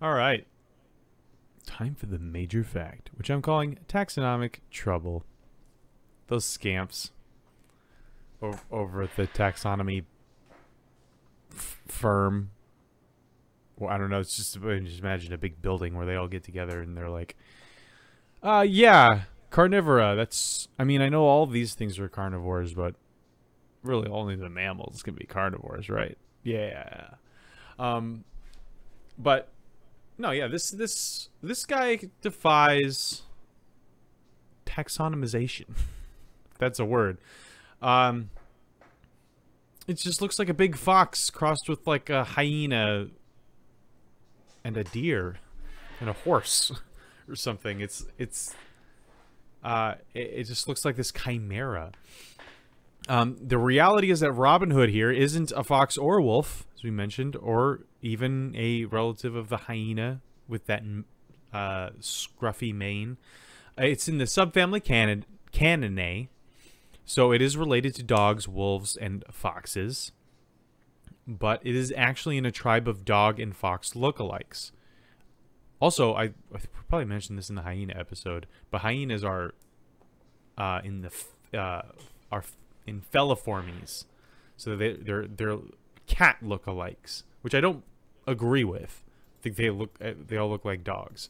All 0.00 0.12
right. 0.12 0.46
Time 1.66 1.94
for 1.94 2.06
the 2.06 2.18
major 2.18 2.62
fact, 2.62 3.10
which 3.16 3.30
I'm 3.30 3.42
calling 3.42 3.78
taxonomic 3.88 4.56
trouble. 4.70 5.24
Those 6.28 6.44
scamps 6.44 7.10
over 8.70 9.02
at 9.02 9.16
the 9.16 9.26
taxonomy 9.26 10.04
f- 11.52 11.80
firm. 11.88 12.50
Well, 13.76 13.90
I 13.90 13.98
don't 13.98 14.10
know. 14.10 14.20
It's 14.20 14.36
just, 14.36 14.60
just 14.60 15.00
imagine 15.00 15.32
a 15.32 15.38
big 15.38 15.60
building 15.62 15.96
where 15.96 16.06
they 16.06 16.16
all 16.16 16.28
get 16.28 16.44
together 16.44 16.80
and 16.80 16.96
they're 16.96 17.08
like, 17.08 17.36
uh, 18.44 18.64
yeah, 18.68 19.22
carnivora. 19.50 20.14
That's, 20.14 20.68
I 20.78 20.84
mean, 20.84 21.00
I 21.02 21.08
know 21.08 21.24
all 21.24 21.46
these 21.46 21.74
things 21.74 21.98
are 21.98 22.08
carnivores, 22.08 22.74
but 22.74 22.94
really 23.82 24.08
only 24.08 24.36
the 24.36 24.48
mammals 24.48 25.02
can 25.02 25.14
be 25.14 25.24
carnivores, 25.24 25.88
right? 25.88 26.16
Yeah. 26.42 27.08
Um, 27.78 28.24
but 29.18 29.48
no, 30.18 30.30
yeah, 30.30 30.46
this 30.46 30.70
this 30.70 31.28
this 31.42 31.64
guy 31.64 31.98
defies 32.20 33.22
taxonomization. 34.66 35.66
that's 36.58 36.78
a 36.78 36.84
word. 36.84 37.18
Um 37.82 38.30
it 39.86 39.98
just 39.98 40.22
looks 40.22 40.38
like 40.38 40.48
a 40.48 40.54
big 40.54 40.76
fox 40.76 41.28
crossed 41.28 41.68
with 41.68 41.86
like 41.86 42.08
a 42.08 42.24
hyena 42.24 43.08
and 44.64 44.76
a 44.76 44.84
deer 44.84 45.36
and 46.00 46.08
a 46.08 46.14
horse 46.14 46.72
or 47.28 47.36
something. 47.36 47.80
It's 47.80 48.04
it's 48.18 48.54
uh, 49.62 49.94
it, 50.12 50.30
it 50.34 50.44
just 50.44 50.68
looks 50.68 50.84
like 50.84 50.96
this 50.96 51.12
chimera. 51.12 51.92
Um, 53.08 53.36
the 53.40 53.58
reality 53.58 54.10
is 54.10 54.20
that 54.20 54.32
Robin 54.32 54.70
Hood 54.70 54.90
here 54.90 55.10
isn't 55.10 55.52
a 55.52 55.62
fox 55.62 55.98
or 55.98 56.18
a 56.18 56.22
wolf, 56.22 56.66
as 56.74 56.82
we 56.82 56.90
mentioned, 56.90 57.36
or 57.36 57.80
even 58.00 58.54
a 58.56 58.86
relative 58.86 59.34
of 59.34 59.48
the 59.48 59.58
hyena 59.58 60.20
with 60.48 60.66
that 60.66 60.82
uh, 61.52 61.90
scruffy 62.00 62.74
mane. 62.74 63.18
Uh, 63.78 63.84
it's 63.84 64.08
in 64.08 64.18
the 64.18 64.24
subfamily 64.24 64.82
Canon 64.82 65.24
Caninae, 65.52 66.28
so 67.04 67.32
it 67.32 67.42
is 67.42 67.56
related 67.56 67.94
to 67.96 68.02
dogs, 68.02 68.48
wolves, 68.48 68.96
and 68.96 69.24
foxes. 69.30 70.12
But 71.26 71.60
it 71.64 71.74
is 71.74 71.92
actually 71.96 72.36
in 72.36 72.46
a 72.46 72.50
tribe 72.50 72.88
of 72.88 73.04
dog 73.04 73.40
and 73.40 73.56
fox 73.56 73.92
lookalikes. 73.92 74.70
Also, 75.80 76.14
I, 76.14 76.24
I 76.24 76.60
probably 76.88 77.04
mentioned 77.04 77.36
this 77.38 77.48
in 77.50 77.56
the 77.56 77.62
hyena 77.62 77.94
episode, 77.96 78.46
but 78.70 78.80
hyenas 78.80 79.24
are 79.24 79.54
uh, 80.56 80.80
in 80.84 81.02
the 81.02 81.58
uh, 81.58 81.82
are 82.30 82.44
in 82.86 83.02
feliformes, 83.12 84.04
so 84.56 84.76
they 84.76 84.94
they're 84.94 85.26
they're 85.26 85.58
cat 86.06 86.38
lookalikes, 86.42 87.24
which 87.42 87.54
I 87.54 87.60
don't 87.60 87.84
agree 88.26 88.64
with. 88.64 89.02
I 89.40 89.42
think 89.42 89.56
they 89.56 89.70
look 89.70 89.96
uh, 90.00 90.12
they 90.26 90.36
all 90.36 90.48
look 90.48 90.64
like 90.64 90.84
dogs, 90.84 91.28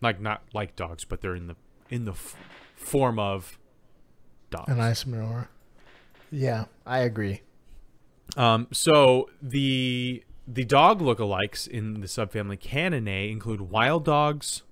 like 0.00 0.20
not 0.20 0.42
like 0.52 0.74
dogs, 0.74 1.04
but 1.04 1.20
they're 1.20 1.36
in 1.36 1.46
the 1.46 1.56
in 1.90 2.04
the 2.04 2.12
f- 2.12 2.36
form 2.74 3.18
of 3.18 3.58
dogs. 4.50 4.70
An 4.70 4.78
isomer. 4.78 5.48
Yeah, 6.30 6.64
I 6.86 7.00
agree. 7.00 7.42
Um, 8.36 8.68
so 8.72 9.30
the 9.40 10.22
the 10.50 10.64
dog 10.64 11.00
lookalikes 11.00 11.68
in 11.68 12.00
the 12.00 12.06
subfamily 12.06 12.58
Caninae 12.58 13.30
include 13.30 13.60
wild 13.60 14.06
dogs, 14.06 14.62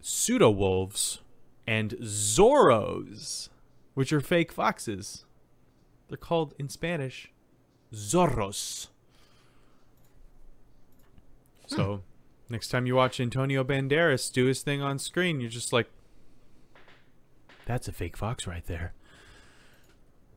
pseudo 0.00 0.50
wolves, 0.50 1.20
and 1.66 1.90
zorros, 2.00 3.48
which 3.94 4.12
are 4.12 4.20
fake 4.20 4.52
foxes. 4.52 5.24
They're 6.08 6.16
called 6.16 6.54
in 6.58 6.68
Spanish 6.68 7.32
zorros. 7.92 8.86
So, 11.66 11.96
hmm. 11.96 12.52
next 12.52 12.68
time 12.68 12.86
you 12.86 12.94
watch 12.94 13.18
Antonio 13.18 13.64
Banderas 13.64 14.32
do 14.32 14.46
his 14.46 14.62
thing 14.62 14.80
on 14.80 15.00
screen, 15.00 15.40
you're 15.40 15.50
just 15.50 15.72
like, 15.72 15.90
"That's 17.66 17.88
a 17.88 17.92
fake 17.92 18.16
fox 18.16 18.46
right 18.46 18.64
there. 18.66 18.94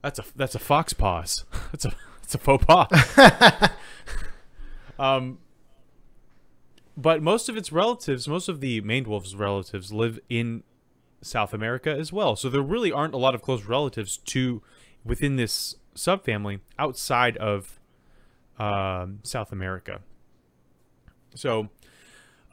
That's 0.01 0.17
a 0.17 0.25
that's 0.35 0.55
a 0.55 0.59
fox 0.59 0.93
paws. 0.93 1.45
That's 1.71 1.85
a 1.85 1.93
that's 2.21 2.33
a 2.33 2.39
faux 2.39 2.65
pas." 2.65 3.71
um, 5.01 5.39
but 6.95 7.23
most 7.23 7.49
of 7.49 7.57
its 7.57 7.71
relatives, 7.71 8.27
most 8.27 8.47
of 8.47 8.61
the 8.61 8.81
maned 8.81 9.07
wolf's 9.07 9.33
relatives, 9.33 9.91
live 9.91 10.19
in 10.29 10.61
South 11.23 11.53
America 11.55 11.89
as 11.89 12.13
well. 12.13 12.35
So 12.35 12.49
there 12.49 12.61
really 12.61 12.91
aren't 12.91 13.15
a 13.15 13.17
lot 13.17 13.33
of 13.33 13.41
close 13.41 13.65
relatives 13.65 14.17
to 14.17 14.61
within 15.03 15.37
this 15.37 15.75
subfamily 15.95 16.59
outside 16.77 17.35
of 17.37 17.79
um, 18.59 19.19
South 19.23 19.51
America. 19.51 20.01
So 21.33 21.69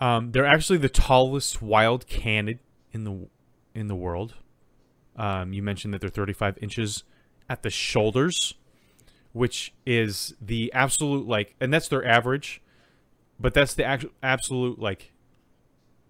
um, 0.00 0.32
they're 0.32 0.46
actually 0.46 0.78
the 0.78 0.88
tallest 0.88 1.60
wild 1.60 2.06
canid 2.06 2.60
in 2.92 3.04
the 3.04 3.28
in 3.74 3.88
the 3.88 3.94
world. 3.94 4.36
Um, 5.16 5.52
you 5.52 5.62
mentioned 5.62 5.92
that 5.92 6.00
they're 6.00 6.08
35 6.08 6.56
inches 6.62 7.04
at 7.50 7.62
the 7.62 7.70
shoulders, 7.70 8.54
which 9.38 9.72
is 9.86 10.34
the 10.40 10.68
absolute 10.72 11.28
like, 11.28 11.54
and 11.60 11.72
that's 11.72 11.86
their 11.86 12.04
average, 12.04 12.60
but 13.38 13.54
that's 13.54 13.72
the 13.72 13.84
actual 13.84 14.10
absolute 14.20 14.80
like 14.80 15.12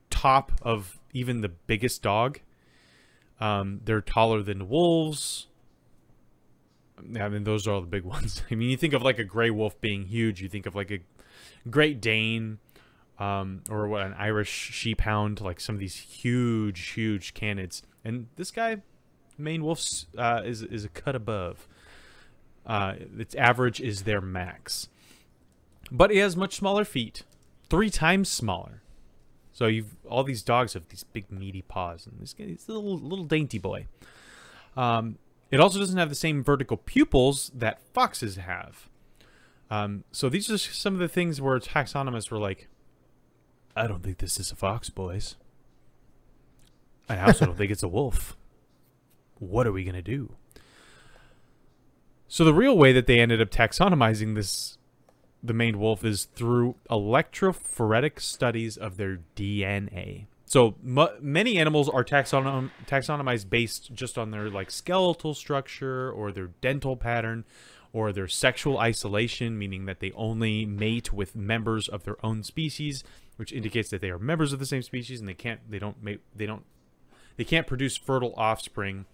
top 0.09 0.51
of 0.62 0.99
even 1.12 1.43
the 1.43 1.51
biggest 1.51 2.03
dog. 2.03 2.41
Um, 3.39 3.83
they're 3.85 4.01
taller 4.01 4.43
than 4.43 4.70
wolves. 4.70 5.47
I 6.99 7.29
mean, 7.29 7.45
those 7.45 7.66
are 7.66 7.72
all 7.72 7.83
the 7.83 7.87
big 7.87 8.05
ones. 8.16 8.43
I 8.51 8.55
mean, 8.55 8.70
you 8.70 8.79
think 8.79 8.95
of 8.95 9.03
like 9.03 9.18
a 9.18 9.24
gray 9.24 9.51
wolf 9.51 9.79
being 9.83 10.07
huge. 10.07 10.41
You 10.41 10.49
think 10.49 10.64
of 10.64 10.74
like 10.74 10.91
a 10.91 11.01
Great 11.68 12.01
Dane, 12.01 12.59
um, 13.18 13.62
or 13.68 13.89
what 13.89 14.07
an 14.07 14.14
Irish 14.14 14.49
Sheephound, 14.72 15.43
like 15.43 15.61
some 15.61 15.74
of 15.74 15.81
these 15.81 15.97
huge, 15.97 16.93
huge 16.93 17.35
canids. 17.35 17.83
And 18.07 18.29
this 18.37 18.51
guy, 18.51 18.79
maned 19.37 19.64
wolf's, 19.64 20.07
uh, 20.16 20.41
is 20.47 20.62
is 20.62 20.87
a 20.87 20.89
cut 20.89 21.14
above. 21.14 21.68
Uh, 22.69 22.95
its 23.19 23.35
average 23.35 23.81
is 23.81 24.03
their 24.03 24.21
max, 24.21 24.89
but 25.91 26.12
it 26.12 26.19
has 26.19 26.37
much 26.37 26.55
smaller 26.55 26.85
feet, 26.85 27.23
three 27.71 27.89
times 27.89 28.29
smaller. 28.29 28.83
So 29.53 29.66
you've 29.66 29.97
all 30.07 30.23
these 30.23 30.43
dogs 30.43 30.75
have 30.75 30.87
these 30.89 31.03
big 31.03 31.33
meaty 31.33 31.62
paws, 31.62 32.07
and 32.07 32.21
this 32.21 32.35
guy's 32.35 32.69
a 32.69 32.73
little 32.73 32.99
little 32.99 33.25
dainty 33.25 33.59
boy. 33.59 33.87
Um, 34.77 35.16
it 35.51 35.61
also 35.61 35.79
doesn't 35.79 35.97
have 35.97 36.11
the 36.11 36.14
same 36.14 36.45
vertical 36.45 36.77
pupils 36.77 37.51
that 37.55 37.81
foxes 37.95 38.37
have. 38.37 38.89
Um, 39.71 40.05
so 40.12 40.29
these 40.29 40.51
are 40.51 40.59
some 40.59 40.93
of 40.93 41.01
the 41.01 41.09
things 41.09 41.41
where 41.41 41.59
taxonomists 41.59 42.31
were 42.31 42.39
like, 42.39 42.69
"I 43.75 43.87
don't 43.87 44.03
think 44.03 44.19
this 44.19 44.39
is 44.39 44.53
a 44.53 44.57
fox, 44.57 44.91
boys. 44.91 45.37
I 47.09 47.19
also 47.19 47.47
don't 47.47 47.57
think 47.57 47.73
it's 47.73 47.83
a 47.83 47.89
wolf. 47.89 48.37
What 49.39 49.66
are 49.66 49.73
we 49.73 49.85
gonna 49.85 50.03
do?" 50.03 50.37
So 52.29 52.45
the 52.45 52.55
real 52.55 52.76
way 52.76 52.93
that 52.93 53.07
they 53.07 53.20
ended 53.20 53.41
up 53.41 53.51
taxonomizing 53.51 54.35
this 54.35 54.76
the 55.43 55.55
maned 55.55 55.76
wolf 55.76 56.05
is 56.05 56.24
through 56.24 56.74
electrophoretic 56.91 58.20
studies 58.20 58.76
of 58.76 58.97
their 58.97 59.20
DNA. 59.37 60.26
So 60.47 60.74
m- 60.85 61.09
many 61.20 61.59
animals 61.59 61.89
are 61.89 62.05
taxonom- 62.05 62.70
taxonomized 62.87 63.49
based 63.49 63.93
just 63.95 64.18
on 64.18 64.31
their 64.31 64.51
like 64.51 64.70
skeletal 64.70 65.35
structure 65.35 66.11
or 66.11 66.33
their 66.33 66.49
dental 66.61 66.97
pattern 66.97 67.45
or 67.93 68.12
their 68.12 68.29
sexual 68.29 68.79
isolation, 68.79 69.59
meaning 69.59 69.87
that 69.87 70.01
they 70.01 70.11
only 70.12 70.66
mate 70.66 71.12
with 71.12 71.37
members 71.37 71.89
of 71.89 72.05
their 72.05 72.24
own 72.24 72.43
species, 72.43 73.05
which 73.37 73.53
indicates 73.53 73.91
that 73.91 74.01
they 74.01 74.11
are 74.11 74.18
members 74.18 74.53
of 74.53 74.59
the 74.59 74.66
same 74.66 74.83
species 74.83 75.20
and 75.20 75.29
they 75.29 75.35
can't 75.35 75.61
they 75.70 75.79
don't 75.79 76.03
mate 76.03 76.20
they 76.35 76.47
don't 76.47 76.64
they 77.37 77.45
can't 77.45 77.66
produce 77.66 77.97
fertile 77.97 78.35
offspring 78.37 79.07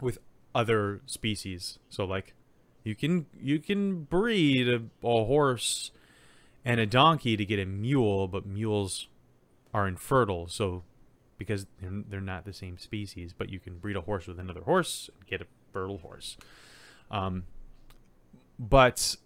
with 0.00 0.18
other 0.56 1.02
species. 1.04 1.78
So 1.90 2.04
like 2.04 2.32
you 2.82 2.94
can 2.94 3.26
you 3.40 3.58
can 3.58 4.04
breed 4.04 4.68
a, 4.68 4.82
a 5.06 5.24
horse 5.24 5.90
and 6.64 6.80
a 6.80 6.86
donkey 6.86 7.36
to 7.36 7.44
get 7.44 7.60
a 7.60 7.66
mule, 7.66 8.26
but 8.26 8.46
mules 8.46 9.08
are 9.74 9.86
infertile. 9.86 10.48
So 10.48 10.82
because 11.36 11.66
they're, 11.80 12.02
they're 12.08 12.20
not 12.20 12.46
the 12.46 12.54
same 12.54 12.78
species, 12.78 13.34
but 13.36 13.50
you 13.50 13.60
can 13.60 13.76
breed 13.78 13.96
a 13.96 14.00
horse 14.00 14.26
with 14.26 14.40
another 14.40 14.62
horse 14.62 15.10
and 15.14 15.28
get 15.28 15.42
a 15.42 15.46
fertile 15.72 15.98
horse. 15.98 16.38
Um, 17.10 17.44
but 18.58 19.16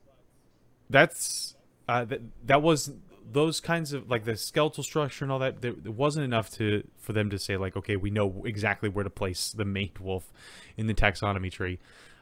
that's 0.90 1.54
uh, 1.88 2.04
that 2.06 2.20
that 2.44 2.62
was 2.62 2.90
those 3.30 3.60
kinds 3.60 3.92
of 3.92 4.10
like 4.10 4.24
the 4.24 4.36
skeletal 4.36 4.82
structure 4.82 5.24
and 5.24 5.32
all 5.32 5.38
that. 5.38 5.60
There, 5.60 5.72
it 5.72 5.94
wasn't 5.94 6.24
enough 6.24 6.50
to 6.52 6.86
for 6.98 7.12
them 7.12 7.30
to 7.30 7.38
say 7.38 7.56
like, 7.56 7.76
okay, 7.76 7.96
we 7.96 8.10
know 8.10 8.42
exactly 8.44 8.88
where 8.88 9.04
to 9.04 9.10
place 9.10 9.52
the 9.52 9.64
maned 9.64 9.98
wolf 9.98 10.32
in 10.76 10.86
the 10.86 10.94
taxonomy 10.94 11.50
tree. 11.50 11.78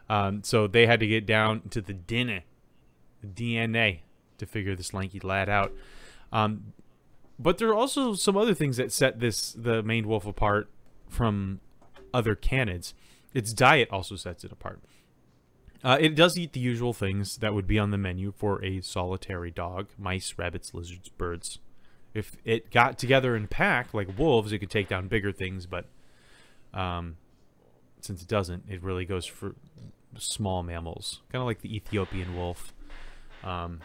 Um, 0.08 0.42
so 0.42 0.66
they 0.66 0.86
had 0.86 1.00
to 1.00 1.06
get 1.06 1.26
down 1.26 1.68
to 1.70 1.80
the 1.80 1.92
DNA, 1.92 2.42
DNA, 3.24 4.00
to 4.38 4.46
figure 4.46 4.74
this 4.74 4.94
lanky 4.94 5.20
lad 5.20 5.48
out. 5.48 5.72
Um, 6.32 6.72
but 7.38 7.58
there 7.58 7.68
are 7.68 7.74
also 7.74 8.14
some 8.14 8.36
other 8.36 8.54
things 8.54 8.76
that 8.78 8.92
set 8.92 9.20
this 9.20 9.52
the 9.52 9.82
maned 9.82 10.06
wolf 10.06 10.26
apart 10.26 10.70
from 11.08 11.60
other 12.12 12.34
canids. 12.34 12.94
Its 13.34 13.52
diet 13.52 13.88
also 13.90 14.16
sets 14.16 14.44
it 14.44 14.52
apart. 14.52 14.80
Uh, 15.84 15.96
it 16.00 16.14
does 16.14 16.36
eat 16.36 16.52
the 16.52 16.60
usual 16.60 16.92
things 16.92 17.36
that 17.36 17.54
would 17.54 17.66
be 17.66 17.78
on 17.78 17.90
the 17.90 17.98
menu 17.98 18.32
for 18.36 18.64
a 18.64 18.80
solitary 18.80 19.50
dog: 19.50 19.88
mice, 19.98 20.34
rabbits, 20.36 20.74
lizards, 20.74 21.08
birds. 21.08 21.58
If 22.14 22.36
it 22.44 22.70
got 22.70 22.98
together 22.98 23.36
in 23.36 23.46
pack 23.46 23.94
like 23.94 24.18
wolves, 24.18 24.52
it 24.52 24.58
could 24.58 24.70
take 24.70 24.88
down 24.88 25.08
bigger 25.08 25.30
things, 25.30 25.66
but 25.66 25.86
um, 26.74 27.16
since 28.00 28.22
it 28.22 28.28
doesn't, 28.28 28.64
it 28.68 28.82
really 28.82 29.04
goes 29.04 29.26
for 29.26 29.54
small 30.16 30.62
mammals, 30.62 31.22
kind 31.30 31.40
of 31.40 31.46
like 31.46 31.60
the 31.60 31.74
Ethiopian 31.74 32.36
wolf, 32.36 32.72
um, 33.44 33.80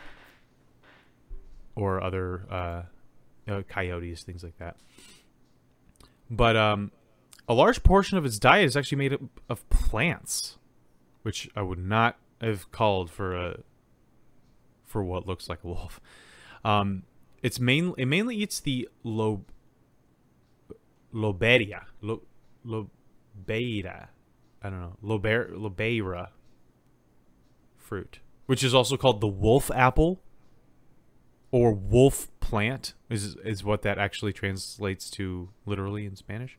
or 1.76 2.02
other 2.02 2.46
uh, 2.50 2.82
know, 3.48 3.64
coyotes, 3.64 4.24
things 4.24 4.44
like 4.44 4.58
that. 4.58 4.78
But 6.30 6.56
um, 6.56 6.91
a 7.48 7.54
large 7.54 7.84
portion 7.84 8.18
of 8.18 8.26
its 8.26 8.39
diet 8.39 8.66
is 8.66 8.78
actually 8.78 8.98
made 8.98 9.14
up 9.14 9.22
of 9.50 9.70
plants, 9.70 10.58
which 11.24 11.49
I 11.55 11.61
would 11.61 11.80
not 11.80 12.17
have 12.39 12.71
called 12.71 13.09
for 13.09 13.36
a 13.36 13.59
for 14.86 15.03
what 15.03 15.26
looks 15.26 15.49
like 15.49 15.63
a 15.63 15.67
wolf. 15.67 15.99
Um, 16.63 17.03
it's 17.41 17.59
main 17.59 17.93
it 17.97 18.05
mainly 18.05 18.38
eats 18.38 18.59
the 18.59 18.88
lob 19.03 19.45
loberia 21.11 21.86
lo, 22.01 22.21
lobeira 22.65 24.07
I 24.61 24.69
don't 24.69 24.80
know, 24.80 24.95
lober, 25.03 26.30
fruit, 27.78 28.19
which 28.45 28.63
is 28.63 28.74
also 28.74 28.95
called 28.95 29.19
the 29.19 29.28
wolf 29.28 29.69
apple. 29.71 30.21
or 31.51 31.71
wolf 31.71 32.30
plant 32.39 32.95
is 33.09 33.36
is 33.45 33.63
what 33.63 33.84
that 33.84 33.97
actually 33.99 34.34
translates 34.34 35.09
to 35.11 35.49
literally 35.65 36.05
in 36.05 36.15
Spanish. 36.15 36.57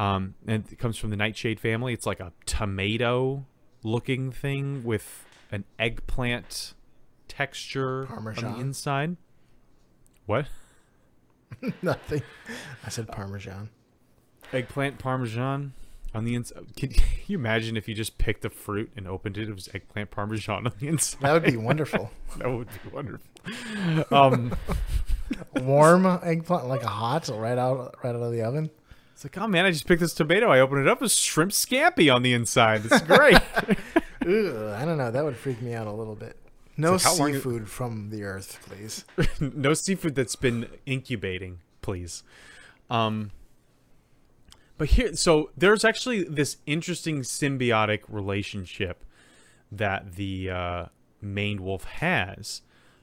Um, 0.00 0.34
and 0.46 0.64
it 0.72 0.78
comes 0.78 0.96
from 0.96 1.10
the 1.10 1.16
nightshade 1.16 1.60
family. 1.60 1.92
It's 1.92 2.06
like 2.06 2.20
a 2.20 2.32
tomato 2.46 3.44
looking 3.82 4.32
thing 4.32 4.82
with 4.82 5.26
an 5.52 5.64
eggplant 5.78 6.72
texture 7.28 8.08
on 8.10 8.24
the 8.24 8.56
inside. 8.58 9.18
What? 10.24 10.46
Nothing. 11.82 12.22
I 12.82 12.88
said 12.88 13.08
Parmesan. 13.08 13.68
Eggplant 14.54 14.98
parmesan 14.98 15.74
on 16.14 16.24
the 16.24 16.34
inside. 16.34 16.64
Can 16.76 16.92
you 17.26 17.36
imagine 17.36 17.76
if 17.76 17.86
you 17.86 17.94
just 17.94 18.16
picked 18.16 18.44
a 18.46 18.50
fruit 18.50 18.90
and 18.96 19.06
opened 19.06 19.36
it? 19.36 19.50
It 19.50 19.54
was 19.54 19.68
eggplant 19.74 20.10
parmesan 20.10 20.66
on 20.66 20.72
the 20.80 20.88
inside. 20.88 21.20
That 21.20 21.32
would 21.34 21.44
be 21.44 21.58
wonderful. 21.58 22.10
That 22.38 22.48
would 22.48 22.68
be 22.68 22.90
wonderful. 22.90 23.26
Um, 24.10 24.56
Warm 25.56 26.06
eggplant, 26.06 26.68
like 26.68 26.84
a 26.84 26.88
hot, 26.88 27.28
right 27.28 27.58
out, 27.58 27.96
right 28.02 28.14
out 28.14 28.22
of 28.22 28.32
the 28.32 28.42
oven. 28.42 28.70
It's 29.20 29.36
like, 29.36 29.44
oh 29.44 29.46
man, 29.46 29.66
I 29.66 29.70
just 29.70 29.86
picked 29.86 30.00
this 30.00 30.14
tomato. 30.14 30.50
I 30.50 30.60
opened 30.60 30.80
it 30.80 30.88
up. 30.88 31.02
It's 31.02 31.14
shrimp 31.14 31.52
scampi 31.52 32.12
on 32.12 32.22
the 32.22 32.32
inside. 32.32 32.86
It's 32.86 33.02
great. 33.02 33.34
Ugh, 34.22 34.72
I 34.72 34.86
don't 34.86 34.96
know. 34.96 35.10
That 35.10 35.24
would 35.24 35.36
freak 35.36 35.60
me 35.60 35.74
out 35.74 35.86
a 35.86 35.92
little 35.92 36.14
bit. 36.14 36.38
No 36.78 36.92
like, 36.92 37.02
how 37.02 37.16
long 37.16 37.34
seafood 37.34 37.68
from 37.68 38.08
the 38.08 38.22
earth, 38.24 38.58
please. 38.66 39.04
no 39.40 39.74
seafood 39.74 40.14
that's 40.14 40.36
been 40.36 40.68
incubating, 40.86 41.58
please. 41.82 42.22
Um, 42.88 43.32
but 44.78 44.88
here, 44.88 45.14
so 45.14 45.50
there's 45.54 45.84
actually 45.84 46.24
this 46.24 46.56
interesting 46.64 47.20
symbiotic 47.20 48.00
relationship 48.08 49.04
that 49.70 50.14
the 50.14 50.48
uh, 50.48 50.86
maned 51.20 51.60
wolf 51.60 51.84
has 51.84 52.62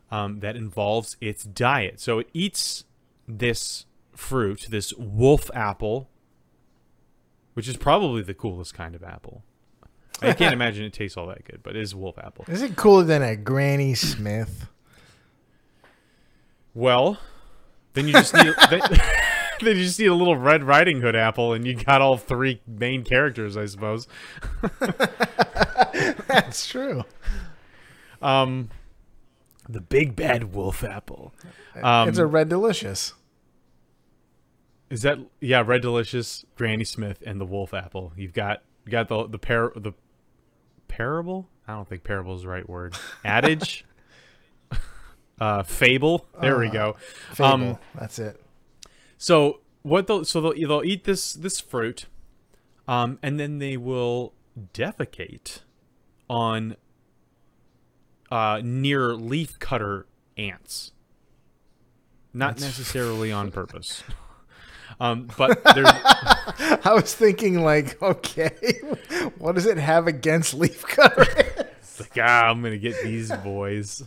um, 0.10 0.40
that 0.40 0.56
involves 0.56 1.16
its 1.22 1.44
diet. 1.44 2.00
So 2.00 2.18
it 2.18 2.30
eats 2.34 2.86
this 3.28 3.86
fruit, 4.18 4.68
this 4.70 4.94
wolf 4.96 5.50
apple, 5.54 6.10
which 7.54 7.68
is 7.68 7.78
probably 7.78 8.22
the 8.22 8.34
coolest 8.34 8.74
kind 8.74 8.96
of 8.96 9.04
apple. 9.04 9.44
I 10.22 10.34
can't 10.34 10.54
imagine 10.60 10.86
it 10.86 10.94
tastes 10.94 11.18
all 11.18 11.28
that 11.28 11.46
good, 11.46 11.62
but 11.64 11.76
it 11.76 11.82
is 11.82 11.96
wolf 11.96 12.18
apple. 12.18 12.46
Is 12.48 12.62
it 12.62 12.76
cooler 12.76 13.04
than 13.04 13.22
a 13.22 13.36
Granny 13.36 13.94
Smith? 13.94 14.68
Well, 16.74 17.20
then 17.94 18.08
you 18.08 18.14
just 18.14 18.34
need 18.34 18.54
then, 18.70 18.82
then 19.62 19.78
you 19.78 19.84
just 19.84 20.00
need 20.00 20.08
a 20.08 20.14
little 20.14 20.36
Red 20.36 20.64
Riding 20.64 21.02
Hood 21.02 21.16
apple, 21.16 21.54
and 21.54 21.66
you 21.66 21.76
got 21.76 22.02
all 22.02 22.18
three 22.18 22.62
main 22.68 23.04
characters, 23.04 23.56
I 23.58 23.66
suppose. 23.66 24.08
That's 26.28 26.68
true. 26.68 27.04
Um, 28.22 28.70
the 29.70 29.82
big 29.82 30.16
bad 30.16 30.54
wolf 30.54 30.84
apple. 30.84 31.34
Um, 31.82 32.10
it's 32.10 32.18
a 32.18 32.26
red 32.26 32.50
delicious. 32.50 33.14
Is 34.90 35.02
that 35.02 35.20
yeah? 35.42 35.64
Red 35.66 35.82
Delicious, 35.82 36.46
Granny 36.56 36.84
Smith, 36.86 37.22
and 37.26 37.42
the 37.42 37.46
wolf 37.46 37.74
apple. 37.74 38.14
You've 38.16 38.34
got 38.34 38.64
you 38.86 38.92
got 38.92 39.08
the 39.10 39.28
the 39.28 39.38
par 39.40 39.74
the 39.76 39.92
parable. 40.88 41.50
I 41.68 41.74
don't 41.74 41.88
think 41.88 42.04
parable 42.04 42.36
is 42.36 42.44
the 42.44 42.48
right 42.48 42.68
word. 42.68 42.96
Adage. 43.26 43.84
uh, 45.40 45.64
fable. 45.64 46.26
There 46.42 46.58
we 46.58 46.68
Uh, 46.70 46.72
go. 46.72 46.96
Fable. 47.34 47.46
Um, 47.50 47.78
That's 47.96 48.18
it. 48.20 48.42
So 49.18 49.60
what 49.84 50.08
they'll 50.08 50.24
so 50.26 50.40
they'll 50.42 50.54
they'll 50.68 50.84
eat 50.86 51.04
this 51.04 51.34
this 51.34 51.60
fruit, 51.60 52.06
um, 52.88 53.20
and 53.22 53.38
then 53.40 53.60
they 53.60 53.76
will 53.78 54.34
defecate 54.74 55.60
on 56.30 56.78
uh, 58.32 58.62
near 58.64 59.14
leaf 59.16 59.60
cutter 59.60 60.06
ants. 60.38 60.92
Not 62.34 62.56
That's- 62.56 62.78
necessarily 62.78 63.32
on 63.34 63.52
purpose. 63.52 64.04
Um, 65.00 65.30
but 65.38 65.62
I 65.66 66.94
was 66.94 67.14
thinking, 67.14 67.64
like, 67.64 68.02
okay, 68.02 68.80
what 69.38 69.56
does 69.56 69.66
it 69.66 69.78
have 69.78 70.08
against 70.08 70.54
leaf 70.54 70.84
cutter? 70.88 71.26
it's 71.80 72.00
like 72.00 72.18
ah, 72.20 72.50
I'm 72.50 72.62
gonna 72.64 72.78
get 72.78 72.96
these 73.04 73.32
boys. 73.32 74.04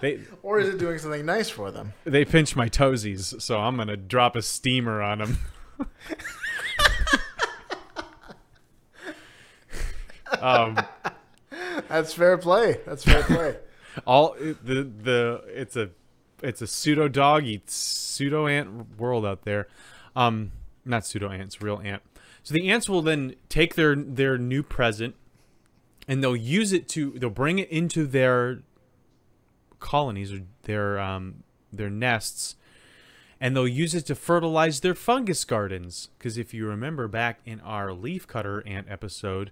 They 0.00 0.20
or 0.42 0.60
is 0.60 0.68
it 0.68 0.78
doing 0.78 0.98
something 0.98 1.24
nice 1.26 1.48
for 1.48 1.70
them? 1.70 1.92
they 2.04 2.24
pinch 2.24 2.56
my 2.56 2.68
toesies, 2.68 3.40
so 3.40 3.58
I'm 3.58 3.76
gonna 3.76 3.96
drop 3.96 4.36
a 4.36 4.42
steamer 4.42 5.00
on 5.02 5.18
them. 5.18 5.38
um, 10.40 10.78
That's 11.88 12.12
fair 12.12 12.38
play. 12.38 12.80
That's 12.86 13.04
fair 13.04 13.22
play. 13.22 13.56
all 14.06 14.36
the 14.38 14.82
the 14.84 15.42
it's 15.48 15.76
a 15.76 15.90
it's 16.42 16.62
a 16.62 16.66
pseudo 16.66 17.08
dog 17.08 17.44
eats 17.44 17.74
pseudo 17.74 18.46
ant 18.46 18.98
world 18.98 19.24
out 19.26 19.42
there. 19.42 19.68
Um, 20.16 20.52
not 20.84 21.06
pseudo 21.06 21.30
ants, 21.30 21.62
real 21.62 21.80
ant. 21.84 22.02
So 22.42 22.54
the 22.54 22.70
ants 22.70 22.88
will 22.88 23.02
then 23.02 23.34
take 23.48 23.74
their 23.74 23.94
their 23.94 24.38
new 24.38 24.62
present, 24.62 25.14
and 26.08 26.22
they'll 26.22 26.36
use 26.36 26.72
it 26.72 26.88
to 26.90 27.12
they'll 27.18 27.30
bring 27.30 27.58
it 27.58 27.70
into 27.70 28.06
their 28.06 28.62
colonies 29.78 30.32
or 30.32 30.40
their 30.62 30.98
um 30.98 31.42
their 31.72 31.90
nests 31.90 32.56
and 33.40 33.56
they'll 33.56 33.66
use 33.66 33.94
it 33.94 34.04
to 34.06 34.14
fertilize 34.14 34.80
their 34.80 34.94
fungus 34.94 35.44
gardens 35.44 36.10
because 36.18 36.36
if 36.36 36.52
you 36.52 36.66
remember 36.66 37.08
back 37.08 37.40
in 37.46 37.58
our 37.60 37.92
leaf 37.92 38.26
cutter 38.26 38.62
ant 38.66 38.86
episode 38.90 39.50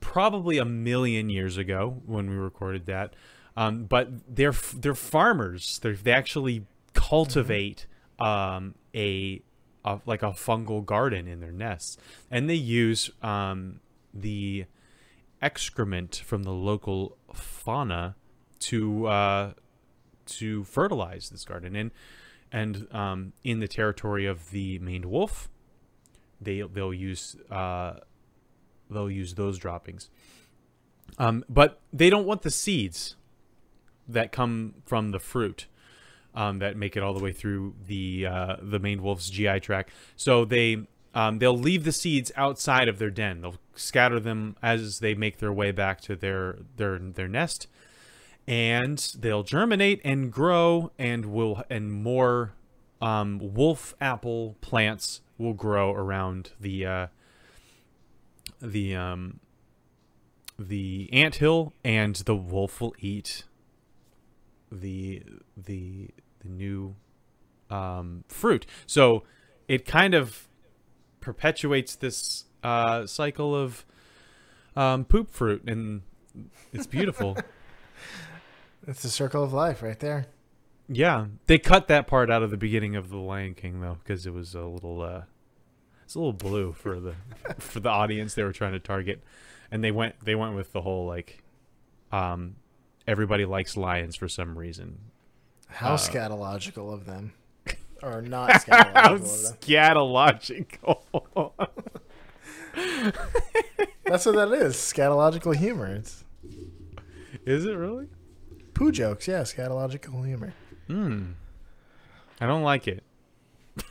probably 0.00 0.56
a 0.58 0.64
million 0.64 1.28
years 1.28 1.56
ago 1.56 2.00
when 2.06 2.30
we 2.30 2.36
recorded 2.36 2.86
that 2.86 3.12
um, 3.58 3.86
but 3.86 4.08
they're 4.28 4.54
they're 4.76 4.94
farmers. 4.94 5.80
They're, 5.82 5.94
they 5.94 6.12
actually 6.12 6.64
cultivate 6.94 7.88
um, 8.20 8.76
a, 8.94 9.42
a 9.84 9.98
like 10.06 10.22
a 10.22 10.30
fungal 10.30 10.86
garden 10.86 11.26
in 11.26 11.40
their 11.40 11.50
nests. 11.50 11.98
And 12.30 12.48
they 12.48 12.54
use 12.54 13.10
um, 13.20 13.80
the 14.14 14.66
excrement 15.42 16.22
from 16.24 16.44
the 16.44 16.52
local 16.52 17.18
fauna 17.34 18.14
to 18.60 19.06
uh, 19.08 19.52
to 20.26 20.62
fertilize 20.62 21.30
this 21.30 21.44
garden. 21.44 21.74
And 21.74 21.90
and 22.52 22.86
um, 22.94 23.32
in 23.42 23.58
the 23.58 23.68
territory 23.68 24.24
of 24.24 24.50
the 24.52 24.78
maned 24.78 25.04
wolf 25.04 25.48
they 26.40 26.62
they'll 26.62 26.94
use 26.94 27.34
uh, 27.50 27.94
they'll 28.88 29.10
use 29.10 29.34
those 29.34 29.58
droppings. 29.58 30.10
Um, 31.18 31.44
but 31.48 31.80
they 31.92 32.08
don't 32.08 32.26
want 32.26 32.42
the 32.42 32.52
seeds 32.52 33.16
that 34.08 34.32
come 34.32 34.74
from 34.84 35.10
the 35.10 35.20
fruit 35.20 35.66
um, 36.34 36.60
that 36.60 36.76
make 36.76 36.96
it 36.96 37.02
all 37.02 37.14
the 37.14 37.22
way 37.22 37.32
through 37.32 37.74
the 37.86 38.26
uh, 38.26 38.56
the 38.62 38.78
maned 38.78 39.00
wolf's 39.00 39.30
GI 39.30 39.60
tract. 39.60 39.90
So 40.16 40.44
they 40.44 40.86
um, 41.14 41.38
they'll 41.38 41.58
leave 41.58 41.84
the 41.84 41.92
seeds 41.92 42.30
outside 42.36 42.88
of 42.88 42.98
their 42.98 43.10
den. 43.10 43.40
They'll 43.40 43.56
scatter 43.74 44.20
them 44.20 44.56
as 44.62 45.00
they 45.00 45.14
make 45.14 45.38
their 45.38 45.52
way 45.52 45.72
back 45.72 46.00
to 46.02 46.16
their 46.16 46.58
their 46.76 46.98
their 46.98 47.28
nest. 47.28 47.66
And 48.46 48.98
they'll 49.18 49.42
germinate 49.42 50.00
and 50.04 50.32
grow 50.32 50.90
and 50.98 51.26
will 51.26 51.62
and 51.68 51.92
more 51.92 52.54
um, 53.00 53.40
wolf 53.42 53.94
apple 54.00 54.56
plants 54.60 55.20
will 55.36 55.52
grow 55.52 55.92
around 55.92 56.52
the 56.60 56.86
uh, 56.86 57.06
the 58.62 58.94
um, 58.94 59.40
the 60.58 61.08
ant 61.12 61.36
hill 61.36 61.72
and 61.84 62.16
the 62.16 62.36
wolf 62.36 62.80
will 62.80 62.94
eat 63.00 63.44
the 64.70 65.22
the 65.56 66.10
the 66.40 66.48
new 66.48 66.94
um, 67.70 68.24
fruit. 68.28 68.66
So 68.86 69.24
it 69.66 69.84
kind 69.84 70.14
of 70.14 70.48
perpetuates 71.20 71.96
this 71.96 72.44
uh, 72.62 73.06
cycle 73.06 73.54
of 73.54 73.84
um, 74.76 75.04
poop 75.04 75.30
fruit 75.30 75.64
and 75.66 76.02
it's 76.72 76.86
beautiful. 76.86 77.36
It's 78.86 79.02
the 79.02 79.10
circle 79.10 79.44
of 79.44 79.52
life 79.52 79.82
right 79.82 79.98
there. 79.98 80.28
Yeah, 80.88 81.26
they 81.46 81.58
cut 81.58 81.88
that 81.88 82.06
part 82.06 82.30
out 82.30 82.42
of 82.42 82.50
the 82.50 82.56
beginning 82.56 82.96
of 82.96 83.10
the 83.10 83.18
Lion 83.18 83.52
King 83.52 83.82
though, 83.82 83.98
because 84.02 84.26
it 84.26 84.32
was 84.32 84.54
a 84.54 84.62
little, 84.62 85.02
uh, 85.02 85.22
it's 86.04 86.14
a 86.14 86.18
little 86.18 86.32
blue 86.32 86.72
for 86.72 86.98
the 86.98 87.14
for 87.58 87.80
the 87.80 87.90
audience 87.90 88.32
they 88.32 88.42
were 88.42 88.52
trying 88.52 88.72
to 88.72 88.78
target, 88.78 89.22
and 89.70 89.84
they 89.84 89.90
went 89.90 90.14
they 90.24 90.34
went 90.34 90.54
with 90.54 90.72
the 90.72 90.80
whole 90.80 91.06
like, 91.06 91.42
um, 92.12 92.56
everybody 93.08 93.44
likes 93.44 93.76
lions 93.76 94.14
for 94.14 94.28
some 94.28 94.56
reason. 94.56 94.98
How 95.68 95.94
Uh, 95.94 95.96
scatological 95.96 96.92
of 96.94 97.06
them. 97.06 97.32
Or 98.00 98.22
not 98.22 98.50
scatological 98.50 99.58
scatological! 101.10 101.52
That's 104.04 104.24
what 104.24 104.36
that 104.36 104.52
is. 104.52 104.76
Scatological 104.76 105.56
humor. 105.56 105.86
It's 105.96 106.22
Is 107.44 107.64
it 107.64 107.72
really? 107.74 108.06
poo 108.74 108.92
jokes. 108.92 109.26
Yeah, 109.26 109.40
scatological 109.42 110.24
humor. 110.24 110.54
Hmm. 110.86 111.32
I 112.40 112.46
don't 112.46 112.62
like 112.62 112.86
it. 112.86 113.02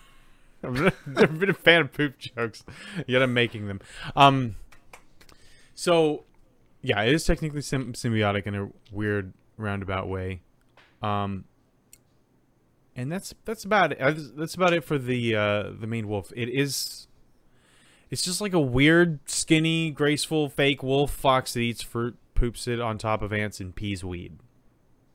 I've 0.63 0.93
never 1.05 1.28
been 1.34 1.49
a 1.49 1.53
fan 1.53 1.82
of 1.82 1.91
poop 1.91 2.18
jokes, 2.18 2.63
yet 3.07 3.22
I'm 3.22 3.34
making 3.34 3.68
them. 3.68 3.82
Um. 4.15 4.55
So, 5.76 6.24
yeah, 6.88 7.01
it 7.03 7.13
is 7.13 7.25
technically 7.25 7.61
sym- 7.61 7.93
symbiotic 7.93 8.47
in 8.47 8.55
a 8.55 8.69
weird 8.91 9.33
roundabout 9.57 10.07
way. 10.07 10.41
Um, 11.01 11.45
and 12.95 13.11
that's 13.11 13.33
that's 13.45 13.63
about 13.65 13.91
it. 13.91 13.99
That's 14.35 14.55
about 14.55 14.73
it 14.73 14.83
for 14.83 14.97
the 14.97 15.35
uh, 15.35 15.63
the 15.79 15.85
maned 15.88 16.07
wolf. 16.07 16.31
It 16.35 16.49
is. 16.49 17.07
It's 18.09 18.21
just 18.23 18.39
like 18.39 18.53
a 18.53 18.59
weird, 18.59 19.19
skinny, 19.29 19.91
graceful, 19.91 20.47
fake 20.49 20.81
wolf 20.81 21.11
fox 21.11 21.53
that 21.53 21.59
eats 21.59 21.81
fruit, 21.81 22.15
poops 22.35 22.65
it 22.67 22.79
on 22.79 22.97
top 22.97 23.21
of 23.21 23.33
ants, 23.33 23.59
and 23.59 23.75
pees 23.75 24.01
weed. 24.03 24.38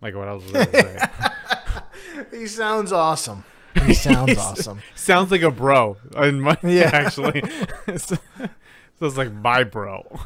Like 0.02 0.14
what 0.14 0.28
else 0.28 0.44
was 0.44 0.54
I 0.54 0.64
gonna 0.66 0.82
say? 0.82 1.08
He 2.38 2.46
sounds 2.46 2.92
awesome. 2.92 3.44
He 3.86 3.94
sounds 3.94 4.36
awesome. 4.36 4.82
Sounds 4.94 5.30
like 5.30 5.40
a 5.40 5.50
bro. 5.50 5.96
In 6.16 6.40
my, 6.42 6.58
Yeah. 6.62 6.90
actually. 6.92 7.42
so, 7.96 8.18
it's 9.00 9.16
like 9.16 9.32
my 9.32 9.64
bro. 9.64 10.20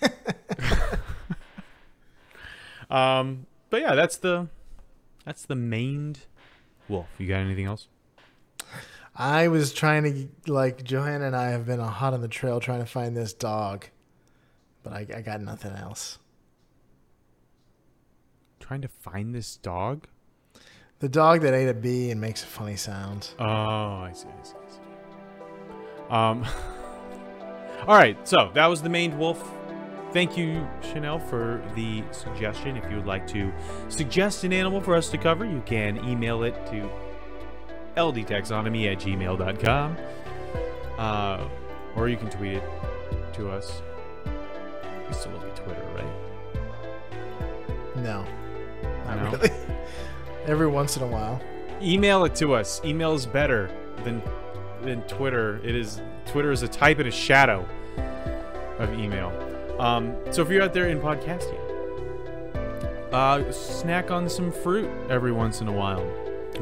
um, 2.90 3.46
but 3.70 3.80
yeah, 3.80 3.94
that's 3.94 4.16
the 4.16 4.48
that's 5.24 5.44
the 5.44 5.54
maned 5.54 6.20
wolf. 6.88 7.06
You 7.18 7.28
got 7.28 7.38
anything 7.38 7.66
else? 7.66 7.86
I 9.14 9.48
was 9.48 9.72
trying 9.72 10.04
to 10.04 10.52
like 10.52 10.84
Johanna 10.84 11.26
and 11.26 11.36
I 11.36 11.50
have 11.50 11.66
been 11.66 11.80
hot 11.80 12.14
on 12.14 12.20
the 12.20 12.28
trail 12.28 12.60
trying 12.60 12.80
to 12.80 12.86
find 12.86 13.16
this 13.16 13.32
dog, 13.32 13.86
but 14.84 14.92
I, 14.92 15.06
I 15.14 15.20
got 15.22 15.40
nothing 15.40 15.72
else. 15.72 16.18
Trying 18.60 18.82
to 18.82 18.88
find 18.88 19.34
this 19.34 19.56
dog. 19.56 20.06
The 21.00 21.08
dog 21.08 21.42
that 21.42 21.54
ate 21.54 21.68
a 21.68 21.74
bee 21.74 22.10
and 22.10 22.20
makes 22.20 22.42
a 22.42 22.46
funny 22.46 22.76
sound. 22.76 23.30
Oh, 23.38 23.44
I 23.44 24.12
see. 24.14 24.28
I 24.28 24.44
see. 24.44 24.54
I 24.54 24.70
see. 24.70 24.80
Um. 26.10 26.44
all 27.86 27.96
right, 27.96 28.16
so 28.26 28.50
that 28.54 28.66
was 28.66 28.82
the 28.82 28.88
maned 28.88 29.18
wolf. 29.18 29.52
Thank 30.12 30.36
you, 30.38 30.66
Chanel, 30.80 31.18
for 31.18 31.62
the 31.74 32.02
suggestion. 32.12 32.76
If 32.76 32.88
you 32.90 32.96
would 32.96 33.06
like 33.06 33.26
to 33.28 33.52
suggest 33.88 34.42
an 34.44 34.52
animal 34.54 34.80
for 34.80 34.94
us 34.94 35.10
to 35.10 35.18
cover, 35.18 35.44
you 35.44 35.62
can 35.66 36.02
email 36.08 36.44
it 36.44 36.54
to 36.66 36.88
ldtaxonomy 37.96 38.90
at 38.90 38.98
gmail.com. 38.98 39.96
Uh, 40.96 41.46
or 41.94 42.08
you 42.08 42.16
can 42.16 42.30
tweet 42.30 42.54
it 42.54 42.62
to 43.34 43.50
us. 43.50 43.82
We 45.06 45.12
still 45.14 45.32
be 45.32 45.48
Twitter, 45.54 45.84
right? 45.94 46.04
No, 47.96 48.24
not 49.04 49.16
No? 49.22 49.30
really. 49.32 49.50
Every 50.46 50.66
once 50.68 50.96
in 50.96 51.02
a 51.02 51.06
while. 51.06 51.40
email 51.82 52.24
it 52.24 52.34
to 52.36 52.54
us. 52.54 52.80
Email 52.84 53.12
is 53.14 53.26
better 53.26 53.70
than 54.04 54.22
than 54.82 55.02
Twitter. 55.02 55.60
It 55.64 55.74
is 55.74 56.00
Twitter 56.24 56.50
is 56.50 56.62
a 56.62 56.68
type 56.68 56.98
and 56.98 57.08
a 57.08 57.10
shadow 57.12 57.66
of 58.78 58.92
email. 58.98 59.30
Um, 59.78 60.16
so 60.30 60.42
if 60.42 60.50
you're 60.50 60.62
out 60.62 60.74
there 60.74 60.88
in 60.88 61.00
podcasting, 61.00 61.58
uh, 63.12 63.50
snack 63.52 64.10
on 64.10 64.28
some 64.28 64.52
fruit 64.52 64.90
every 65.08 65.32
once 65.32 65.60
in 65.60 65.68
a 65.68 65.72
while. 65.72 66.04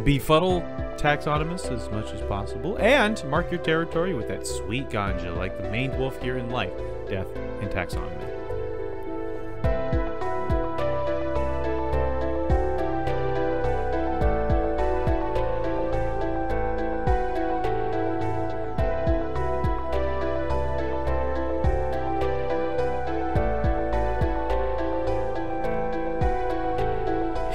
Befuddle 0.05 0.61
taxonomists 0.97 1.73
as 1.73 1.91
much 1.91 2.13
as 2.13 2.21
possible, 2.23 2.77
and 2.79 3.23
mark 3.29 3.51
your 3.51 3.61
territory 3.61 4.15
with 4.15 4.29
that 4.29 4.47
sweet 4.47 4.89
ganja, 4.89 5.35
like 5.37 5.57
the 5.57 5.71
maned 5.71 5.99
wolf 5.99 6.21
here 6.21 6.37
in 6.37 6.51
life, 6.51 6.73
death, 7.09 7.27
and 7.61 7.71
taxonomy. 7.71 8.36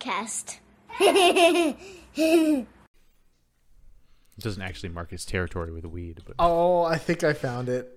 Podcast. 0.00 0.58
It 2.16 2.66
doesn't 4.42 4.62
actually 4.62 4.88
mark 4.88 5.10
his 5.10 5.24
territory 5.24 5.70
with 5.70 5.84
a 5.84 5.88
weed, 5.88 6.22
but 6.26 6.34
Oh, 6.38 6.82
I 6.84 6.96
think 6.96 7.22
I 7.24 7.32
found 7.34 7.68
it. 7.68 7.96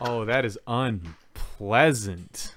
oh, 0.00 0.24
that 0.24 0.44
is 0.44 0.58
unpleasant. 0.66 2.54